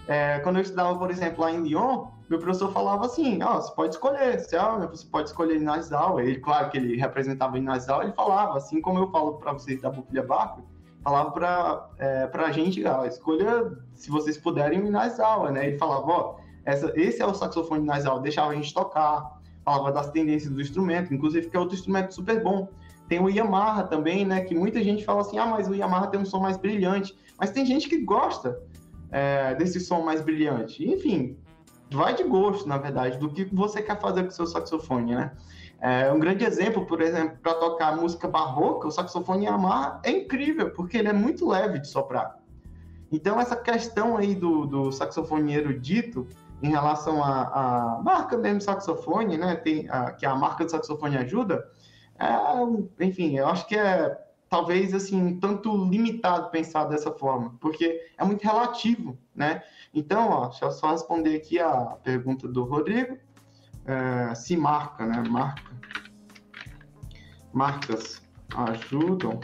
É, 0.09 0.41
quando 0.41 0.57
eu 0.57 0.62
estudava, 0.62 0.99
por 0.99 1.11
exemplo, 1.11 1.43
lá 1.43 1.53
em 1.53 1.62
Lyon, 1.62 2.07
meu 2.29 2.38
professor 2.38 2.73
falava 2.73 3.07
assim, 3.07 3.43
ó, 3.43 3.57
oh, 3.57 3.62
você 3.62 3.75
pode 3.75 3.95
escolher, 3.95 4.41
você, 4.41 4.59
você 4.91 5.07
pode 5.07 5.29
escolher 5.29 5.57
Inazal. 5.57 6.21
Ele, 6.21 6.37
claro 6.41 6.71
que 6.71 6.79
ele 6.79 6.97
representava 6.97 7.59
Inazal, 7.59 8.03
ele 8.03 8.12
falava, 8.12 8.57
assim 8.57 8.81
como 8.81 8.99
eu 8.99 9.11
falo 9.11 9.35
para 9.35 9.53
vocês 9.53 9.81
da 9.81 9.91
Bupilha 9.91 10.23
Barco, 10.23 10.62
falava 11.03 11.31
para 11.31 11.88
é, 11.99 12.27
pra 12.27 12.51
gente, 12.51 12.85
ó, 12.87 13.05
escolha, 13.05 13.73
se 13.95 14.11
vocês 14.11 14.37
puderem, 14.37 14.87
Inazal, 14.87 15.51
né? 15.53 15.69
Ele 15.69 15.79
falava, 15.79 16.07
ó, 16.07 16.37
essa, 16.64 16.92
esse 16.97 17.23
é 17.23 17.27
o 17.27 17.35
saxofone 17.35 17.83
Inazal, 17.83 18.21
deixava 18.21 18.53
a 18.53 18.55
gente 18.55 18.73
tocar, 18.73 19.40
falava 19.64 19.92
das 19.92 20.11
tendências 20.11 20.53
do 20.53 20.61
instrumento, 20.61 21.12
inclusive 21.12 21.49
que 21.49 21.57
é 21.57 21.61
outro 21.61 21.77
instrumento 21.77 22.14
super 22.14 22.42
bom. 22.42 22.68
Tem 23.09 23.21
o 23.21 23.29
Yamaha 23.29 23.85
também, 23.85 24.25
né, 24.25 24.42
que 24.42 24.55
muita 24.55 24.83
gente 24.83 25.05
fala 25.05 25.23
assim, 25.23 25.38
ah, 25.38 25.47
mas 25.47 25.68
o 25.68 25.75
Yamaha 25.75 26.09
tem 26.09 26.21
um 26.21 26.25
som 26.25 26.40
mais 26.40 26.57
brilhante, 26.57 27.16
mas 27.38 27.51
tem 27.51 27.64
gente 27.64 27.88
que 27.88 27.99
gosta 27.99 28.61
é, 29.11 29.55
desse 29.55 29.81
som 29.81 30.03
mais 30.03 30.21
brilhante. 30.21 30.87
Enfim, 30.87 31.37
vai 31.90 32.14
de 32.14 32.25
gosto, 32.25 32.68
na 32.68 32.77
verdade, 32.77 33.18
do 33.18 33.31
que 33.31 33.44
você 33.44 33.81
quer 33.81 33.99
fazer 33.99 34.23
com 34.23 34.29
o 34.29 34.33
seu 34.33 34.47
saxofone, 34.47 35.14
né? 35.14 35.33
É, 35.81 36.12
um 36.12 36.18
grande 36.18 36.44
exemplo, 36.44 36.85
por 36.87 37.01
exemplo, 37.01 37.38
para 37.40 37.55
tocar 37.55 37.97
música 37.97 38.27
barroca, 38.27 38.88
o 38.88 38.90
saxofone 38.90 39.47
Yamaha 39.47 40.01
é 40.03 40.11
incrível, 40.11 40.71
porque 40.71 40.99
ele 40.99 41.09
é 41.09 41.12
muito 41.12 41.49
leve 41.49 41.79
de 41.79 41.88
soprar. 41.88 42.37
Então, 43.11 43.40
essa 43.40 43.57
questão 43.57 44.16
aí 44.16 44.35
do, 44.35 44.66
do 44.66 44.92
saxofone 44.92 45.55
erudito, 45.55 46.27
em 46.62 46.71
relação 46.71 47.23
à 47.23 48.01
marca 48.03 48.37
mesmo 48.37 48.61
saxofone, 48.61 49.37
né, 49.37 49.57
tem, 49.57 49.88
a, 49.88 50.12
que 50.12 50.27
a 50.27 50.35
marca 50.35 50.64
do 50.64 50.71
saxofone 50.71 51.16
ajuda, 51.16 51.64
é, 52.18 53.05
enfim, 53.05 53.37
eu 53.37 53.47
acho 53.47 53.66
que 53.68 53.77
é 53.77 54.18
talvez 54.49 54.94
assim 54.94 55.38
tanto 55.38 55.88
limitado 55.88 56.51
pensar 56.51 56.85
dessa 56.85 57.12
forma, 57.12 57.55
porque 57.61 58.01
é 58.16 58.25
muito 58.25 58.42
relativo, 58.42 59.16
né? 59.35 59.62
Então, 59.94 60.29
ó, 60.31 60.49
deixa 60.49 60.64
eu 60.64 60.73
só 60.73 60.92
responder 60.92 61.37
aqui 61.37 61.59
a 61.61 61.97
pergunta 62.03 62.49
do 62.49 62.64
Rodrigo. 62.64 63.18
É, 63.85 64.35
se 64.35 64.57
marca, 64.57 65.07
né? 65.07 65.23
Marca. 65.29 65.62
Marcas 67.53 68.23
ajudam. 68.55 69.40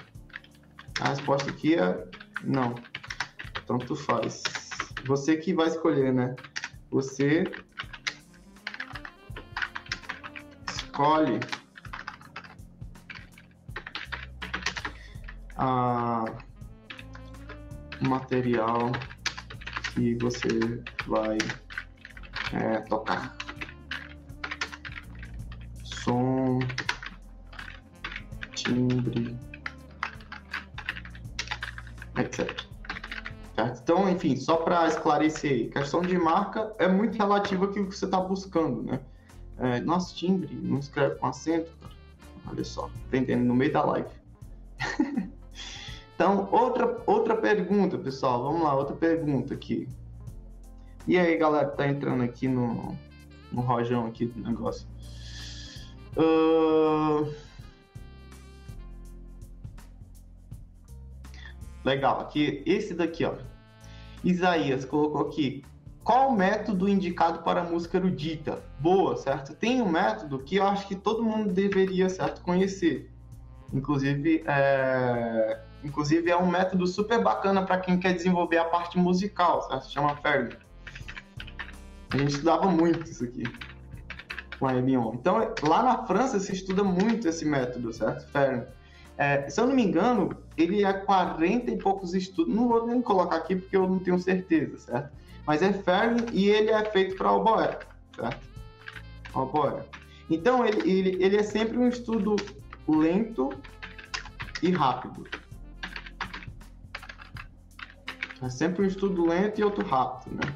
A 1.00 1.08
resposta 1.08 1.50
aqui 1.50 1.74
é 1.74 2.06
não. 2.42 2.74
Tanto 3.66 3.96
faz. 3.96 4.42
Você 5.06 5.36
que 5.36 5.54
vai 5.54 5.68
escolher, 5.68 6.12
né? 6.12 6.34
Você 6.94 7.52
escolhe 10.68 11.40
a 15.56 16.40
material 18.00 18.92
que 19.92 20.14
você 20.14 20.80
vai 21.04 21.38
é, 22.52 22.78
tocar. 22.82 23.23
Enfim, 34.24 34.36
só 34.36 34.56
para 34.56 34.86
esclarecer, 34.88 35.70
questão 35.70 36.00
de 36.00 36.16
marca 36.16 36.74
é 36.78 36.88
muito 36.88 37.16
relativa 37.18 37.66
ao 37.66 37.70
que 37.70 37.80
você 37.82 38.06
está 38.06 38.18
buscando, 38.18 38.82
né? 38.82 39.00
É, 39.58 39.80
nosso 39.80 40.16
timbre, 40.16 40.52
não 40.54 40.78
escreve 40.78 41.16
com 41.16 41.26
acento, 41.26 41.70
cara. 41.80 41.94
Olha 42.50 42.64
só, 42.64 42.90
aprendendo 43.06 43.44
no 43.44 43.54
meio 43.54 43.72
da 43.72 43.84
live. 43.84 44.08
Então, 46.16 46.48
outra, 46.52 47.02
outra 47.08 47.36
pergunta, 47.36 47.98
pessoal. 47.98 48.44
Vamos 48.44 48.62
lá, 48.62 48.72
outra 48.72 48.94
pergunta 48.94 49.52
aqui. 49.52 49.88
E 51.08 51.18
aí, 51.18 51.36
galera, 51.36 51.66
tá 51.66 51.88
entrando 51.88 52.22
aqui 52.22 52.46
no, 52.46 52.96
no 53.50 53.60
rojão 53.60 54.06
aqui 54.06 54.26
do 54.26 54.40
negócio. 54.40 54.86
Uh... 56.16 57.34
Legal, 61.84 62.20
aqui, 62.20 62.62
esse 62.64 62.94
daqui, 62.94 63.24
ó. 63.24 63.34
Isaías 64.24 64.84
colocou 64.84 65.20
aqui. 65.22 65.64
Qual 66.02 66.30
o 66.30 66.36
método 66.36 66.88
indicado 66.88 67.42
para 67.42 67.62
a 67.62 67.64
música 67.64 67.96
erudita? 67.96 68.62
Boa, 68.80 69.16
certo? 69.16 69.54
Tem 69.54 69.80
um 69.80 69.88
método 69.88 70.38
que 70.38 70.56
eu 70.56 70.66
acho 70.66 70.86
que 70.88 70.94
todo 70.94 71.22
mundo 71.22 71.52
deveria, 71.52 72.08
certo, 72.08 72.42
conhecer. 72.42 73.10
Inclusive, 73.72 74.42
é 74.46 75.60
Inclusive, 75.84 76.30
é 76.30 76.36
um 76.36 76.46
método 76.46 76.86
super 76.86 77.22
bacana 77.22 77.62
para 77.62 77.78
quem 77.78 78.00
quer 78.00 78.14
desenvolver 78.14 78.56
a 78.56 78.64
parte 78.64 78.98
musical, 78.98 79.60
certo? 79.68 79.90
Chama 79.90 80.16
Fermi. 80.16 80.56
A 82.10 82.16
gente 82.16 82.30
estudava 82.30 82.70
muito 82.70 83.04
isso 83.04 83.22
aqui 83.22 83.42
com 84.58 84.66
a 84.66 84.74
Ebion. 84.74 85.12
Então, 85.14 85.52
lá 85.62 85.82
na 85.82 86.06
França 86.06 86.40
se 86.40 86.54
estuda 86.54 86.82
muito 86.82 87.28
esse 87.28 87.44
método, 87.44 87.92
certo? 87.92 88.26
Fermi. 88.30 88.64
É, 89.16 89.48
se 89.48 89.60
eu 89.60 89.66
não 89.66 89.74
me 89.74 89.84
engano, 89.84 90.36
ele 90.56 90.84
é 90.84 90.92
40 90.92 91.70
e 91.70 91.78
poucos 91.78 92.14
estudos. 92.14 92.54
Não 92.54 92.68
vou 92.68 92.86
nem 92.86 93.00
colocar 93.00 93.36
aqui 93.36 93.56
porque 93.56 93.76
eu 93.76 93.88
não 93.88 93.98
tenho 93.98 94.18
certeza, 94.18 94.78
certo? 94.78 95.12
Mas 95.46 95.62
é 95.62 95.72
Fermi 95.72 96.24
e 96.32 96.48
ele 96.48 96.70
é 96.70 96.84
feito 96.86 97.16
para 97.16 97.32
oboé, 97.32 97.78
certo? 98.16 98.40
Oboé. 99.34 99.82
Então, 100.28 100.64
ele, 100.64 100.90
ele, 100.90 101.24
ele 101.24 101.36
é 101.36 101.42
sempre 101.42 101.76
um 101.76 101.86
estudo 101.86 102.36
lento 102.88 103.50
e 104.62 104.70
rápido. 104.70 105.26
É 108.42 108.48
sempre 108.48 108.82
um 108.82 108.86
estudo 108.86 109.26
lento 109.26 109.60
e 109.60 109.64
outro 109.64 109.84
rápido, 109.84 110.36
né? 110.36 110.54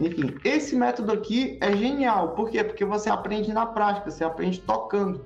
Enfim, 0.00 0.36
esse 0.44 0.76
método 0.76 1.12
aqui 1.12 1.58
é 1.60 1.74
genial. 1.76 2.30
Por 2.30 2.50
quê? 2.50 2.62
Porque 2.62 2.84
você 2.84 3.10
aprende 3.10 3.52
na 3.52 3.66
prática, 3.66 4.10
você 4.10 4.22
aprende 4.22 4.60
tocando, 4.60 5.24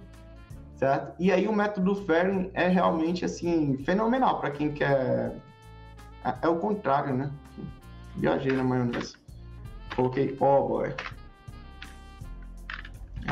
certo? 0.83 1.15
E 1.17 1.31
aí 1.31 1.47
o 1.47 1.53
método 1.53 1.95
Ferring 1.95 2.51
é 2.55 2.67
realmente, 2.67 3.25
assim, 3.25 3.77
fenomenal 3.85 4.41
para 4.41 4.51
quem 4.51 4.73
quer... 4.73 5.37
É, 6.25 6.35
é, 6.43 6.49
o 6.49 6.57
contrário, 6.57 7.15
né? 7.15 7.31
Viajei 8.17 8.51
na 8.51 8.65
maionese. 8.65 9.15
Coloquei 9.95 10.37
oh, 10.41 10.67
boy. 10.67 10.95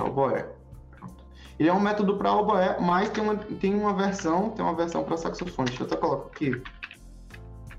O 0.01 0.11
boy. 0.11 0.45
Ele 1.59 1.69
é 1.69 1.73
um 1.73 1.81
método 1.81 2.17
para 2.17 2.33
oboé, 2.33 2.79
mas 2.81 3.11
tem 3.11 3.23
uma, 3.23 3.37
tem 3.37 3.75
uma 3.75 3.95
versão, 3.95 4.51
tem 4.51 4.65
uma 4.65 4.75
versão 4.75 5.03
para 5.03 5.17
saxofone. 5.17 5.69
Deixa 5.69 5.83
eu 5.83 5.87
até 5.89 5.97
colocar 5.97 6.29
aqui. 6.29 6.63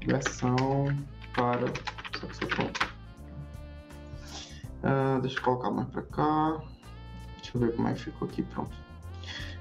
Versão 0.06 0.56
para 1.34 1.68
saxofone. 2.20 2.74
Uh, 4.84 5.22
deixa 5.22 5.40
eu 5.40 5.44
colocar 5.44 5.72
mais 5.72 5.88
para 5.88 6.02
cá. 6.04 6.62
Deixa 7.38 7.56
eu 7.56 7.62
ver 7.62 7.76
como 7.76 7.88
é 7.88 7.94
que 7.94 8.02
ficou 8.02 8.28
aqui, 8.28 8.44
pronto. 8.44 8.91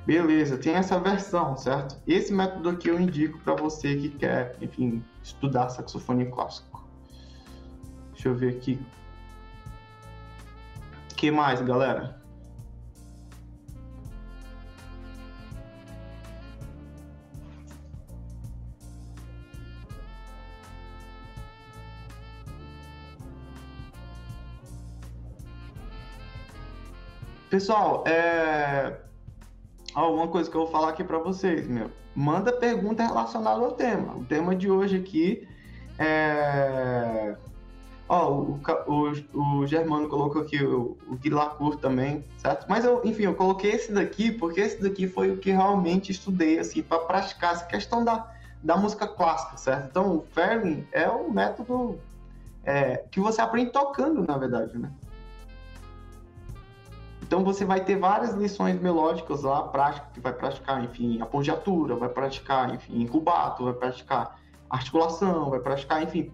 Beleza, 0.07 0.59
tem 0.59 0.75
essa 0.75 0.99
versão, 0.99 1.57
certo? 1.57 1.97
Esse 2.07 2.33
método 2.33 2.71
aqui 2.71 2.89
eu 2.89 2.99
indico 2.99 3.39
para 3.41 3.55
você 3.55 3.95
que 3.97 4.09
quer, 4.09 4.57
enfim, 4.61 5.05
estudar 5.23 5.69
saxofone 5.69 6.27
clássico. 6.27 6.85
Deixa 8.13 8.29
eu 8.29 8.35
ver 8.35 8.57
aqui. 8.57 8.81
O 11.13 11.15
que 11.15 11.31
mais, 11.31 11.61
galera? 11.61 12.19
Pessoal, 27.51 28.05
é... 28.07 29.10
Ó, 29.95 30.15
uma 30.15 30.29
coisa 30.29 30.51
que 30.51 30.57
eu 30.57 30.63
vou 30.63 30.71
falar 30.71 30.91
aqui 30.91 31.03
para 31.03 31.19
vocês, 31.19 31.67
meu. 31.67 31.91
Manda 32.15 32.53
pergunta 32.53 33.05
relacionada 33.05 33.65
ao 33.65 33.73
tema. 33.73 34.17
O 34.17 34.25
tema 34.25 34.55
de 34.55 34.71
hoje 34.71 34.97
aqui 34.97 35.47
é... 35.99 37.37
Ó, 38.09 38.33
o, 38.33 38.61
o, 38.89 39.59
o 39.61 39.67
Germano 39.67 40.09
colocou 40.09 40.43
aqui 40.43 40.63
o, 40.65 40.97
o 41.09 41.15
Guilacourt 41.15 41.79
também, 41.79 42.25
certo? 42.39 42.67
Mas, 42.69 42.85
eu, 42.85 43.01
enfim, 43.05 43.23
eu 43.23 43.35
coloquei 43.35 43.71
esse 43.71 43.93
daqui 43.93 44.33
porque 44.33 44.61
esse 44.61 44.83
daqui 44.83 45.07
foi 45.07 45.31
o 45.31 45.37
que 45.37 45.53
realmente 45.53 46.11
estudei, 46.11 46.59
assim, 46.59 46.83
para 46.83 46.99
praticar 46.99 47.53
essa 47.53 47.67
questão 47.67 48.05
da, 48.05 48.29
da 48.63 48.77
música 48.77 49.07
clássica, 49.07 49.57
certo? 49.57 49.89
Então, 49.91 50.17
o 50.17 50.25
Fairlin 50.33 50.85
é 50.91 51.09
um 51.09 51.31
método 51.31 52.01
é, 52.65 53.05
que 53.13 53.21
você 53.21 53.41
aprende 53.41 53.71
tocando, 53.71 54.27
na 54.27 54.37
verdade, 54.37 54.77
né? 54.77 54.91
Então 57.31 57.45
você 57.45 57.65
vai 57.65 57.85
ter 57.85 57.97
várias 57.97 58.35
lições 58.35 58.81
melódicas 58.81 59.45
lá, 59.45 59.63
prática, 59.63 60.09
que 60.13 60.19
vai 60.19 60.33
praticar, 60.33 60.83
enfim, 60.83 61.23
apogiatura, 61.23 61.95
vai 61.95 62.09
praticar, 62.09 62.75
enfim, 62.75 63.03
incubato, 63.03 63.63
vai 63.63 63.73
praticar 63.73 64.37
articulação, 64.69 65.49
vai 65.49 65.61
praticar, 65.61 66.03
enfim, 66.03 66.33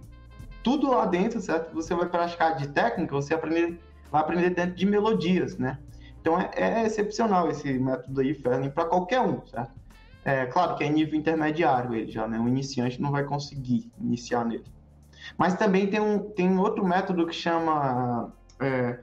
tudo 0.62 0.90
lá 0.90 1.04
dentro, 1.04 1.38
certo? 1.38 1.74
Você 1.74 1.94
vai 1.94 2.08
praticar 2.08 2.56
de 2.56 2.68
técnica, 2.68 3.14
você 3.14 3.34
aprender, 3.34 3.78
vai 4.10 4.22
aprender 4.22 4.48
dentro 4.48 4.74
de 4.74 4.86
melodias, 4.86 5.58
né? 5.58 5.78
Então 6.18 6.40
é, 6.40 6.50
é 6.54 6.86
excepcional 6.86 7.50
esse 7.50 7.70
método 7.74 8.22
aí, 8.22 8.32
Ferlin, 8.32 8.70
para 8.70 8.86
qualquer 8.86 9.20
um, 9.20 9.44
certo? 9.44 9.72
É 10.24 10.46
claro 10.46 10.76
que 10.76 10.84
é 10.84 10.88
nível 10.88 11.14
intermediário 11.14 11.94
ele 11.94 12.10
já, 12.10 12.26
né? 12.26 12.38
Um 12.38 12.48
iniciante 12.48 13.02
não 13.02 13.10
vai 13.10 13.24
conseguir 13.24 13.92
iniciar 14.00 14.46
nele. 14.46 14.64
Mas 15.36 15.52
também 15.56 15.88
tem 15.88 16.00
um 16.00 16.30
tem 16.30 16.58
outro 16.58 16.82
método 16.82 17.26
que 17.26 17.34
chama 17.34 18.32
é, 18.58 19.00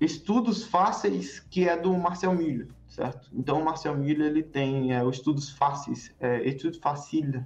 estudos 0.00 0.64
fáceis, 0.64 1.40
que 1.40 1.68
é 1.68 1.76
do 1.76 1.92
Marcel 1.96 2.34
Miller, 2.34 2.68
certo? 2.88 3.28
Então, 3.32 3.60
o 3.60 3.64
Marcel 3.64 3.96
Miller, 3.96 4.28
ele 4.28 4.42
tem 4.42 4.94
é, 4.94 5.02
os 5.02 5.16
estudos 5.16 5.50
fáceis, 5.50 6.14
é, 6.20 6.42
estudo 6.46 6.78
facile, 6.80 7.44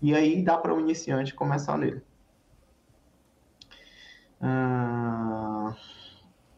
e 0.00 0.14
aí 0.14 0.42
dá 0.42 0.56
para 0.56 0.74
o 0.74 0.80
iniciante 0.80 1.34
começar 1.34 1.76
nele. 1.76 2.02
Ah, 4.40 5.74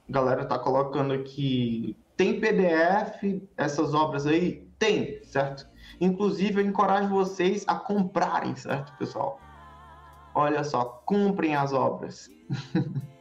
a 0.09 0.13
galera 0.13 0.45
tá 0.45 0.59
colocando 0.59 1.13
aqui, 1.13 1.97
tem 2.17 2.41
PDF 2.41 3.43
essas 3.57 3.95
obras 3.95 4.27
aí? 4.27 4.69
Tem, 4.79 5.23
certo? 5.25 5.69
Inclusive, 6.01 6.61
eu 6.61 6.67
encorajo 6.67 7.09
vocês 7.09 7.65
a 7.67 7.75
comprarem, 7.75 8.55
certo, 8.55 8.93
pessoal? 8.99 9.41
Olha 10.35 10.63
só, 10.63 10.85
comprem 11.05 11.57
as 11.57 11.73
obras. 11.73 12.29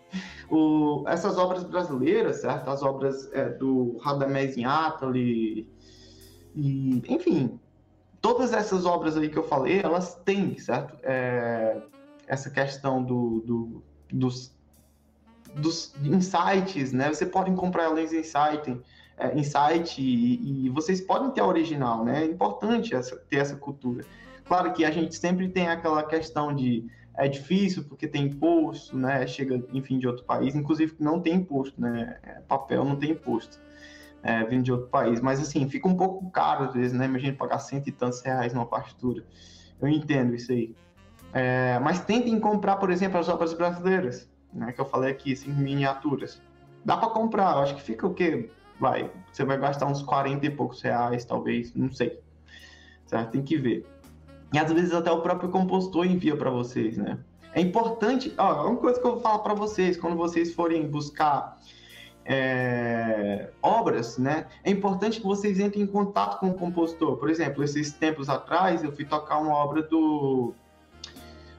O, 0.50 1.04
essas 1.08 1.38
obras 1.38 1.64
brasileiras, 1.64 2.42
certo? 2.42 2.70
As 2.70 2.82
obras 2.82 3.30
é, 3.34 3.50
do 3.50 3.98
Radamés 3.98 4.56
Atali, 4.64 5.70
e, 6.56 7.04
enfim, 7.08 7.60
todas 8.22 8.52
essas 8.52 8.86
obras 8.86 9.16
aí 9.16 9.30
que 9.30 9.38
eu 9.38 9.44
falei, 9.44 9.80
elas 9.80 10.16
têm, 10.26 10.58
certo? 10.58 10.98
É, 11.04 11.78
essa 12.28 12.50
questão 12.50 13.04
do, 13.04 13.42
do, 13.42 13.84
dos, 14.12 14.56
dos 15.56 15.94
insights, 16.04 16.92
né? 16.92 17.10
Você 17.10 17.26
pode 17.26 17.52
comprar 17.52 17.84
elas 17.84 18.12
em 18.12 18.20
insight, 18.20 18.82
é, 19.18 19.38
insight 19.38 20.02
e, 20.02 20.66
e, 20.66 20.70
vocês 20.70 21.00
podem 21.00 21.30
ter 21.32 21.42
a 21.42 21.48
original, 21.48 22.04
né? 22.04 22.24
É 22.24 22.26
importante 22.26 22.96
essa, 22.96 23.16
ter 23.30 23.38
essa 23.38 23.56
cultura. 23.56 24.04
Claro 24.46 24.74
que 24.74 24.84
a 24.84 24.92
gente 24.92 25.16
sempre 25.16 25.50
tem 25.50 25.68
aquela 25.68 26.04
questão 26.04 26.56
de 26.56 26.90
é 27.18 27.28
difícil 27.28 27.84
porque 27.84 28.08
tem 28.08 28.26
imposto, 28.26 28.96
né? 28.96 29.26
Chega, 29.26 29.62
enfim, 29.74 29.98
de 29.98 30.08
outro 30.08 30.24
país, 30.24 30.56
inclusive 30.56 30.96
não 31.00 31.20
tem 31.20 31.36
imposto, 31.36 31.82
né? 31.82 32.18
É, 32.22 32.40
papel 32.42 32.86
não 32.86 32.96
tem 32.96 33.12
imposto, 33.12 33.60
é, 34.22 34.44
vindo 34.44 34.64
de 34.64 34.72
outro 34.72 34.88
país. 34.88 35.20
Mas 35.20 35.42
assim, 35.42 35.68
fica 35.68 35.88
um 35.88 35.98
pouco 35.98 36.30
caro 36.30 36.66
às 36.66 36.74
vezes, 36.74 36.94
né? 36.94 37.06
Imagina 37.06 37.36
pagar 37.36 37.58
cento 37.60 37.88
e 37.88 37.92
tantos 37.92 38.22
reais 38.22 38.54
numa 38.54 38.68
partitura. 38.68 39.24
Eu 39.82 39.88
entendo 39.88 40.36
isso 40.36 40.52
aí. 40.52 40.76
É, 41.34 41.80
mas 41.80 42.00
tentem 42.00 42.40
comprar, 42.40 42.78
por 42.78 42.92
exemplo, 42.92 43.20
as 43.20 43.28
obras 43.28 43.54
brasileiras, 43.54 44.30
né? 44.54 44.72
Que 44.72 44.80
eu 44.80 44.86
falei 44.86 45.12
aqui, 45.12 45.34
assim, 45.34 45.52
miniaturas. 45.52 46.40
Dá 46.86 46.96
para 46.96 47.10
comprar, 47.10 47.56
eu 47.56 47.64
acho 47.64 47.76
que 47.76 47.82
fica 47.82 48.06
o 48.06 48.14
quê? 48.14 48.50
Vai, 48.80 49.12
você 49.32 49.44
vai 49.44 49.58
gastar 49.58 49.88
uns 49.88 50.04
40 50.04 50.46
e 50.46 50.50
poucos 50.52 50.84
reais, 50.84 51.26
talvez, 51.26 51.74
não 51.74 51.92
sei. 51.92 52.20
Certo? 53.08 53.32
Tem 53.32 53.42
que 53.42 53.58
ver. 53.58 53.86
E 54.54 54.60
às 54.60 54.72
vezes 54.72 54.94
até 54.94 55.12
o 55.12 55.22
próprio 55.22 55.50
compositor 55.50 56.06
envia 56.06 56.36
para 56.36 56.50
vocês, 56.50 56.98
né? 56.98 57.20
É 57.54 57.62
importante, 57.62 58.34
ó, 58.38 58.68
uma 58.68 58.78
coisa 58.78 59.00
que 59.00 59.06
eu 59.06 59.14
vou 59.14 59.20
falar 59.20 59.40
para 59.40 59.54
vocês, 59.54 59.98
quando 59.98 60.16
vocês 60.16 60.54
forem 60.54 60.88
buscar 60.88 61.58
é, 62.24 63.50
obras, 63.62 64.18
né? 64.18 64.48
É 64.64 64.70
importante 64.70 65.20
que 65.20 65.26
vocês 65.26 65.60
entrem 65.60 65.84
em 65.84 65.88
contato 65.88 66.40
com 66.40 66.50
o 66.50 66.54
compositor. 66.54 67.18
Por 67.18 67.30
exemplo, 67.30 67.64
esses 67.64 67.92
tempos 67.94 68.30
atrás 68.30 68.84
eu 68.84 68.92
fui 68.92 69.06
tocar 69.06 69.40
uma 69.40 69.56
obra 69.56 69.82
do 69.82 70.54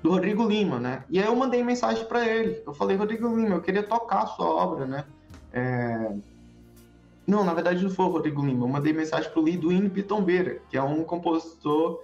do 0.03 0.11
Rodrigo 0.11 0.47
Lima, 0.47 0.79
né? 0.79 1.05
E 1.11 1.19
aí 1.19 1.27
eu 1.27 1.35
mandei 1.35 1.63
mensagem 1.63 2.05
para 2.05 2.25
ele. 2.27 2.63
Eu 2.65 2.73
falei, 2.73 2.97
Rodrigo 2.97 3.27
Lima, 3.29 3.57
eu 3.57 3.61
queria 3.61 3.83
tocar 3.83 4.23
a 4.23 4.27
sua 4.27 4.47
obra, 4.47 4.87
né? 4.87 5.05
É... 5.53 6.13
Não, 7.27 7.45
na 7.45 7.53
verdade 7.53 7.83
não 7.83 7.91
foi 7.91 8.07
o 8.07 8.11
Rodrigo 8.11 8.45
Lima. 8.45 8.65
Eu 8.65 8.69
mandei 8.69 8.93
mensagem 8.93 9.31
pro 9.31 9.43
Liduíno 9.43 9.91
Pitombeira, 9.91 10.63
que 10.71 10.77
é 10.77 10.83
um 10.83 11.03
compositor 11.03 12.01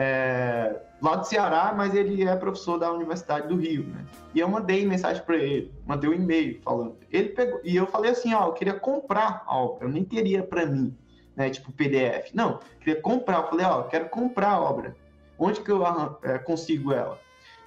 é, 0.00 0.80
lá 1.02 1.16
do 1.16 1.26
Ceará, 1.26 1.74
mas 1.76 1.92
ele 1.92 2.22
é 2.24 2.36
professor 2.36 2.78
da 2.78 2.92
Universidade 2.92 3.48
do 3.48 3.56
Rio, 3.56 3.82
né? 3.82 4.06
E 4.32 4.38
eu 4.38 4.48
mandei 4.48 4.86
mensagem 4.86 5.20
para 5.24 5.36
ele, 5.36 5.74
mandei 5.84 6.08
um 6.08 6.14
e-mail 6.14 6.60
falando. 6.62 6.96
Ele 7.10 7.30
pegou 7.30 7.60
e 7.64 7.74
eu 7.74 7.84
falei 7.84 8.12
assim, 8.12 8.32
ó, 8.32 8.46
eu 8.46 8.52
queria 8.52 8.74
comprar 8.74 9.42
a 9.44 9.56
obra, 9.56 9.86
eu 9.86 9.90
nem 9.90 10.04
teria 10.04 10.44
para 10.44 10.64
mim, 10.64 10.96
né? 11.34 11.50
Tipo 11.50 11.72
PDF. 11.72 12.32
Não, 12.32 12.60
queria 12.78 13.00
comprar. 13.00 13.38
Eu 13.38 13.48
falei, 13.48 13.66
ó, 13.66 13.80
eu 13.80 13.84
quero 13.88 14.08
comprar 14.08 14.50
a 14.50 14.60
obra. 14.60 14.96
Onde 15.36 15.60
que 15.60 15.70
eu 15.70 15.82
é, 16.22 16.38
consigo 16.38 16.92
ela? 16.92 17.18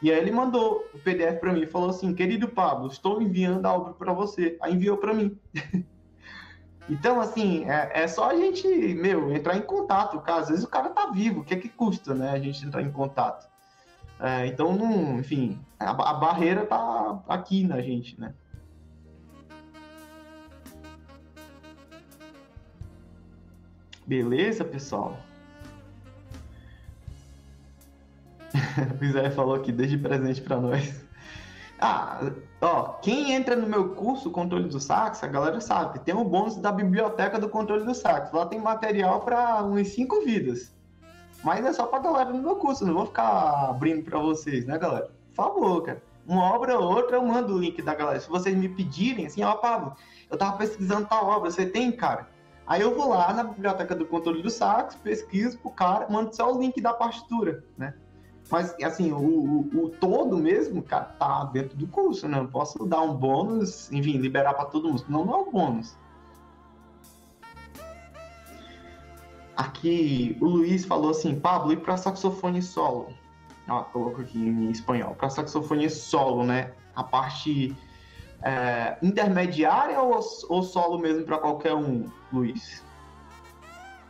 E 0.02 0.10
aí 0.10 0.18
ele 0.18 0.32
mandou 0.32 0.86
o 0.94 1.00
PDF 1.00 1.38
para 1.40 1.52
mim 1.52 1.66
falou 1.66 1.90
assim, 1.90 2.14
querido 2.14 2.48
Pablo, 2.48 2.88
estou 2.88 3.22
enviando 3.22 3.66
a 3.66 3.74
obra 3.74 3.94
para 3.94 4.14
você. 4.14 4.58
Aí 4.62 4.74
enviou 4.74 4.96
para 4.96 5.14
mim. 5.14 5.38
Então, 6.90 7.22
assim, 7.22 7.70
é, 7.70 8.04
é, 8.04 8.08
só 8.08 8.30
a 8.30 8.36
gente, 8.36 8.68
meu, 8.96 9.34
entrar 9.34 9.56
em 9.56 9.62
contato, 9.62 10.20
cara. 10.22 10.42
Às 10.42 10.50
vezes 10.50 10.64
o 10.64 10.68
cara 10.68 10.90
tá 10.90 11.10
vivo, 11.12 11.42
o 11.42 11.44
que 11.44 11.54
é 11.54 11.58
que 11.58 11.70
custa, 11.70 12.14
né, 12.14 12.32
a 12.32 12.40
gente 12.40 12.66
entrar 12.66 12.82
em 12.82 12.92
contato? 12.92 13.50
É, 14.20 14.46
então, 14.46 14.78
enfim, 15.18 15.60
a, 15.80 15.90
a, 15.90 16.14
barreira 16.14 16.66
tá 16.66 17.24
aqui 17.28 17.64
na 17.64 17.82
gente, 17.82 18.20
né? 18.20 18.34
Beleza, 24.06 24.64
pessoal? 24.64 25.18
o 29.02 29.12
Zé 29.12 29.32
falou 29.32 29.56
aqui, 29.56 29.72
desde 29.72 29.98
presente 29.98 30.42
para 30.42 30.60
nós. 30.60 31.04
Ah, 31.84 32.32
ó, 32.62 32.84
quem 33.02 33.34
entra 33.34 33.56
no 33.56 33.66
meu 33.66 33.96
curso 33.96 34.30
Controle 34.30 34.70
do 34.70 34.80
Sax, 34.80 35.24
a 35.24 35.28
galera 35.28 35.60
sabe, 35.60 35.98
tem 35.98 36.14
um 36.14 36.24
bônus 36.24 36.56
da 36.58 36.72
biblioteca 36.72 37.40
do 37.40 37.50
Controle 37.50 37.84
do 37.84 37.96
Sax. 37.96 38.32
Lá 38.32 38.46
tem 38.46 38.60
material 38.60 39.22
para 39.22 39.64
uns 39.64 39.88
cinco 39.88 40.24
vidas. 40.24 40.72
Mas 41.44 41.66
é 41.66 41.74
só 41.74 41.88
pra 41.88 41.98
galera 41.98 42.30
no 42.30 42.40
meu 42.40 42.56
curso, 42.56 42.86
não 42.86 42.94
vou 42.94 43.08
ficar 43.08 43.72
abrindo 43.72 44.04
para 44.04 44.20
vocês, 44.20 44.64
né, 44.66 44.78
galera? 44.78 45.10
Por 45.30 45.36
favor, 45.36 45.82
cara. 45.82 46.04
Uma 46.28 46.54
obra 46.54 46.78
ou 46.78 46.88
outra 46.88 47.18
eu 47.18 47.26
mando 47.26 47.56
o 47.56 47.58
link 47.58 47.82
da 47.82 47.96
galera. 47.96 48.20
Se 48.20 48.30
vocês 48.30 48.56
me 48.56 48.70
pedirem, 48.70 49.26
assim, 49.26 49.42
ó, 49.42 49.56
Pablo, 49.56 49.96
eu 50.30 50.38
tava 50.38 50.58
pesquisando 50.58 51.08
tal 51.08 51.26
obra, 51.26 51.50
você 51.50 51.66
tem, 51.66 51.92
cara? 51.92 52.30
Aí 52.68 52.82
eu 52.82 52.96
vou 52.96 53.10
lá 53.10 53.34
na 53.34 53.44
biblioteca 53.44 53.96
do 53.96 54.06
Controle 54.06 54.44
do 54.44 54.52
Sax, 54.52 54.94
pesquiso 54.94 55.58
pro 55.58 55.72
cara, 55.72 56.08
mando 56.12 56.36
só 56.36 56.54
o 56.54 56.62
link 56.62 56.80
da 56.80 56.94
partitura, 56.94 57.64
né? 57.76 57.96
Mas, 58.52 58.76
assim, 58.84 59.12
o, 59.12 59.18
o, 59.18 59.84
o, 59.84 59.90
todo 59.90 60.38
mesmo, 60.38 60.84
cara, 60.84 61.06
tá 61.06 61.46
dentro 61.46 61.78
do 61.78 61.88
curso, 61.88 62.28
né? 62.28 62.40
Eu 62.40 62.48
posso 62.48 62.86
dar 62.86 63.02
um 63.02 63.16
bônus, 63.16 63.92
enfim, 63.92 64.18
liberar 64.18 64.54
para 64.54 64.66
todo 64.66 64.90
mundo. 64.90 65.06
Não, 65.08 65.26
não 65.26 65.34
é 65.34 65.38
um 65.38 65.52
bônus. 65.52 65.96
que 69.82 70.38
o 70.40 70.46
Luiz 70.46 70.86
falou 70.86 71.10
assim, 71.10 71.40
Pablo, 71.40 71.74
e 71.74 71.78
para 71.78 71.98
saxofone 71.98 72.62
solo? 72.62 73.10
Ó, 73.68 73.82
coloco 73.84 74.22
aqui 74.22 74.38
em 74.38 74.70
espanhol. 74.70 75.16
Para 75.16 75.30
saxofone 75.30 75.90
solo, 75.90 76.44
né? 76.44 76.72
A 76.96 77.04
parte 77.04 77.76
é, 78.44 78.98
intermediária 79.02 80.00
ou, 80.00 80.20
ou 80.50 80.64
solo 80.64 81.00
mesmo 81.00 81.26
para 81.26 81.40
qualquer 81.40 81.74
um, 81.74 82.06
Luiz? 82.32 82.84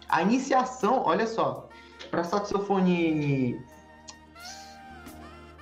A 0.10 0.22
iniciação, 0.22 1.04
olha 1.06 1.26
só, 1.26 1.70
para 2.10 2.24
saxofone 2.24 3.64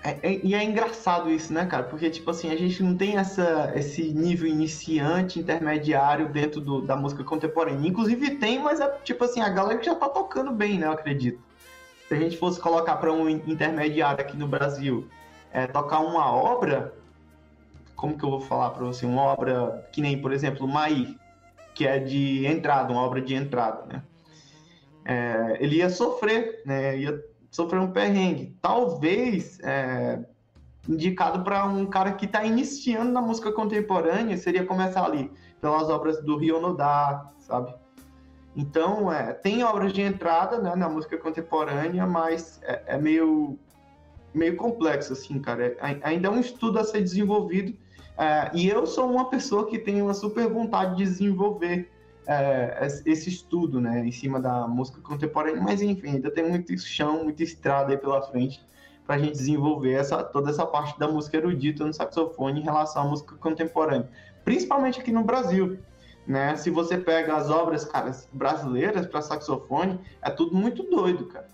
é, 0.04 0.18
é, 0.24 0.39
e 0.43 0.56
é 0.56 0.64
engraçado 0.64 1.30
isso, 1.30 1.52
né, 1.52 1.66
cara? 1.66 1.84
Porque, 1.84 2.10
tipo 2.10 2.32
assim, 2.32 2.52
a 2.52 2.56
gente 2.56 2.82
não 2.82 2.95
tem 2.95 3.18
essa, 3.18 3.72
esse 3.76 4.14
nível 4.14 4.47
iniciante, 4.47 5.39
intermediário 5.39 6.30
dentro 6.30 6.62
do, 6.62 6.82
da 6.82 6.95
música 6.95 7.24
contemporânea. 7.24 7.88
Inclusive 7.88 8.38
tem, 8.38 8.60
mas 8.60 8.80
é 8.80 8.88
tipo 9.04 9.24
assim, 9.26 9.41
a 9.41 9.50
galera 9.50 9.78
que 9.78 9.86
já 9.86 9.95
tá 9.95 10.08
tocando 10.08 10.52
bem, 10.52 10.80
né, 10.80 10.88
eu 10.88 10.91
acredito. 10.91 11.41
Se 12.08 12.14
a 12.14 12.18
gente 12.18 12.38
fosse 12.38 12.60
colocar 12.60 12.95
para 12.95 13.12
um 13.12 13.30
intermediário 13.30 14.22
aqui 14.22 14.38
no 14.38 14.47
Brasil, 14.47 15.08
é, 15.52 15.68
tocar 15.68 16.00
uma 16.00 16.32
obra, 16.32 16.93
como 17.95 18.18
que 18.18 18.24
eu 18.24 18.30
vou 18.30 18.41
falar 18.41 18.70
para 18.72 18.86
você? 18.86 19.06
Uma 19.06 19.24
obra 19.24 19.88
que 19.91 20.02
nem, 20.02 20.22
por 20.22 20.32
exemplo, 20.32 20.68
Maí, 20.68 21.18
que 21.76 21.86
é 21.86 22.00
de 22.00 22.45
entrada, 22.45 22.91
uma 22.91 23.02
obra 23.02 23.22
de 23.22 23.36
entrada, 23.36 23.86
né? 23.86 24.04
É, 25.06 25.58
ele 25.60 25.78
ia 25.78 25.89
sofrer, 25.89 26.62
né? 26.66 26.97
Ia 26.97 27.28
sofrer 27.52 27.80
um 27.80 27.91
perrengue. 27.91 28.56
Talvez 28.62 29.60
é, 29.62 30.20
indicado 30.88 31.43
para 31.43 31.66
um 31.66 31.86
cara 31.86 32.14
que 32.14 32.26
está 32.26 32.43
iniciando 32.43 33.12
na 33.12 33.22
música 33.22 33.52
contemporânea 33.52 34.38
seria 34.38 34.66
começar 34.66 35.06
ali 35.06 35.32
pelas 35.62 35.89
obras 35.89 36.22
do 36.24 36.38
Rio 36.38 36.60
Nodá, 36.60 37.32
sabe? 37.39 37.74
Então, 38.56 39.12
é, 39.12 39.34
tem 39.34 39.64
obras 39.64 39.93
de 39.93 40.02
entrada 40.02 40.60
né, 40.60 40.76
na 40.76 40.89
música 40.89 41.18
contemporânea, 41.18 42.06
mas 42.06 42.60
é, 42.64 42.84
é 42.88 42.97
meio, 42.97 43.58
meio 44.34 44.56
complexo, 44.56 45.14
assim, 45.14 45.39
cara. 45.39 45.78
É, 45.80 46.00
ainda 46.02 46.28
é 46.28 46.32
um 46.32 46.39
estudo 46.39 46.80
a 46.80 46.84
ser 46.84 47.02
desenvolvido. 47.02 47.78
É, 48.18 48.52
e 48.54 48.68
eu 48.68 48.86
sou 48.86 49.10
uma 49.10 49.30
pessoa 49.30 49.68
que 49.68 49.78
tem 49.78 50.02
uma 50.02 50.14
super 50.14 50.47
vontade 50.50 50.97
de 50.97 51.04
desenvolver 51.04 51.89
é, 52.32 52.86
esse 53.07 53.27
estudo, 53.27 53.82
né, 53.82 54.05
em 54.05 54.11
cima 54.11 54.39
da 54.39 54.67
música 54.67 55.01
contemporânea, 55.01 55.59
mas 55.59 55.82
enfim, 55.82 56.09
ainda 56.09 56.30
tem 56.30 56.47
muito 56.47 56.77
chão, 56.77 57.23
muita 57.23 57.41
estrada 57.41 57.91
aí 57.91 57.97
pela 57.97 58.21
frente 58.21 58.63
para 59.03 59.15
a 59.15 59.17
gente 59.17 59.32
desenvolver 59.32 59.93
essa, 59.93 60.23
toda 60.23 60.51
essa 60.51 60.63
parte 60.63 60.99
da 60.99 61.07
música 61.07 61.38
erudita 61.38 61.84
no 61.84 61.91
saxofone 61.91 62.59
em 62.59 62.63
relação 62.63 63.01
à 63.01 63.05
música 63.09 63.36
contemporânea, 63.38 64.07
principalmente 64.45 64.99
aqui 64.99 65.11
no 65.11 65.23
Brasil. 65.23 65.80
Né? 66.27 66.55
Se 66.55 66.69
você 66.69 66.99
pega 66.99 67.36
as 67.36 67.49
obras 67.49 67.86
cara, 67.86 68.11
brasileiras 68.32 69.07
para 69.07 69.23
saxofone, 69.23 69.99
é 70.21 70.30
tudo 70.30 70.55
muito 70.55 70.84
doido, 70.84 71.25
cara. 71.25 71.47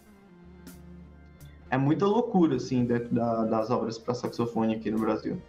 É 1.69 1.78
muita 1.78 2.05
loucura, 2.05 2.57
assim, 2.57 2.84
dentro 2.84 3.15
da, 3.15 3.45
das 3.45 3.71
obras 3.71 3.97
para 3.97 4.13
saxofone 4.13 4.76
aqui 4.76 4.91
no 4.91 4.99
Brasil. 4.99 5.41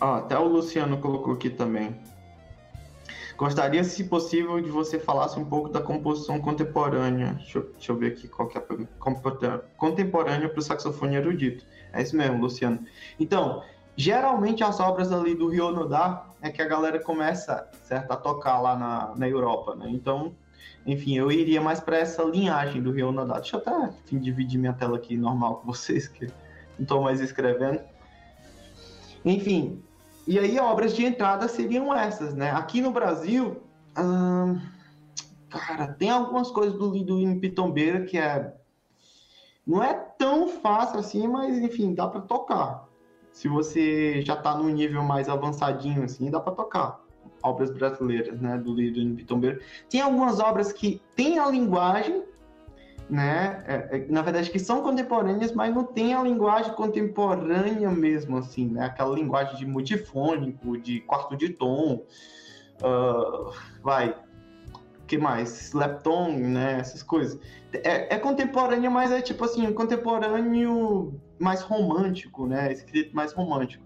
Até 0.00 0.38
o 0.38 0.44
Luciano 0.44 0.98
colocou 0.98 1.34
aqui 1.34 1.50
também. 1.50 1.94
Gostaria, 3.36 3.82
se 3.84 4.04
possível, 4.04 4.60
de 4.60 4.70
você 4.70 4.98
falasse 4.98 5.38
um 5.38 5.44
pouco 5.44 5.68
da 5.68 5.80
composição 5.80 6.38
contemporânea. 6.40 7.32
Deixa 7.34 7.58
eu, 7.58 7.70
deixa 7.72 7.92
eu 7.92 7.96
ver 7.96 8.08
aqui 8.08 8.28
qual 8.28 8.48
que 8.48 8.58
é 8.58 8.60
a 8.60 8.64
pergunta. 8.64 8.90
Contemporânea 9.78 10.48
para 10.48 10.58
o 10.58 10.62
saxofone 10.62 11.16
erudito. 11.16 11.64
É 11.92 12.02
isso 12.02 12.16
mesmo, 12.16 12.38
Luciano. 12.38 12.84
Então, 13.18 13.62
geralmente 13.96 14.62
as 14.62 14.78
obras 14.78 15.10
ali 15.10 15.34
do 15.34 15.48
Rio 15.48 15.70
Nodá 15.70 16.26
é 16.42 16.50
que 16.50 16.60
a 16.60 16.66
galera 16.66 17.02
começa, 17.02 17.68
certo, 17.82 18.10
a 18.10 18.16
tocar 18.16 18.60
lá 18.60 18.76
na, 18.76 19.14
na 19.16 19.28
Europa, 19.28 19.74
né? 19.74 19.86
Então, 19.88 20.34
enfim, 20.86 21.16
eu 21.16 21.30
iria 21.32 21.60
mais 21.60 21.80
para 21.80 21.98
essa 21.98 22.22
linhagem 22.22 22.82
do 22.82 22.90
Rio 22.90 23.10
Nodá. 23.12 23.38
Deixa 23.38 23.56
eu 23.56 23.60
até 23.60 23.94
enfim, 24.04 24.18
dividir 24.18 24.58
minha 24.58 24.72
tela 24.72 24.96
aqui 24.96 25.16
normal 25.16 25.56
com 25.56 25.72
vocês, 25.72 26.08
que 26.08 26.26
não 26.26 26.82
estou 26.82 27.02
mais 27.02 27.20
escrevendo. 27.20 27.80
Enfim, 29.24 29.82
e 30.30 30.38
aí 30.38 30.60
obras 30.60 30.94
de 30.94 31.04
entrada 31.04 31.48
seriam 31.48 31.92
essas, 31.92 32.36
né? 32.36 32.52
Aqui 32.52 32.80
no 32.80 32.92
Brasil, 32.92 33.60
hum, 33.98 34.60
cara, 35.48 35.88
tem 35.94 36.08
algumas 36.08 36.52
coisas 36.52 36.78
do 36.78 36.92
Lido 36.92 37.40
Pitombeira 37.40 38.04
que 38.04 38.16
é 38.16 38.54
não 39.66 39.82
é 39.82 39.92
tão 39.92 40.46
fácil 40.46 41.00
assim, 41.00 41.26
mas 41.26 41.58
enfim, 41.58 41.94
dá 41.94 42.06
para 42.06 42.20
tocar. 42.20 42.88
Se 43.32 43.48
você 43.48 44.22
já 44.22 44.34
está 44.34 44.56
num 44.56 44.68
nível 44.68 45.02
mais 45.02 45.28
avançadinho 45.28 46.04
assim, 46.04 46.30
dá 46.30 46.38
para 46.38 46.54
tocar 46.54 47.00
obras 47.42 47.72
brasileiras, 47.72 48.40
né, 48.40 48.56
do 48.56 48.72
Lido 48.72 49.16
Pitombeira. 49.16 49.58
Tem 49.88 50.00
algumas 50.00 50.38
obras 50.38 50.72
que 50.72 51.02
têm 51.16 51.40
a 51.40 51.50
linguagem 51.50 52.22
né? 53.10 53.64
É, 53.66 53.96
é, 53.96 54.06
na 54.08 54.22
verdade, 54.22 54.50
que 54.50 54.58
são 54.58 54.82
contemporâneas, 54.82 55.52
mas 55.52 55.74
não 55.74 55.84
tem 55.84 56.14
a 56.14 56.22
linguagem 56.22 56.72
contemporânea 56.74 57.90
mesmo, 57.90 58.36
assim, 58.38 58.68
né? 58.68 58.86
Aquela 58.86 59.14
linguagem 59.14 59.56
de 59.56 59.66
multifônico, 59.66 60.78
de 60.78 61.00
quarto 61.00 61.36
de 61.36 61.48
tom, 61.48 62.04
uh, 62.82 63.52
vai, 63.82 64.14
que 65.06 65.18
mais? 65.18 65.68
Slapton, 65.68 66.32
né? 66.38 66.78
Essas 66.78 67.02
coisas. 67.02 67.38
É, 67.72 68.14
é 68.14 68.88
mas 68.88 69.10
é 69.10 69.20
tipo 69.20 69.44
assim, 69.44 69.66
um 69.66 69.72
contemporâneo 69.72 71.20
mais 71.38 71.62
romântico, 71.62 72.46
né? 72.46 72.72
Escrito 72.72 73.14
mais 73.14 73.32
romântico. 73.32 73.84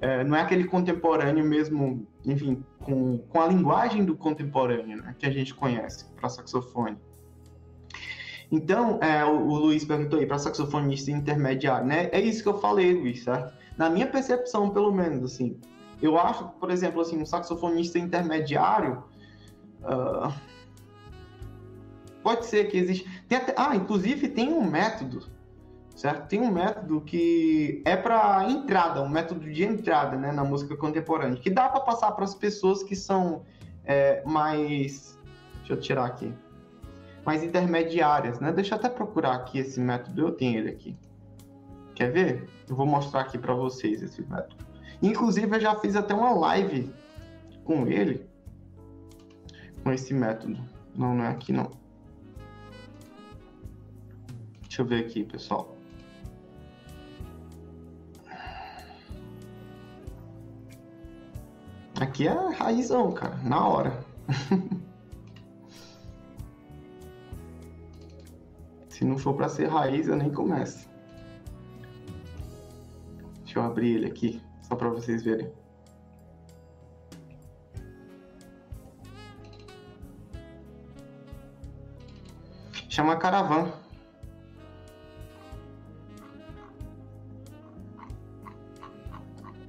É, 0.00 0.24
não 0.24 0.34
é 0.34 0.40
aquele 0.40 0.64
contemporâneo 0.64 1.44
mesmo, 1.44 2.06
enfim, 2.24 2.64
com, 2.82 3.18
com 3.18 3.40
a 3.40 3.46
linguagem 3.46 4.04
do 4.04 4.16
contemporâneo, 4.16 4.96
né? 4.96 5.14
Que 5.18 5.26
a 5.26 5.30
gente 5.30 5.54
conhece 5.54 6.06
para 6.16 6.28
saxofone. 6.28 6.96
Então, 8.50 8.98
é, 9.00 9.24
o, 9.24 9.46
o, 9.46 9.58
Luiz 9.58 9.84
perguntou 9.84 10.18
aí 10.18 10.26
para 10.26 10.38
saxofonista 10.38 11.10
intermediário, 11.10 11.86
né? 11.86 12.08
É 12.10 12.20
isso 12.20 12.42
que 12.42 12.48
eu 12.48 12.58
falei, 12.58 12.92
Luiz, 12.92 13.22
certo? 13.22 13.54
Na 13.76 13.88
minha 13.88 14.06
percepção, 14.06 14.70
pelo 14.70 14.92
menos, 14.92 15.32
assim, 15.32 15.56
eu 16.02 16.18
acho, 16.18 16.44
por 16.58 16.70
exemplo, 16.70 17.00
assim, 17.00 17.20
um 17.20 17.24
saxofonista 17.24 17.98
intermediário 17.98 19.04
uh, 19.82 20.32
pode 22.24 22.46
ser 22.46 22.68
que 22.68 22.76
existe. 22.76 23.08
Até, 23.32 23.54
ah, 23.56 23.76
inclusive 23.76 24.28
tem 24.28 24.52
um 24.52 24.68
método, 24.68 25.28
certo? 25.94 26.26
Tem 26.26 26.40
um 26.40 26.50
método 26.50 27.00
que 27.02 27.82
é 27.84 27.96
para 27.96 28.50
entrada, 28.50 29.00
um 29.00 29.08
método 29.08 29.48
de 29.48 29.62
entrada, 29.62 30.16
né, 30.16 30.32
na 30.32 30.42
música 30.42 30.76
contemporânea, 30.76 31.38
que 31.38 31.50
dá 31.50 31.68
para 31.68 31.80
passar 31.80 32.10
para 32.12 32.24
as 32.24 32.34
pessoas 32.34 32.82
que 32.82 32.96
são 32.96 33.42
é, 33.84 34.24
mais, 34.26 35.16
deixa 35.60 35.74
eu 35.74 35.80
tirar 35.80 36.06
aqui 36.06 36.34
mais 37.24 37.42
intermediárias, 37.42 38.40
né? 38.40 38.52
Deixa 38.52 38.74
eu 38.74 38.78
até 38.78 38.88
procurar 38.88 39.34
aqui 39.34 39.58
esse 39.58 39.80
método, 39.80 40.22
eu 40.22 40.32
tenho 40.32 40.58
ele 40.58 40.70
aqui. 40.70 40.96
Quer 41.94 42.10
ver? 42.10 42.48
Eu 42.68 42.74
vou 42.74 42.86
mostrar 42.86 43.20
aqui 43.20 43.36
para 43.38 43.54
vocês 43.54 44.02
esse 44.02 44.22
método. 44.22 44.64
Inclusive, 45.02 45.56
eu 45.56 45.60
já 45.60 45.74
fiz 45.76 45.96
até 45.96 46.14
uma 46.14 46.32
live 46.32 46.92
com 47.64 47.86
ele, 47.86 48.26
com 49.82 49.92
esse 49.92 50.14
método. 50.14 50.58
Não, 50.94 51.14
não 51.14 51.24
é 51.24 51.28
aqui 51.28 51.52
não. 51.52 51.70
Deixa 54.62 54.82
eu 54.82 54.86
ver 54.86 55.04
aqui, 55.04 55.24
pessoal. 55.24 55.76
Aqui 62.00 62.26
é 62.26 62.54
raizão, 62.54 63.12
cara, 63.12 63.36
na 63.44 63.66
hora. 63.66 64.04
Se 69.00 69.06
não 69.06 69.16
for 69.16 69.32
para 69.32 69.48
ser 69.48 69.66
raiz, 69.66 70.08
eu 70.08 70.14
nem 70.14 70.30
começo. 70.30 70.86
Deixa 73.42 73.58
eu 73.58 73.62
abrir 73.62 73.94
ele 73.94 74.06
aqui, 74.06 74.42
só 74.60 74.76
para 74.76 74.90
vocês 74.90 75.22
verem. 75.22 75.50
Chama 82.90 83.16
Caravan. 83.16 83.72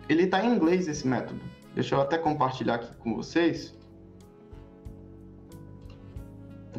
Ele 0.10 0.24
está 0.24 0.44
em 0.44 0.54
inglês 0.54 0.90
esse 0.90 1.08
método. 1.08 1.40
Deixa 1.74 1.96
eu 1.96 2.02
até 2.02 2.18
compartilhar 2.18 2.76
aqui 2.76 2.94
com 2.98 3.16
vocês. 3.16 3.74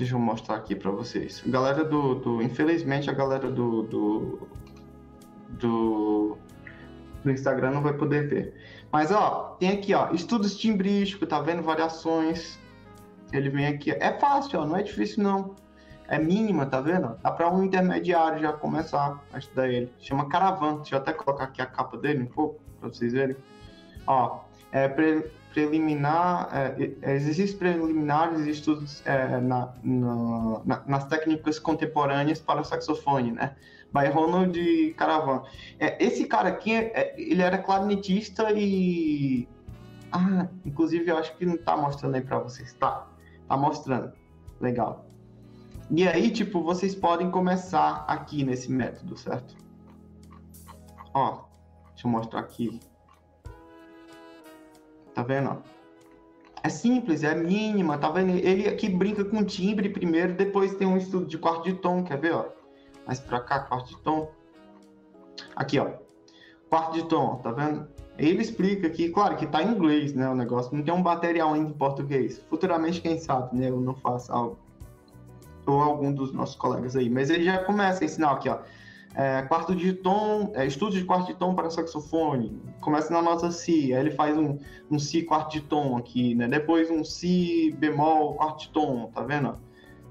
Deixa 0.02 0.16
eu 0.16 0.18
mostrar 0.18 0.56
aqui 0.56 0.74
para 0.74 0.90
vocês. 0.90 1.40
Galera 1.46 1.84
do, 1.84 2.16
do, 2.16 2.42
Infelizmente, 2.42 3.08
a 3.08 3.12
galera 3.12 3.48
do, 3.48 3.84
do, 3.84 4.48
do, 5.50 6.38
do 7.22 7.30
Instagram 7.30 7.70
não 7.70 7.82
vai 7.82 7.92
poder 7.92 8.26
ver. 8.26 8.52
Mas, 8.90 9.12
ó, 9.12 9.56
tem 9.60 9.70
aqui, 9.70 9.94
ó, 9.94 10.10
estudos 10.10 10.58
timbrísticos, 10.58 11.28
tá 11.28 11.40
vendo? 11.40 11.62
Variações. 11.62 12.58
Ele 13.32 13.48
vem 13.48 13.68
aqui. 13.68 13.92
É 13.92 14.18
fácil, 14.18 14.58
ó, 14.58 14.66
não 14.66 14.76
é 14.76 14.82
difícil, 14.82 15.22
não. 15.22 15.54
É 16.08 16.18
mínima, 16.18 16.66
tá 16.66 16.80
vendo? 16.80 17.16
Dá 17.22 17.30
para 17.30 17.48
um 17.54 17.62
intermediário 17.62 18.40
já 18.40 18.52
começar 18.52 19.22
a 19.32 19.38
estudar 19.38 19.68
ele. 19.68 19.88
Chama 20.00 20.28
Caravan. 20.28 20.78
Deixa 20.78 20.96
eu 20.96 20.98
até 20.98 21.12
colocar 21.12 21.44
aqui 21.44 21.62
a 21.62 21.66
capa 21.66 21.96
dele 21.96 22.24
um 22.24 22.26
pouco, 22.26 22.60
para 22.80 22.88
vocês 22.88 23.12
verem. 23.12 23.36
Ó, 24.04 24.40
é, 24.72 24.88
pre, 24.88 25.30
preliminar, 25.52 26.48
é, 26.52 26.92
é 27.02 27.14
exercícios 27.14 27.54
preliminares 27.58 28.46
e 28.46 28.50
estudos 28.50 29.02
é, 29.06 29.40
na, 29.40 29.72
na, 29.84 30.82
nas 30.86 31.04
técnicas 31.06 31.58
contemporâneas 31.58 32.40
para 32.40 32.64
saxofone, 32.64 33.32
né? 33.32 33.54
By 33.92 34.08
Ronald 34.08 34.94
Caravan. 34.96 35.42
É, 35.78 36.02
esse 36.02 36.24
cara 36.24 36.48
aqui, 36.48 36.74
é, 36.74 37.14
ele 37.18 37.42
era 37.42 37.58
clarinetista 37.58 38.50
e... 38.52 39.46
Ah, 40.10 40.48
inclusive 40.64 41.10
eu 41.10 41.16
acho 41.16 41.36
que 41.36 41.46
não 41.46 41.56
tá 41.56 41.76
mostrando 41.76 42.14
aí 42.14 42.22
para 42.22 42.38
vocês. 42.38 42.72
Tá, 42.74 43.06
tá 43.48 43.56
mostrando. 43.56 44.12
Legal. 44.60 45.06
E 45.90 46.08
aí, 46.08 46.30
tipo, 46.30 46.62
vocês 46.62 46.94
podem 46.94 47.30
começar 47.30 48.04
aqui 48.08 48.44
nesse 48.44 48.70
método, 48.70 49.16
certo? 49.16 49.54
Ó, 51.12 51.44
deixa 51.90 52.06
eu 52.06 52.10
mostrar 52.10 52.40
aqui. 52.40 52.80
Tá 55.14 55.22
vendo? 55.22 55.62
É 56.62 56.68
simples, 56.68 57.24
é 57.24 57.34
mínima, 57.34 57.98
tá 57.98 58.08
vendo? 58.10 58.30
Ele 58.30 58.68
aqui 58.68 58.88
brinca 58.88 59.24
com 59.24 59.44
timbre 59.44 59.88
primeiro, 59.88 60.34
depois 60.34 60.74
tem 60.76 60.86
um 60.86 60.96
estudo 60.96 61.26
de 61.26 61.36
quarto 61.36 61.64
de 61.64 61.74
tom, 61.74 62.04
quer 62.04 62.18
ver, 62.18 62.34
ó? 62.34 62.46
Mais 63.06 63.18
pra 63.18 63.40
cá, 63.40 63.60
quarto 63.60 63.88
de 63.88 64.00
tom. 64.02 64.30
Aqui, 65.56 65.78
ó. 65.78 65.90
Quarto 66.70 66.92
de 66.94 67.04
tom, 67.08 67.36
tá 67.36 67.50
vendo? 67.50 67.88
Ele 68.16 68.40
explica 68.40 68.86
aqui, 68.86 69.08
claro 69.08 69.36
que 69.36 69.46
tá 69.46 69.62
em 69.62 69.72
inglês, 69.72 70.14
né, 70.14 70.28
o 70.28 70.34
negócio, 70.34 70.76
não 70.76 70.84
tem 70.84 70.94
um 70.94 71.02
material 71.02 71.54
ainda 71.54 71.70
em 71.70 71.72
português. 71.72 72.38
Futuramente, 72.48 73.00
quem 73.00 73.18
sabe, 73.18 73.56
né, 73.56 73.68
eu 73.68 73.80
não 73.80 73.94
faço 73.94 74.32
algo. 74.32 74.58
Ou 75.66 75.80
algum 75.80 76.12
dos 76.12 76.32
nossos 76.32 76.56
colegas 76.56 76.94
aí. 76.94 77.08
Mas 77.08 77.30
ele 77.30 77.44
já 77.44 77.58
começa 77.64 78.02
a 78.02 78.04
ensinar 78.04 78.32
aqui, 78.32 78.48
ó 78.48 78.58
é, 79.14 79.42
quarto 79.42 79.74
de 79.74 79.92
tom, 79.92 80.52
é, 80.54 80.66
estudo 80.66 80.92
de 80.92 81.04
quarto 81.04 81.26
de 81.26 81.34
tom 81.34 81.54
para 81.54 81.68
saxofone. 81.68 82.60
Começa 82.80 83.12
na 83.12 83.20
nota 83.20 83.50
Si, 83.50 83.92
aí 83.92 84.00
ele 84.00 84.10
faz 84.10 84.36
um, 84.36 84.58
um 84.90 84.98
Si 84.98 85.22
quarto 85.22 85.52
de 85.52 85.60
tom 85.60 85.96
aqui, 85.98 86.34
né? 86.34 86.48
Depois 86.48 86.90
um 86.90 87.04
Si 87.04 87.74
bemol 87.78 88.34
quarto 88.34 88.60
de 88.60 88.68
tom, 88.70 89.10
tá 89.14 89.22
vendo? 89.22 89.58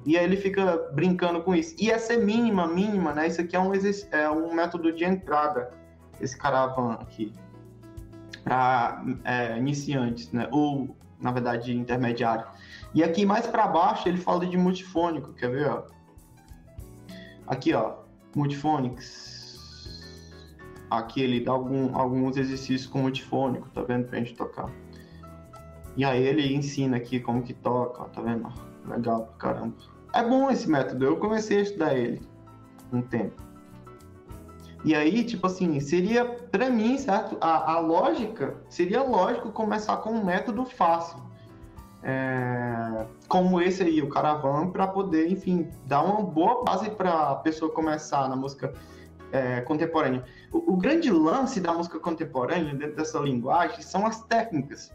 E 0.06 0.18
aí 0.18 0.24
ele 0.24 0.38
fica 0.38 0.90
brincando 0.94 1.42
com 1.42 1.56
isso. 1.56 1.76
E 1.80 1.90
essa 1.90 2.14
é 2.14 2.18
mínima, 2.18 2.68
mínima, 2.68 3.14
né? 3.14 3.28
Isso 3.28 3.42
aqui 3.42 3.56
é 3.56 3.60
um, 3.60 3.72
é 4.12 4.30
um 4.30 4.54
método 4.54 4.92
de 4.94 5.04
entrada, 5.04 5.72
esse 6.20 6.38
caravan 6.38 6.94
aqui, 6.94 7.34
para 8.44 9.04
é, 9.24 9.58
iniciantes, 9.58 10.32
né? 10.32 10.48
Ou, 10.52 10.96
na 11.20 11.32
verdade, 11.32 11.76
intermediário. 11.76 12.46
E 12.94 13.04
aqui 13.04 13.26
mais 13.26 13.48
para 13.48 13.68
baixo 13.68 14.08
ele 14.08 14.18
fala 14.18 14.46
de 14.46 14.58
multifônico, 14.58 15.34
quer 15.34 15.50
ver? 15.50 15.70
Ó? 15.70 15.84
Aqui, 17.48 17.74
ó 17.74 18.01
multifônicos. 18.36 19.40
Aqui 20.90 21.22
ele 21.22 21.40
dá 21.40 21.52
algum, 21.52 21.96
alguns 21.96 22.36
exercícios 22.38 22.86
com 22.86 23.00
multifônico, 23.00 23.70
tá 23.70 23.82
vendo? 23.82 24.08
Pra 24.08 24.20
gente 24.20 24.36
tocar. 24.36 24.70
E 25.96 26.04
aí 26.04 26.24
ele 26.24 26.54
ensina 26.54 26.98
aqui 26.98 27.20
como 27.20 27.44
que 27.44 27.54
toca, 27.54 28.04
tá 28.06 28.22
vendo? 28.22 28.50
Legal 28.88 29.24
pra 29.24 29.52
caramba. 29.52 29.76
É 30.14 30.24
bom 30.28 30.50
esse 30.52 30.70
método, 30.70 31.06
eu 31.06 31.18
comecei 31.18 31.60
a 31.60 31.62
estudar 31.62 31.96
ele 31.96 32.22
um 32.92 33.02
tempo. 33.02 33.42
E 34.84 34.96
aí, 34.96 35.24
tipo 35.24 35.46
assim, 35.46 35.80
seria, 35.80 36.26
para 36.26 36.70
mim, 36.70 36.98
certo? 36.98 37.38
A, 37.40 37.74
a, 37.74 37.80
lógica, 37.80 38.56
seria 38.68 39.04
lógico 39.04 39.52
começar 39.52 39.98
com 39.98 40.10
um 40.12 40.26
método 40.26 40.66
fácil. 40.66 41.22
É, 42.04 43.06
como 43.28 43.62
esse 43.62 43.84
aí, 43.84 44.02
o 44.02 44.10
Caravan, 44.10 44.70
para 44.72 44.88
poder, 44.88 45.30
enfim, 45.32 45.70
dar 45.86 46.02
uma 46.04 46.22
boa 46.24 46.64
base 46.64 46.90
para 46.90 47.32
a 47.32 47.36
pessoa 47.36 47.72
começar 47.72 48.28
na 48.28 48.36
música 48.36 48.74
é, 49.32 49.62
contemporânea. 49.62 50.24
O, 50.52 50.74
o, 50.74 50.78
grande 50.78 51.12
lance 51.12 51.60
da 51.60 51.74
música 51.74 52.00
contemporânea, 52.00 52.74
dentro 52.74 52.96
dessa 52.96 53.20
linguagem, 53.20 53.82
são 53.82 54.06
as 54.06 54.24
técnicas. 54.24 54.92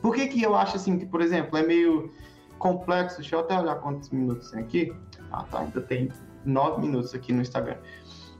Por 0.00 0.14
que, 0.14 0.28
que 0.28 0.42
eu 0.42 0.54
acho 0.54 0.76
assim 0.76 0.98
que, 0.98 1.06
por 1.06 1.20
exemplo, 1.20 1.58
é 1.58 1.62
meio 1.62 2.12
complexo? 2.58 3.18
Deixa 3.18 3.34
eu 3.34 3.40
até 3.40 3.58
olhar 3.58 3.76
quantos 3.76 4.10
minutos 4.10 4.50
tem 4.50 4.60
aqui. 4.60 4.94
Ah, 5.32 5.44
tá, 5.50 5.60
ainda 5.60 5.80
tem 5.80 6.10
nove 6.44 6.80
minutos 6.80 7.12
aqui 7.14 7.32
no 7.32 7.42
Instagram. 7.42 7.76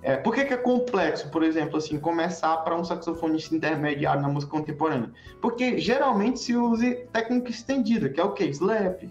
É, 0.06 0.16
por 0.16 0.32
que, 0.32 0.44
que, 0.44 0.54
é 0.54 0.56
complexo, 0.56 1.28
por 1.30 1.42
exemplo, 1.42 1.78
assim, 1.78 1.98
começar 1.98 2.58
para 2.58 2.76
um 2.76 2.84
saxofonista 2.84 3.56
intermediário 3.56 4.22
na 4.22 4.28
música 4.28 4.52
contemporânea? 4.52 5.10
Porque 5.42 5.78
geralmente 5.78 6.38
se 6.38 6.54
usa 6.54 6.94
técnica 7.12 7.50
estendida, 7.50 8.08
que 8.08 8.20
é 8.20 8.22
o 8.22 8.30
quê? 8.30 8.44
Slap, 8.44 9.02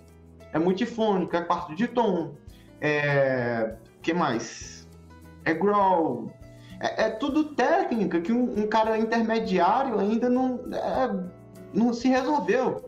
é 0.54 0.58
multifônico, 0.58 1.36
é 1.36 1.42
quarto 1.42 1.76
de 1.76 1.86
tom, 1.90 2.36
é... 2.80 3.76
que 4.02 4.14
mais? 4.14 4.88
É 5.44 5.54
growl. 5.54 6.32
É, 6.80 7.08
é 7.08 7.10
tudo 7.10 7.56
técnica 7.56 8.22
que 8.22 8.32
um, 8.32 8.62
um, 8.62 8.66
cara 8.66 8.98
intermediário 8.98 10.00
ainda 10.00 10.30
não, 10.30 10.62
é, 10.72 11.26
não 11.74 11.92
se 11.92 12.08
resolveu 12.08 12.85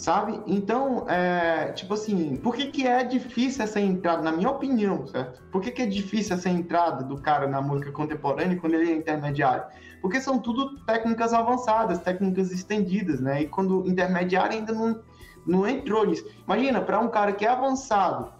sabe? 0.00 0.40
Então, 0.46 1.04
é, 1.10 1.72
tipo 1.72 1.92
assim, 1.92 2.34
por 2.36 2.54
que, 2.54 2.68
que 2.68 2.86
é 2.86 3.04
difícil 3.04 3.62
essa 3.62 3.78
entrada, 3.78 4.22
na 4.22 4.32
minha 4.32 4.48
opinião, 4.48 5.06
certo? 5.06 5.42
Por 5.52 5.60
que, 5.60 5.70
que 5.70 5.82
é 5.82 5.86
difícil 5.86 6.36
essa 6.36 6.48
entrada 6.48 7.04
do 7.04 7.20
cara 7.20 7.46
na 7.46 7.60
música 7.60 7.92
contemporânea 7.92 8.58
quando 8.58 8.74
ele 8.74 8.92
é 8.92 8.94
intermediário? 8.94 9.64
Porque 10.00 10.18
são 10.18 10.38
tudo 10.38 10.82
técnicas 10.86 11.34
avançadas, 11.34 11.98
técnicas 11.98 12.50
estendidas, 12.50 13.20
né? 13.20 13.42
E 13.42 13.48
quando 13.48 13.86
intermediário 13.86 14.56
ainda 14.56 14.72
não, 14.72 15.02
não 15.46 15.68
entrou 15.68 16.06
nisso. 16.06 16.24
Imagina, 16.46 16.80
para 16.80 16.98
um 16.98 17.08
cara 17.08 17.34
que 17.34 17.44
é 17.44 17.50
avançado, 17.50 18.32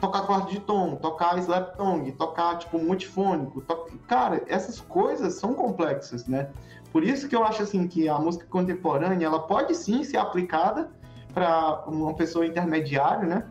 tocar 0.00 0.22
quarto 0.22 0.50
de 0.50 0.58
tom, 0.58 0.96
tocar 0.96 1.38
slap 1.38 1.76
tongue, 1.76 2.10
tocar 2.10 2.58
tipo 2.58 2.76
multifônico, 2.76 3.60
to... 3.60 3.86
cara, 4.08 4.42
essas 4.48 4.80
coisas 4.80 5.34
são 5.34 5.54
complexas, 5.54 6.26
né? 6.26 6.50
Por 6.90 7.04
isso 7.04 7.28
que 7.28 7.36
eu 7.36 7.44
acho 7.44 7.62
assim 7.62 7.86
que 7.86 8.08
a 8.08 8.18
música 8.18 8.46
contemporânea 8.46 9.26
ela 9.26 9.46
pode 9.46 9.76
sim 9.76 10.02
ser 10.02 10.16
aplicada 10.16 10.90
para 11.34 11.82
uma 11.86 12.14
pessoa 12.14 12.46
intermediária, 12.46 13.26
né? 13.26 13.46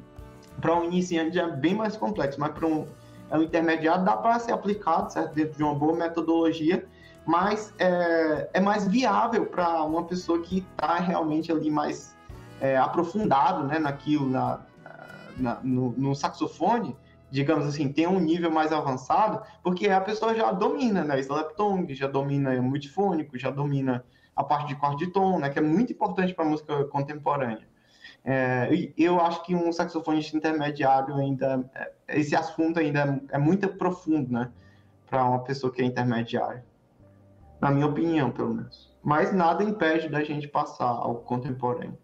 Para 0.60 0.76
um 0.76 0.86
iniciante 0.86 1.38
é 1.38 1.48
bem 1.50 1.76
mais 1.76 1.98
complexo, 1.98 2.40
mas 2.40 2.52
para 2.52 2.66
um, 2.66 2.88
é 3.30 3.38
um 3.38 3.44
intermediário 3.44 4.06
dá 4.06 4.16
para 4.16 4.40
ser 4.40 4.54
aplicado, 4.54 5.12
certo? 5.12 5.36
Dentro 5.36 5.58
de 5.58 5.64
uma 5.64 5.76
boa 5.76 5.96
metodologia, 5.96 6.88
mas 7.26 7.74
é, 7.78 8.50
é 8.54 8.60
mais 8.62 8.88
viável 8.88 9.46
para 9.46 9.84
uma 9.84 10.04
pessoa 10.04 10.42
que 10.42 10.60
está 10.60 10.96
realmente 10.96 11.52
ali 11.52 11.70
mais 11.70 12.16
é, 12.62 12.78
aprofundado, 12.78 13.68
né? 13.68 13.78
Naquilo, 13.78 14.30
na, 14.30 14.62
na 15.38 15.60
no, 15.62 15.92
no 15.98 16.16
saxofone, 16.16 16.96
digamos 17.30 17.66
assim, 17.66 17.92
tem 17.92 18.08
um 18.08 18.20
nível 18.20 18.52
mais 18.52 18.72
avançado, 18.72 19.42
porque 19.62 19.90
a 19.90 20.00
pessoa 20.00 20.34
já 20.34 20.52
domina, 20.52 21.04
né? 21.04 21.20
Slaptongue, 21.20 21.94
já 21.96 22.08
domina 22.08 22.62
multifônico, 22.62 23.38
já 23.38 23.50
domina 23.50 24.06
a 24.36 24.44
parte 24.44 24.68
de 24.68 24.76
quarto 24.76 24.98
de 24.98 25.08
tom, 25.08 25.40
né? 25.40 25.50
Que 25.50 25.60
é 25.60 25.62
muito 25.62 25.92
importante 25.92 26.34
para 26.34 26.46
música 26.46 26.86
contemporânea. 26.86 27.73
É, 28.26 28.70
eu 28.98 29.20
acho 29.20 29.44
que 29.44 29.54
um 29.54 29.72
saxofonista 29.72 30.38
intermediário 30.38 31.16
ainda, 31.16 31.70
é, 31.76 31.92
esse 32.20 32.36
assunto 32.36 32.80
ainda 32.80 33.22
é 33.30 33.38
muito 33.38 33.68
profundo, 33.68 34.32
né, 34.32 34.50
para 35.10 35.26
uma 35.26 35.44
pessoa 35.44 35.74
que 35.74 35.82
é 35.82 35.86
intermediária, 35.86 36.66
na 37.60 37.70
minha 37.70 37.86
opinião, 37.86 38.32
pelo 38.32 38.54
menos. 38.54 38.96
Mas 39.04 39.34
nada 39.34 39.64
impede 39.64 40.08
da 40.08 40.24
gente 40.24 40.48
passar 40.48 40.88
ao 40.88 41.16
contemporâneo. 41.16 41.98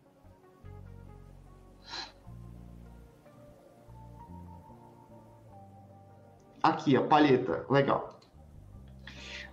Aqui, 6.61 6.97
a 6.97 7.01
palheta, 7.01 7.65
legal. 7.69 8.19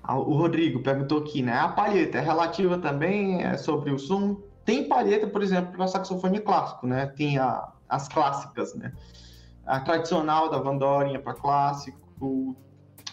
O 0.09 0.35
Rodrigo 0.35 0.83
perguntou 0.83 1.19
aqui, 1.19 1.43
né? 1.43 1.53
A 1.53 1.69
palheta 1.69 2.19
é 2.19 2.21
relativa 2.21 2.79
também 2.79 3.43
é 3.43 3.57
sobre 3.57 3.91
o 3.93 3.99
som? 3.99 4.41
Tem 4.67 4.89
palheta, 4.89 5.29
por 5.29 5.43
exemplo, 5.43 5.73
para 5.73 5.87
saxofone 5.87 6.41
clássico, 6.41 6.87
né? 6.87 7.07
Tem 7.07 7.39
a, 7.39 7.73
as 7.89 8.09
clássicas, 8.09 8.75
né? 8.75 8.93
A 9.65 9.81
tradicional 9.81 10.51
da 10.51 10.59
Vandorinha 10.59 11.21
para 11.21 11.33
clássico. 11.33 12.57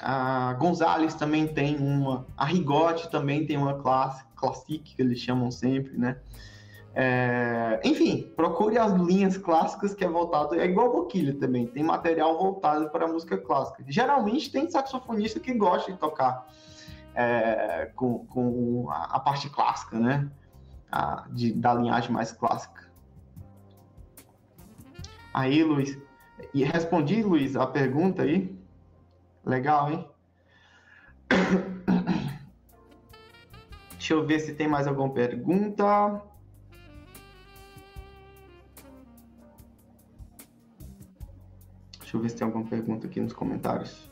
A 0.01 0.53
Gonzalez 0.53 1.13
também 1.13 1.47
tem 1.47 1.77
uma. 1.77 2.25
A 2.35 2.43
Rigotti 2.45 3.09
também 3.11 3.45
tem 3.45 3.55
uma 3.55 3.75
classe, 3.75 4.25
classic, 4.35 4.95
que 4.95 5.01
eles 5.01 5.19
chamam 5.19 5.51
sempre, 5.51 5.95
né? 5.95 6.17
É, 6.95 7.79
enfim, 7.83 8.31
procure 8.35 8.77
as 8.77 8.91
linhas 8.93 9.37
clássicas 9.37 9.93
que 9.93 10.03
é 10.03 10.07
voltado. 10.07 10.55
É 10.55 10.65
igual 10.65 10.91
boquilha 10.91 11.35
também, 11.35 11.67
tem 11.67 11.83
material 11.83 12.35
voltado 12.37 12.89
para 12.89 13.05
a 13.05 13.07
música 13.07 13.37
clássica. 13.37 13.83
Geralmente 13.87 14.51
tem 14.51 14.69
saxofonista 14.69 15.39
que 15.39 15.53
gosta 15.53 15.91
de 15.91 15.99
tocar 15.99 16.47
é, 17.15 17.91
com, 17.95 18.25
com 18.25 18.87
a, 18.89 19.15
a, 19.15 19.19
parte 19.19 19.49
clássica, 19.49 19.99
né? 19.99 20.29
A, 20.93 21.25
de, 21.31 21.51
da 21.51 21.73
linhagem 21.73 22.11
mais 22.11 22.31
clássica. 22.31 22.87
Aí, 25.33 25.63
Luiz, 25.63 25.97
e 26.53 26.63
respondi, 26.63 27.23
Luiz, 27.23 27.55
a 27.55 27.65
pergunta 27.65 28.21
aí. 28.21 28.55
Legal, 29.43 29.91
hein? 29.91 30.07
Deixa 33.97 34.13
eu 34.13 34.23
ver 34.25 34.39
se 34.39 34.53
tem 34.53 34.67
mais 34.67 34.85
alguma 34.85 35.09
pergunta. 35.11 36.21
Deixa 41.99 42.17
eu 42.17 42.21
ver 42.21 42.29
se 42.29 42.35
tem 42.35 42.45
alguma 42.45 42.65
pergunta 42.65 43.07
aqui 43.07 43.19
nos 43.19 43.33
comentários. 43.33 44.11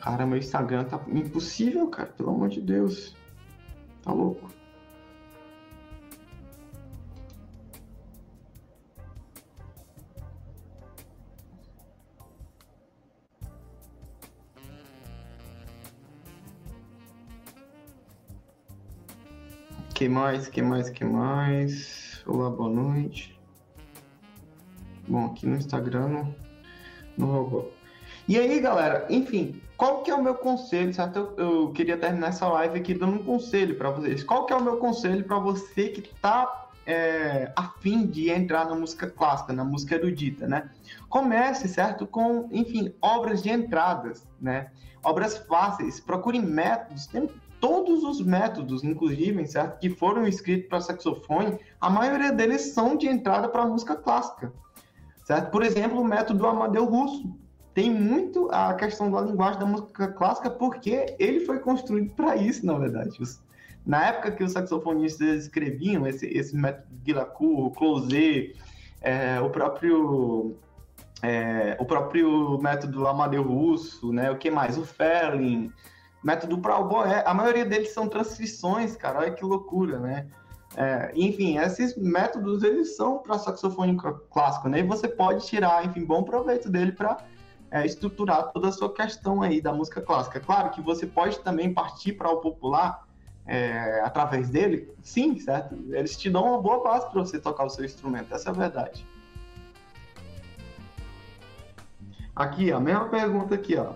Cara, 0.00 0.24
meu 0.24 0.38
Instagram 0.38 0.84
tá 0.84 0.98
impossível, 1.08 1.90
cara. 1.90 2.08
Pelo 2.12 2.30
amor 2.30 2.48
de 2.48 2.62
Deus. 2.62 3.17
Tá 4.08 4.14
louco. 4.14 4.48
Que 19.94 20.08
mais, 20.08 20.48
que 20.48 20.62
mais, 20.62 20.88
que 20.88 21.04
mais? 21.04 22.24
Olá, 22.26 22.48
boa 22.48 22.70
noite. 22.70 23.38
Bom, 25.06 25.26
aqui 25.26 25.46
no 25.46 25.56
Instagram 25.56 26.08
não, 26.08 26.34
não 27.18 27.26
rolou. 27.26 27.77
E 28.28 28.38
aí, 28.38 28.60
galera, 28.60 29.06
enfim, 29.08 29.58
qual 29.74 30.02
que 30.02 30.10
é 30.10 30.14
o 30.14 30.22
meu 30.22 30.34
conselho, 30.34 30.92
certo? 30.92 31.18
Eu, 31.18 31.34
eu 31.38 31.72
queria 31.72 31.96
terminar 31.96 32.28
essa 32.28 32.46
live 32.46 32.78
aqui 32.78 32.92
dando 32.92 33.14
um 33.14 33.24
conselho 33.24 33.74
para 33.78 33.90
vocês. 33.90 34.22
Qual 34.22 34.44
que 34.44 34.52
é 34.52 34.56
o 34.56 34.62
meu 34.62 34.76
conselho 34.76 35.24
para 35.24 35.38
você 35.38 35.88
que 35.88 36.02
tá 36.20 36.68
é, 36.86 37.50
afim 37.56 38.06
de 38.06 38.28
entrar 38.28 38.66
na 38.66 38.74
música 38.74 39.08
clássica, 39.08 39.54
na 39.54 39.64
música 39.64 39.94
erudita, 39.94 40.46
né? 40.46 40.68
Comece, 41.08 41.68
certo? 41.68 42.06
Com, 42.06 42.50
enfim, 42.52 42.94
obras 43.00 43.42
de 43.42 43.48
entradas, 43.48 44.28
né? 44.38 44.72
Obras 45.02 45.38
fáceis, 45.38 45.98
procure 45.98 46.38
métodos, 46.38 47.06
tem 47.06 47.30
todos 47.58 48.04
os 48.04 48.20
métodos, 48.20 48.84
inclusive, 48.84 49.46
certo? 49.46 49.78
Que 49.78 49.88
foram 49.88 50.26
escritos 50.26 50.68
para 50.68 50.82
saxofone, 50.82 51.58
a 51.80 51.88
maioria 51.88 52.30
deles 52.30 52.74
são 52.74 52.94
de 52.94 53.08
entrada 53.08 53.48
para 53.48 53.64
música 53.64 53.96
clássica, 53.96 54.52
certo? 55.24 55.50
Por 55.50 55.62
exemplo, 55.62 55.98
o 55.98 56.04
método 56.04 56.46
Amadeu 56.46 56.84
Russo, 56.84 57.47
tem 57.78 57.94
muito 57.94 58.50
a 58.50 58.74
questão 58.74 59.08
da 59.08 59.20
linguagem 59.20 59.60
da 59.60 59.64
música 59.64 60.08
clássica, 60.08 60.50
porque 60.50 61.14
ele 61.16 61.38
foi 61.46 61.60
construído 61.60 62.12
para 62.16 62.34
isso, 62.34 62.66
na 62.66 62.76
verdade. 62.76 63.16
Na 63.86 64.06
época 64.06 64.32
que 64.32 64.42
os 64.42 64.50
saxofonistas 64.50 65.44
escreviam 65.44 66.04
esse, 66.04 66.26
esse 66.26 66.56
método 66.56 66.88
Guilacourt, 67.04 67.76
Closet, 67.76 68.56
é, 69.00 69.40
o 69.40 69.48
próprio 69.50 70.56
é, 71.22 71.76
o 71.78 71.84
próprio 71.84 72.58
método 72.60 73.06
Amadeu 73.06 73.44
Russo, 73.44 74.12
né? 74.12 74.28
O 74.28 74.36
que 74.36 74.50
mais? 74.50 74.76
O 74.76 74.84
Ferlin, 74.84 75.72
método 76.20 76.58
para 76.58 76.80
oboé. 76.80 77.22
A 77.24 77.32
maioria 77.32 77.64
deles 77.64 77.94
são 77.94 78.08
transcrições, 78.08 78.96
cara. 78.96 79.20
Olha 79.20 79.30
que 79.30 79.44
loucura, 79.44 80.00
né? 80.00 80.26
É, 80.76 81.12
enfim, 81.14 81.58
esses 81.58 81.96
métodos 81.96 82.64
eles 82.64 82.96
são 82.96 83.18
para 83.18 83.38
saxofone 83.38 83.96
clássico, 84.32 84.68
né? 84.68 84.80
E 84.80 84.82
você 84.82 85.06
pode 85.06 85.46
tirar, 85.46 85.86
enfim, 85.86 86.04
bom 86.04 86.24
proveito 86.24 86.68
dele 86.68 86.90
para 86.90 87.18
é, 87.70 87.84
estruturar 87.84 88.50
toda 88.52 88.68
a 88.68 88.72
sua 88.72 88.92
questão 88.92 89.42
aí 89.42 89.60
da 89.60 89.72
música 89.72 90.00
clássica. 90.00 90.40
Claro 90.40 90.70
que 90.70 90.80
você 90.80 91.06
pode 91.06 91.38
também 91.40 91.72
partir 91.72 92.12
para 92.12 92.30
o 92.30 92.38
popular 92.38 93.06
é, 93.46 94.00
através 94.04 94.50
dele, 94.50 94.92
sim, 95.02 95.38
certo? 95.38 95.74
Eles 95.90 96.16
te 96.16 96.28
dão 96.28 96.44
uma 96.44 96.60
boa 96.60 96.82
base 96.82 97.10
para 97.10 97.20
você 97.20 97.38
tocar 97.38 97.64
o 97.64 97.70
seu 97.70 97.84
instrumento, 97.84 98.34
essa 98.34 98.50
é 98.50 98.52
a 98.52 98.54
verdade. 98.54 99.06
Aqui, 102.36 102.70
a 102.70 102.78
mesma 102.78 103.08
pergunta 103.08 103.54
aqui, 103.54 103.76
ó. 103.76 103.94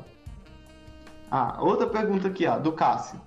Ah, 1.30 1.58
outra 1.60 1.86
pergunta 1.86 2.28
aqui, 2.28 2.46
ó, 2.46 2.58
do 2.58 2.72
Cássio. 2.72 3.20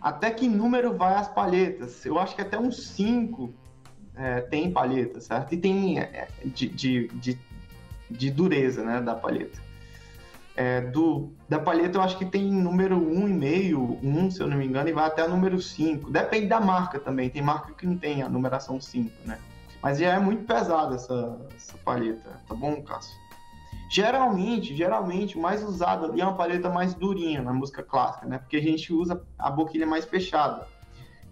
Até 0.00 0.30
que 0.30 0.48
número 0.48 0.96
vai 0.96 1.14
as 1.14 1.28
palhetas? 1.28 2.04
Eu 2.04 2.18
acho 2.18 2.34
que 2.34 2.42
até 2.42 2.58
uns 2.58 2.88
5 2.88 3.52
é, 4.16 4.40
tem 4.40 4.72
palheta, 4.72 5.20
certo? 5.20 5.52
E 5.52 5.56
tem 5.56 5.98
é, 5.98 6.28
de, 6.44 6.68
de, 6.68 7.08
de, 7.08 7.38
de 8.10 8.30
dureza, 8.30 8.82
né, 8.82 9.00
da 9.00 9.14
palheta. 9.14 9.60
É, 10.54 10.82
do, 10.82 11.32
da 11.48 11.58
palheta 11.58 11.96
eu 11.96 12.02
acho 12.02 12.18
que 12.18 12.26
tem 12.26 12.50
número 12.50 13.00
1,5, 13.00 13.98
1, 14.02 14.30
se 14.30 14.40
eu 14.40 14.46
não 14.46 14.56
me 14.58 14.66
engano, 14.66 14.88
e 14.88 14.92
vai 14.92 15.06
até 15.06 15.24
o 15.24 15.28
número 15.28 15.60
5. 15.60 16.10
Depende 16.10 16.46
da 16.46 16.60
marca 16.60 17.00
também. 17.00 17.30
Tem 17.30 17.40
marca 17.40 17.72
que 17.72 17.86
não 17.86 17.96
tem 17.96 18.22
a 18.22 18.28
numeração 18.28 18.80
5, 18.80 19.10
né? 19.24 19.38
Mas 19.82 19.98
já 19.98 20.14
é 20.14 20.18
muito 20.18 20.44
pesada 20.44 20.94
essa, 20.94 21.38
essa 21.56 21.76
palheta, 21.78 22.40
tá 22.46 22.54
bom, 22.54 22.80
Cássio? 22.82 23.20
Geralmente, 23.90 24.74
geralmente, 24.74 25.38
mais 25.38 25.62
usado 25.62 26.06
ali 26.06 26.20
é 26.20 26.24
uma 26.24 26.36
palheta 26.36 26.70
mais 26.70 26.94
durinha 26.94 27.42
na 27.42 27.52
música 27.52 27.82
clássica, 27.82 28.26
né? 28.26 28.38
Porque 28.38 28.56
a 28.56 28.62
gente 28.62 28.92
usa 28.92 29.22
a 29.38 29.50
boquilha 29.50 29.86
mais 29.86 30.04
fechada. 30.04 30.66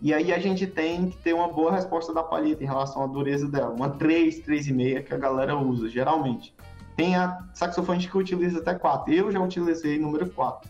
E 0.02 0.12
aí 0.12 0.32
a 0.32 0.38
gente 0.38 0.66
tem 0.66 1.10
que 1.10 1.16
ter 1.18 1.32
uma 1.32 1.48
boa 1.48 1.72
resposta 1.72 2.12
da 2.12 2.22
palheta 2.22 2.62
em 2.62 2.66
relação 2.66 3.02
à 3.02 3.06
dureza 3.06 3.48
dela. 3.48 3.70
Uma 3.70 3.90
3, 3.90 4.40
3,5 4.42 5.04
que 5.04 5.14
a 5.14 5.18
galera 5.18 5.56
usa, 5.56 5.88
geralmente. 5.88 6.54
Tem 7.00 7.16
a 7.16 7.42
que 8.10 8.18
utiliza 8.18 8.58
até 8.58 8.74
4. 8.74 9.10
Eu 9.10 9.32
já 9.32 9.40
utilizei 9.40 9.98
número 9.98 10.28
4 10.28 10.68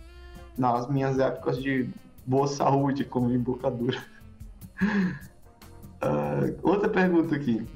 nas 0.56 0.86
minhas 0.88 1.18
épocas 1.18 1.60
de 1.60 1.90
boa 2.24 2.46
saúde 2.46 3.04
como 3.04 3.32
embocadura. 3.32 4.00
uh, 6.00 6.56
outra 6.62 6.88
pergunta 6.88 7.34
aqui. 7.34 7.66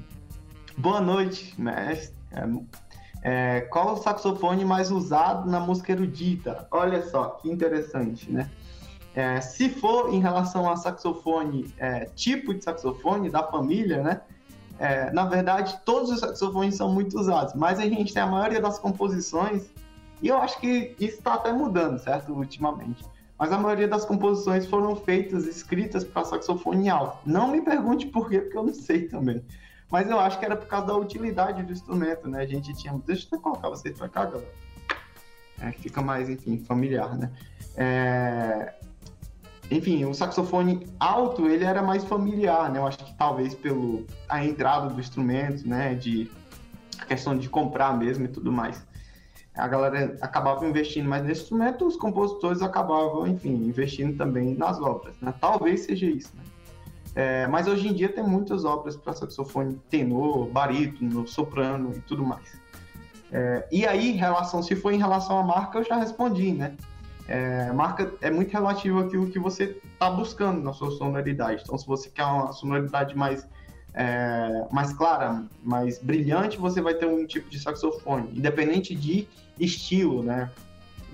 Boa 0.77 1.01
noite, 1.01 1.53
mestre. 1.59 2.15
É, 3.21 3.59
qual 3.59 3.95
o 3.95 3.97
saxofone 3.97 4.63
mais 4.63 4.89
usado 4.89 5.51
na 5.51 5.59
música 5.59 5.91
erudita? 5.91 6.65
Olha 6.71 7.05
só, 7.09 7.31
que 7.31 7.51
interessante, 7.51 8.31
né? 8.31 8.49
É, 9.13 9.41
se 9.41 9.67
for 9.67 10.13
em 10.13 10.21
relação 10.21 10.69
a 10.71 10.77
saxofone, 10.77 11.73
é, 11.77 12.05
tipo 12.05 12.53
de 12.53 12.63
saxofone 12.63 13.29
da 13.29 13.43
família, 13.43 14.01
né? 14.01 14.21
É, 14.77 15.11
na 15.11 15.25
verdade, 15.25 15.79
todos 15.85 16.09
os 16.09 16.19
saxofones 16.19 16.75
são 16.75 16.91
muito 16.91 17.17
usados, 17.17 17.53
mas 17.53 17.79
a 17.79 17.83
gente 17.83 18.13
tem 18.13 18.21
a 18.21 18.27
maioria 18.27 18.61
das 18.61 18.77
composições, 18.77 19.63
e 20.21 20.27
eu 20.27 20.37
acho 20.37 20.59
que 20.59 20.95
isso 20.99 21.17
está 21.17 21.35
até 21.35 21.51
mudando, 21.53 21.97
certo? 21.99 22.33
Ultimamente. 22.33 23.03
Mas 23.37 23.51
a 23.51 23.57
maioria 23.57 23.87
das 23.87 24.05
composições 24.05 24.65
foram 24.65 24.95
feitas, 24.95 25.45
escritas 25.45 26.03
para 26.03 26.23
saxofone 26.23 26.89
alto. 26.89 27.17
Não 27.25 27.49
me 27.49 27.61
pergunte 27.61 28.07
por 28.07 28.29
quê, 28.29 28.39
porque 28.39 28.57
eu 28.57 28.63
não 28.63 28.73
sei 28.73 29.07
também. 29.07 29.43
Mas 29.91 30.09
eu 30.09 30.19
acho 30.19 30.39
que 30.39 30.45
era 30.45 30.55
por 30.55 30.67
causa 30.67 30.87
da 30.87 30.95
utilidade 30.95 31.61
do 31.63 31.71
instrumento, 31.71 32.27
né? 32.27 32.41
A 32.41 32.45
gente 32.45 32.73
tinha. 32.73 32.93
Deixa 33.05 33.27
eu 33.31 33.39
colocar 33.39 33.69
vocês 33.69 33.97
para 33.97 34.09
cá, 34.09 34.25
galera. 34.25 34.53
É, 35.59 35.71
fica 35.73 36.01
mais, 36.01 36.29
enfim, 36.29 36.57
familiar, 36.65 37.17
né? 37.17 37.31
É... 37.75 38.73
Enfim, 39.71 40.05
o 40.05 40.13
saxofone 40.13 40.87
alto, 40.99 41.47
ele 41.47 41.63
era 41.63 41.81
mais 41.81 42.03
familiar, 42.03 42.71
né? 42.71 42.79
Eu 42.79 42.87
acho 42.87 42.99
que 42.99 43.13
talvez 43.15 43.55
pelo 43.55 44.05
a 44.29 44.43
entrada 44.43 44.89
do 44.89 44.99
instrumento, 44.99 45.67
né? 45.67 45.95
De 45.95 46.29
a 46.99 47.05
questão 47.05 47.37
de 47.37 47.49
comprar 47.49 47.97
mesmo 47.97 48.25
e 48.25 48.27
tudo 48.27 48.51
mais. 48.51 48.85
A 49.55 49.67
galera 49.67 50.17
acabava 50.21 50.67
investindo 50.67 51.07
mais 51.07 51.23
nesse 51.23 51.43
instrumento, 51.43 51.85
os 51.87 51.95
compositores 51.95 52.61
acabavam, 52.61 53.25
enfim, 53.25 53.53
investindo 53.53 54.17
também 54.17 54.53
nas 54.53 54.79
obras, 54.79 55.15
né? 55.21 55.33
Talvez 55.39 55.81
seja 55.81 56.05
isso, 56.05 56.31
né? 56.35 56.43
É, 57.15 57.47
mas 57.47 57.65
hoje 57.65 57.87
em 57.87 57.93
dia 57.93 58.09
tem 58.09 58.23
muitas 58.23 58.65
obras 58.65 58.97
para 58.97 59.13
saxofone 59.13 59.79
tenor, 59.89 60.49
barítono, 60.49 61.25
soprano 61.25 61.93
e 61.95 62.01
tudo 62.01 62.25
mais. 62.25 62.59
É, 63.31 63.65
e 63.71 63.87
aí, 63.87 64.11
relação, 64.11 64.61
se 64.61 64.75
for 64.75 64.93
em 64.93 64.97
relação 64.97 65.39
à 65.39 65.43
marca, 65.43 65.79
eu 65.79 65.83
já 65.83 65.95
respondi, 65.95 66.51
né? 66.51 66.75
É, 67.27 67.71
marca 67.71 68.13
é 68.21 68.29
muito 68.29 68.51
relativo 68.51 68.99
àquilo 68.99 69.27
que 69.27 69.39
você 69.39 69.81
está 69.93 70.09
buscando 70.09 70.61
na 70.61 70.73
sua 70.73 70.91
sonoridade. 70.91 71.63
Então, 71.63 71.77
se 71.77 71.85
você 71.85 72.09
quer 72.09 72.23
uma 72.23 72.51
sonoridade 72.53 73.17
mais, 73.17 73.47
é, 73.93 74.65
mais 74.71 74.93
clara, 74.93 75.43
mais 75.63 75.97
brilhante, 75.97 76.57
você 76.57 76.81
vai 76.81 76.93
ter 76.93 77.07
um 77.07 77.25
tipo 77.25 77.49
de 77.49 77.59
saxofone, 77.59 78.29
independente 78.35 78.93
de 78.93 79.27
estilo, 79.59 80.21
né? 80.21 80.51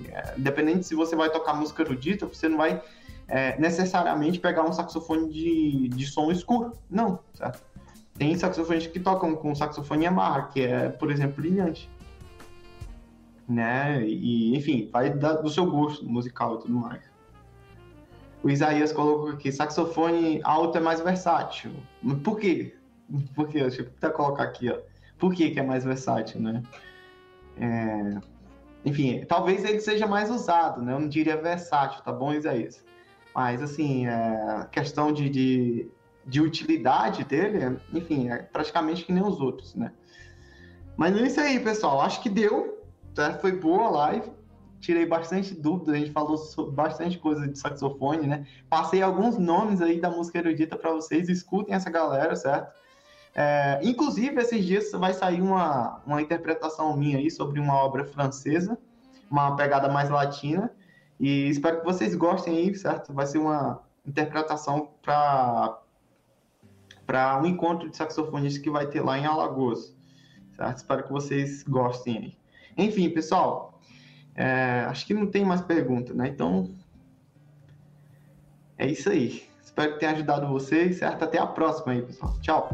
É, 0.06 0.34
independente 0.38 0.86
se 0.86 0.96
você 0.96 1.16
vai 1.16 1.30
tocar 1.30 1.54
música 1.54 1.84
erudita, 1.84 2.26
você 2.26 2.50
não 2.50 2.58
vai 2.58 2.82
é, 3.28 3.58
necessariamente 3.60 4.40
pegar 4.40 4.64
um 4.64 4.74
saxofone 4.74 5.32
de, 5.32 5.88
de 5.90 6.06
som 6.06 6.30
escuro. 6.30 6.74
Não, 6.90 7.20
certo? 7.34 7.62
Tem 8.18 8.36
saxofones 8.36 8.88
que 8.88 9.00
tocam 9.00 9.36
com 9.36 9.56
saxofone 9.56 10.06
Yamaha, 10.06 10.50
que 10.50 10.62
é, 10.62 10.90
por 10.90 11.10
exemplo, 11.10 11.42
brilhante 11.42 11.90
né? 13.52 14.04
E, 14.06 14.56
enfim, 14.56 14.90
vai 14.92 15.10
do 15.10 15.50
seu 15.50 15.66
gosto 15.66 16.06
musical 16.06 16.56
e 16.56 16.62
tudo 16.62 16.74
mais. 16.74 17.02
O 18.44 18.50
Isaías 18.50 18.92
colocou 18.92 19.30
aqui, 19.30 19.52
saxofone 19.52 20.42
alto 20.44 20.78
é 20.78 20.82
mais 20.82 21.00
versátil. 21.02 21.72
Por 22.24 22.40
quê? 22.40 22.76
Por 23.36 23.48
quê? 23.48 23.60
Deixa 23.60 23.84
eu 23.84 23.88
até 23.98 24.10
colocar 24.10 24.44
aqui, 24.44 24.70
ó. 24.70 24.80
Por 25.20 25.34
que, 25.34 25.52
que 25.52 25.60
é 25.60 25.64
mais 25.64 25.84
versátil, 25.84 26.42
né? 26.42 26.64
É... 27.58 28.20
Enfim, 28.84 29.24
talvez 29.28 29.64
ele 29.64 29.80
seja 29.80 30.08
mais 30.08 30.32
usado, 30.32 30.82
né? 30.82 30.94
Eu 30.94 31.00
não 31.00 31.08
diria 31.08 31.38
versátil, 31.38 32.02
tá 32.02 32.12
bom, 32.12 32.34
Isaías? 32.34 32.84
Mas, 33.36 33.62
assim, 33.62 34.08
é... 34.08 34.68
questão 34.72 35.14
de, 35.14 35.30
de, 35.30 35.92
de 36.26 36.42
utilidade 36.42 37.24
dele, 37.26 37.78
enfim, 37.94 38.30
é 38.30 38.38
praticamente 38.38 39.06
que 39.06 39.14
nem 39.14 39.22
os 39.22 39.40
outros, 39.40 39.76
né? 39.76 39.92
Mas 40.98 41.16
é 41.16 41.28
isso 41.28 41.40
aí, 41.40 41.60
pessoal. 41.60 42.02
Acho 42.02 42.24
que 42.24 42.30
deu 42.30 42.81
tá? 43.14 43.34
Foi 43.34 43.52
boa 43.52 43.88
a 43.88 43.90
live. 43.90 44.32
Tirei 44.80 45.06
bastante 45.06 45.54
dúvidas, 45.54 45.94
a 45.94 45.98
gente 46.00 46.12
falou 46.12 46.38
bastante 46.72 47.20
coisa 47.20 47.48
de 47.48 47.58
saxofone, 47.58 48.26
né? 48.26 48.48
Passei 48.68 49.02
alguns 49.02 49.38
nomes 49.38 49.80
aí 49.80 50.02
da 50.02 50.10
música 50.10 50.40
erudita 50.40 50.76
para 50.76 50.92
vocês, 50.92 51.30
escutem 51.30 51.76
essa 51.76 51.90
galera, 51.90 52.36
certo? 52.36 52.74
É, 53.34 53.80
inclusive, 53.84 54.42
esses 54.42 54.66
dias 54.66 54.92
vai 54.92 55.14
sair 55.14 55.42
uma, 55.42 56.02
uma 56.06 56.22
interpretação 56.22 56.98
minha 56.98 57.20
aí 57.20 57.30
sobre 57.30 57.60
uma 57.60 57.76
obra 57.76 58.06
francesa, 58.06 58.78
uma 59.30 59.56
pegada 59.56 59.88
mais 59.88 60.10
latina. 60.10 60.72
E 61.20 61.48
espero 61.48 61.80
que 61.80 61.86
vocês 61.86 62.16
gostem 62.16 62.58
aí, 62.58 62.76
certo? 62.76 63.14
Vai 63.14 63.28
ser 63.28 63.38
uma 63.38 63.84
interpretação 64.06 64.90
para 65.02 65.78
para 67.06 67.42
um 67.42 67.46
encontro 67.46 67.90
de 67.90 67.98
saxofonistas 67.98 68.62
que 68.62 68.70
vai 68.70 68.88
ter 68.88 69.02
lá 69.02 69.18
em 69.18 69.26
Alagoas, 69.26 69.94
certo? 70.56 70.78
Espero 70.78 71.04
que 71.04 71.12
vocês 71.12 71.62
gostem 71.64 72.18
aí. 72.18 72.41
Enfim, 72.78 73.10
pessoal, 73.10 73.80
é, 74.36 74.86
acho 74.88 75.06
que 75.06 75.14
não 75.14 75.28
tem 75.28 75.44
mais 75.46 75.62
pergunta, 75.62 76.14
né? 76.14 76.28
Então, 76.28 76.70
é 78.78 78.88
isso 78.88 79.10
aí. 79.10 79.44
Espero 79.64 79.94
que 79.94 80.00
tenha 80.00 80.12
ajudado 80.12 80.48
vocês, 80.48 80.98
certo? 80.98 81.24
Até 81.24 81.38
a 81.38 81.48
próxima 81.48 81.94
aí, 81.94 82.02
pessoal. 82.02 82.34
Tchau! 82.42 82.70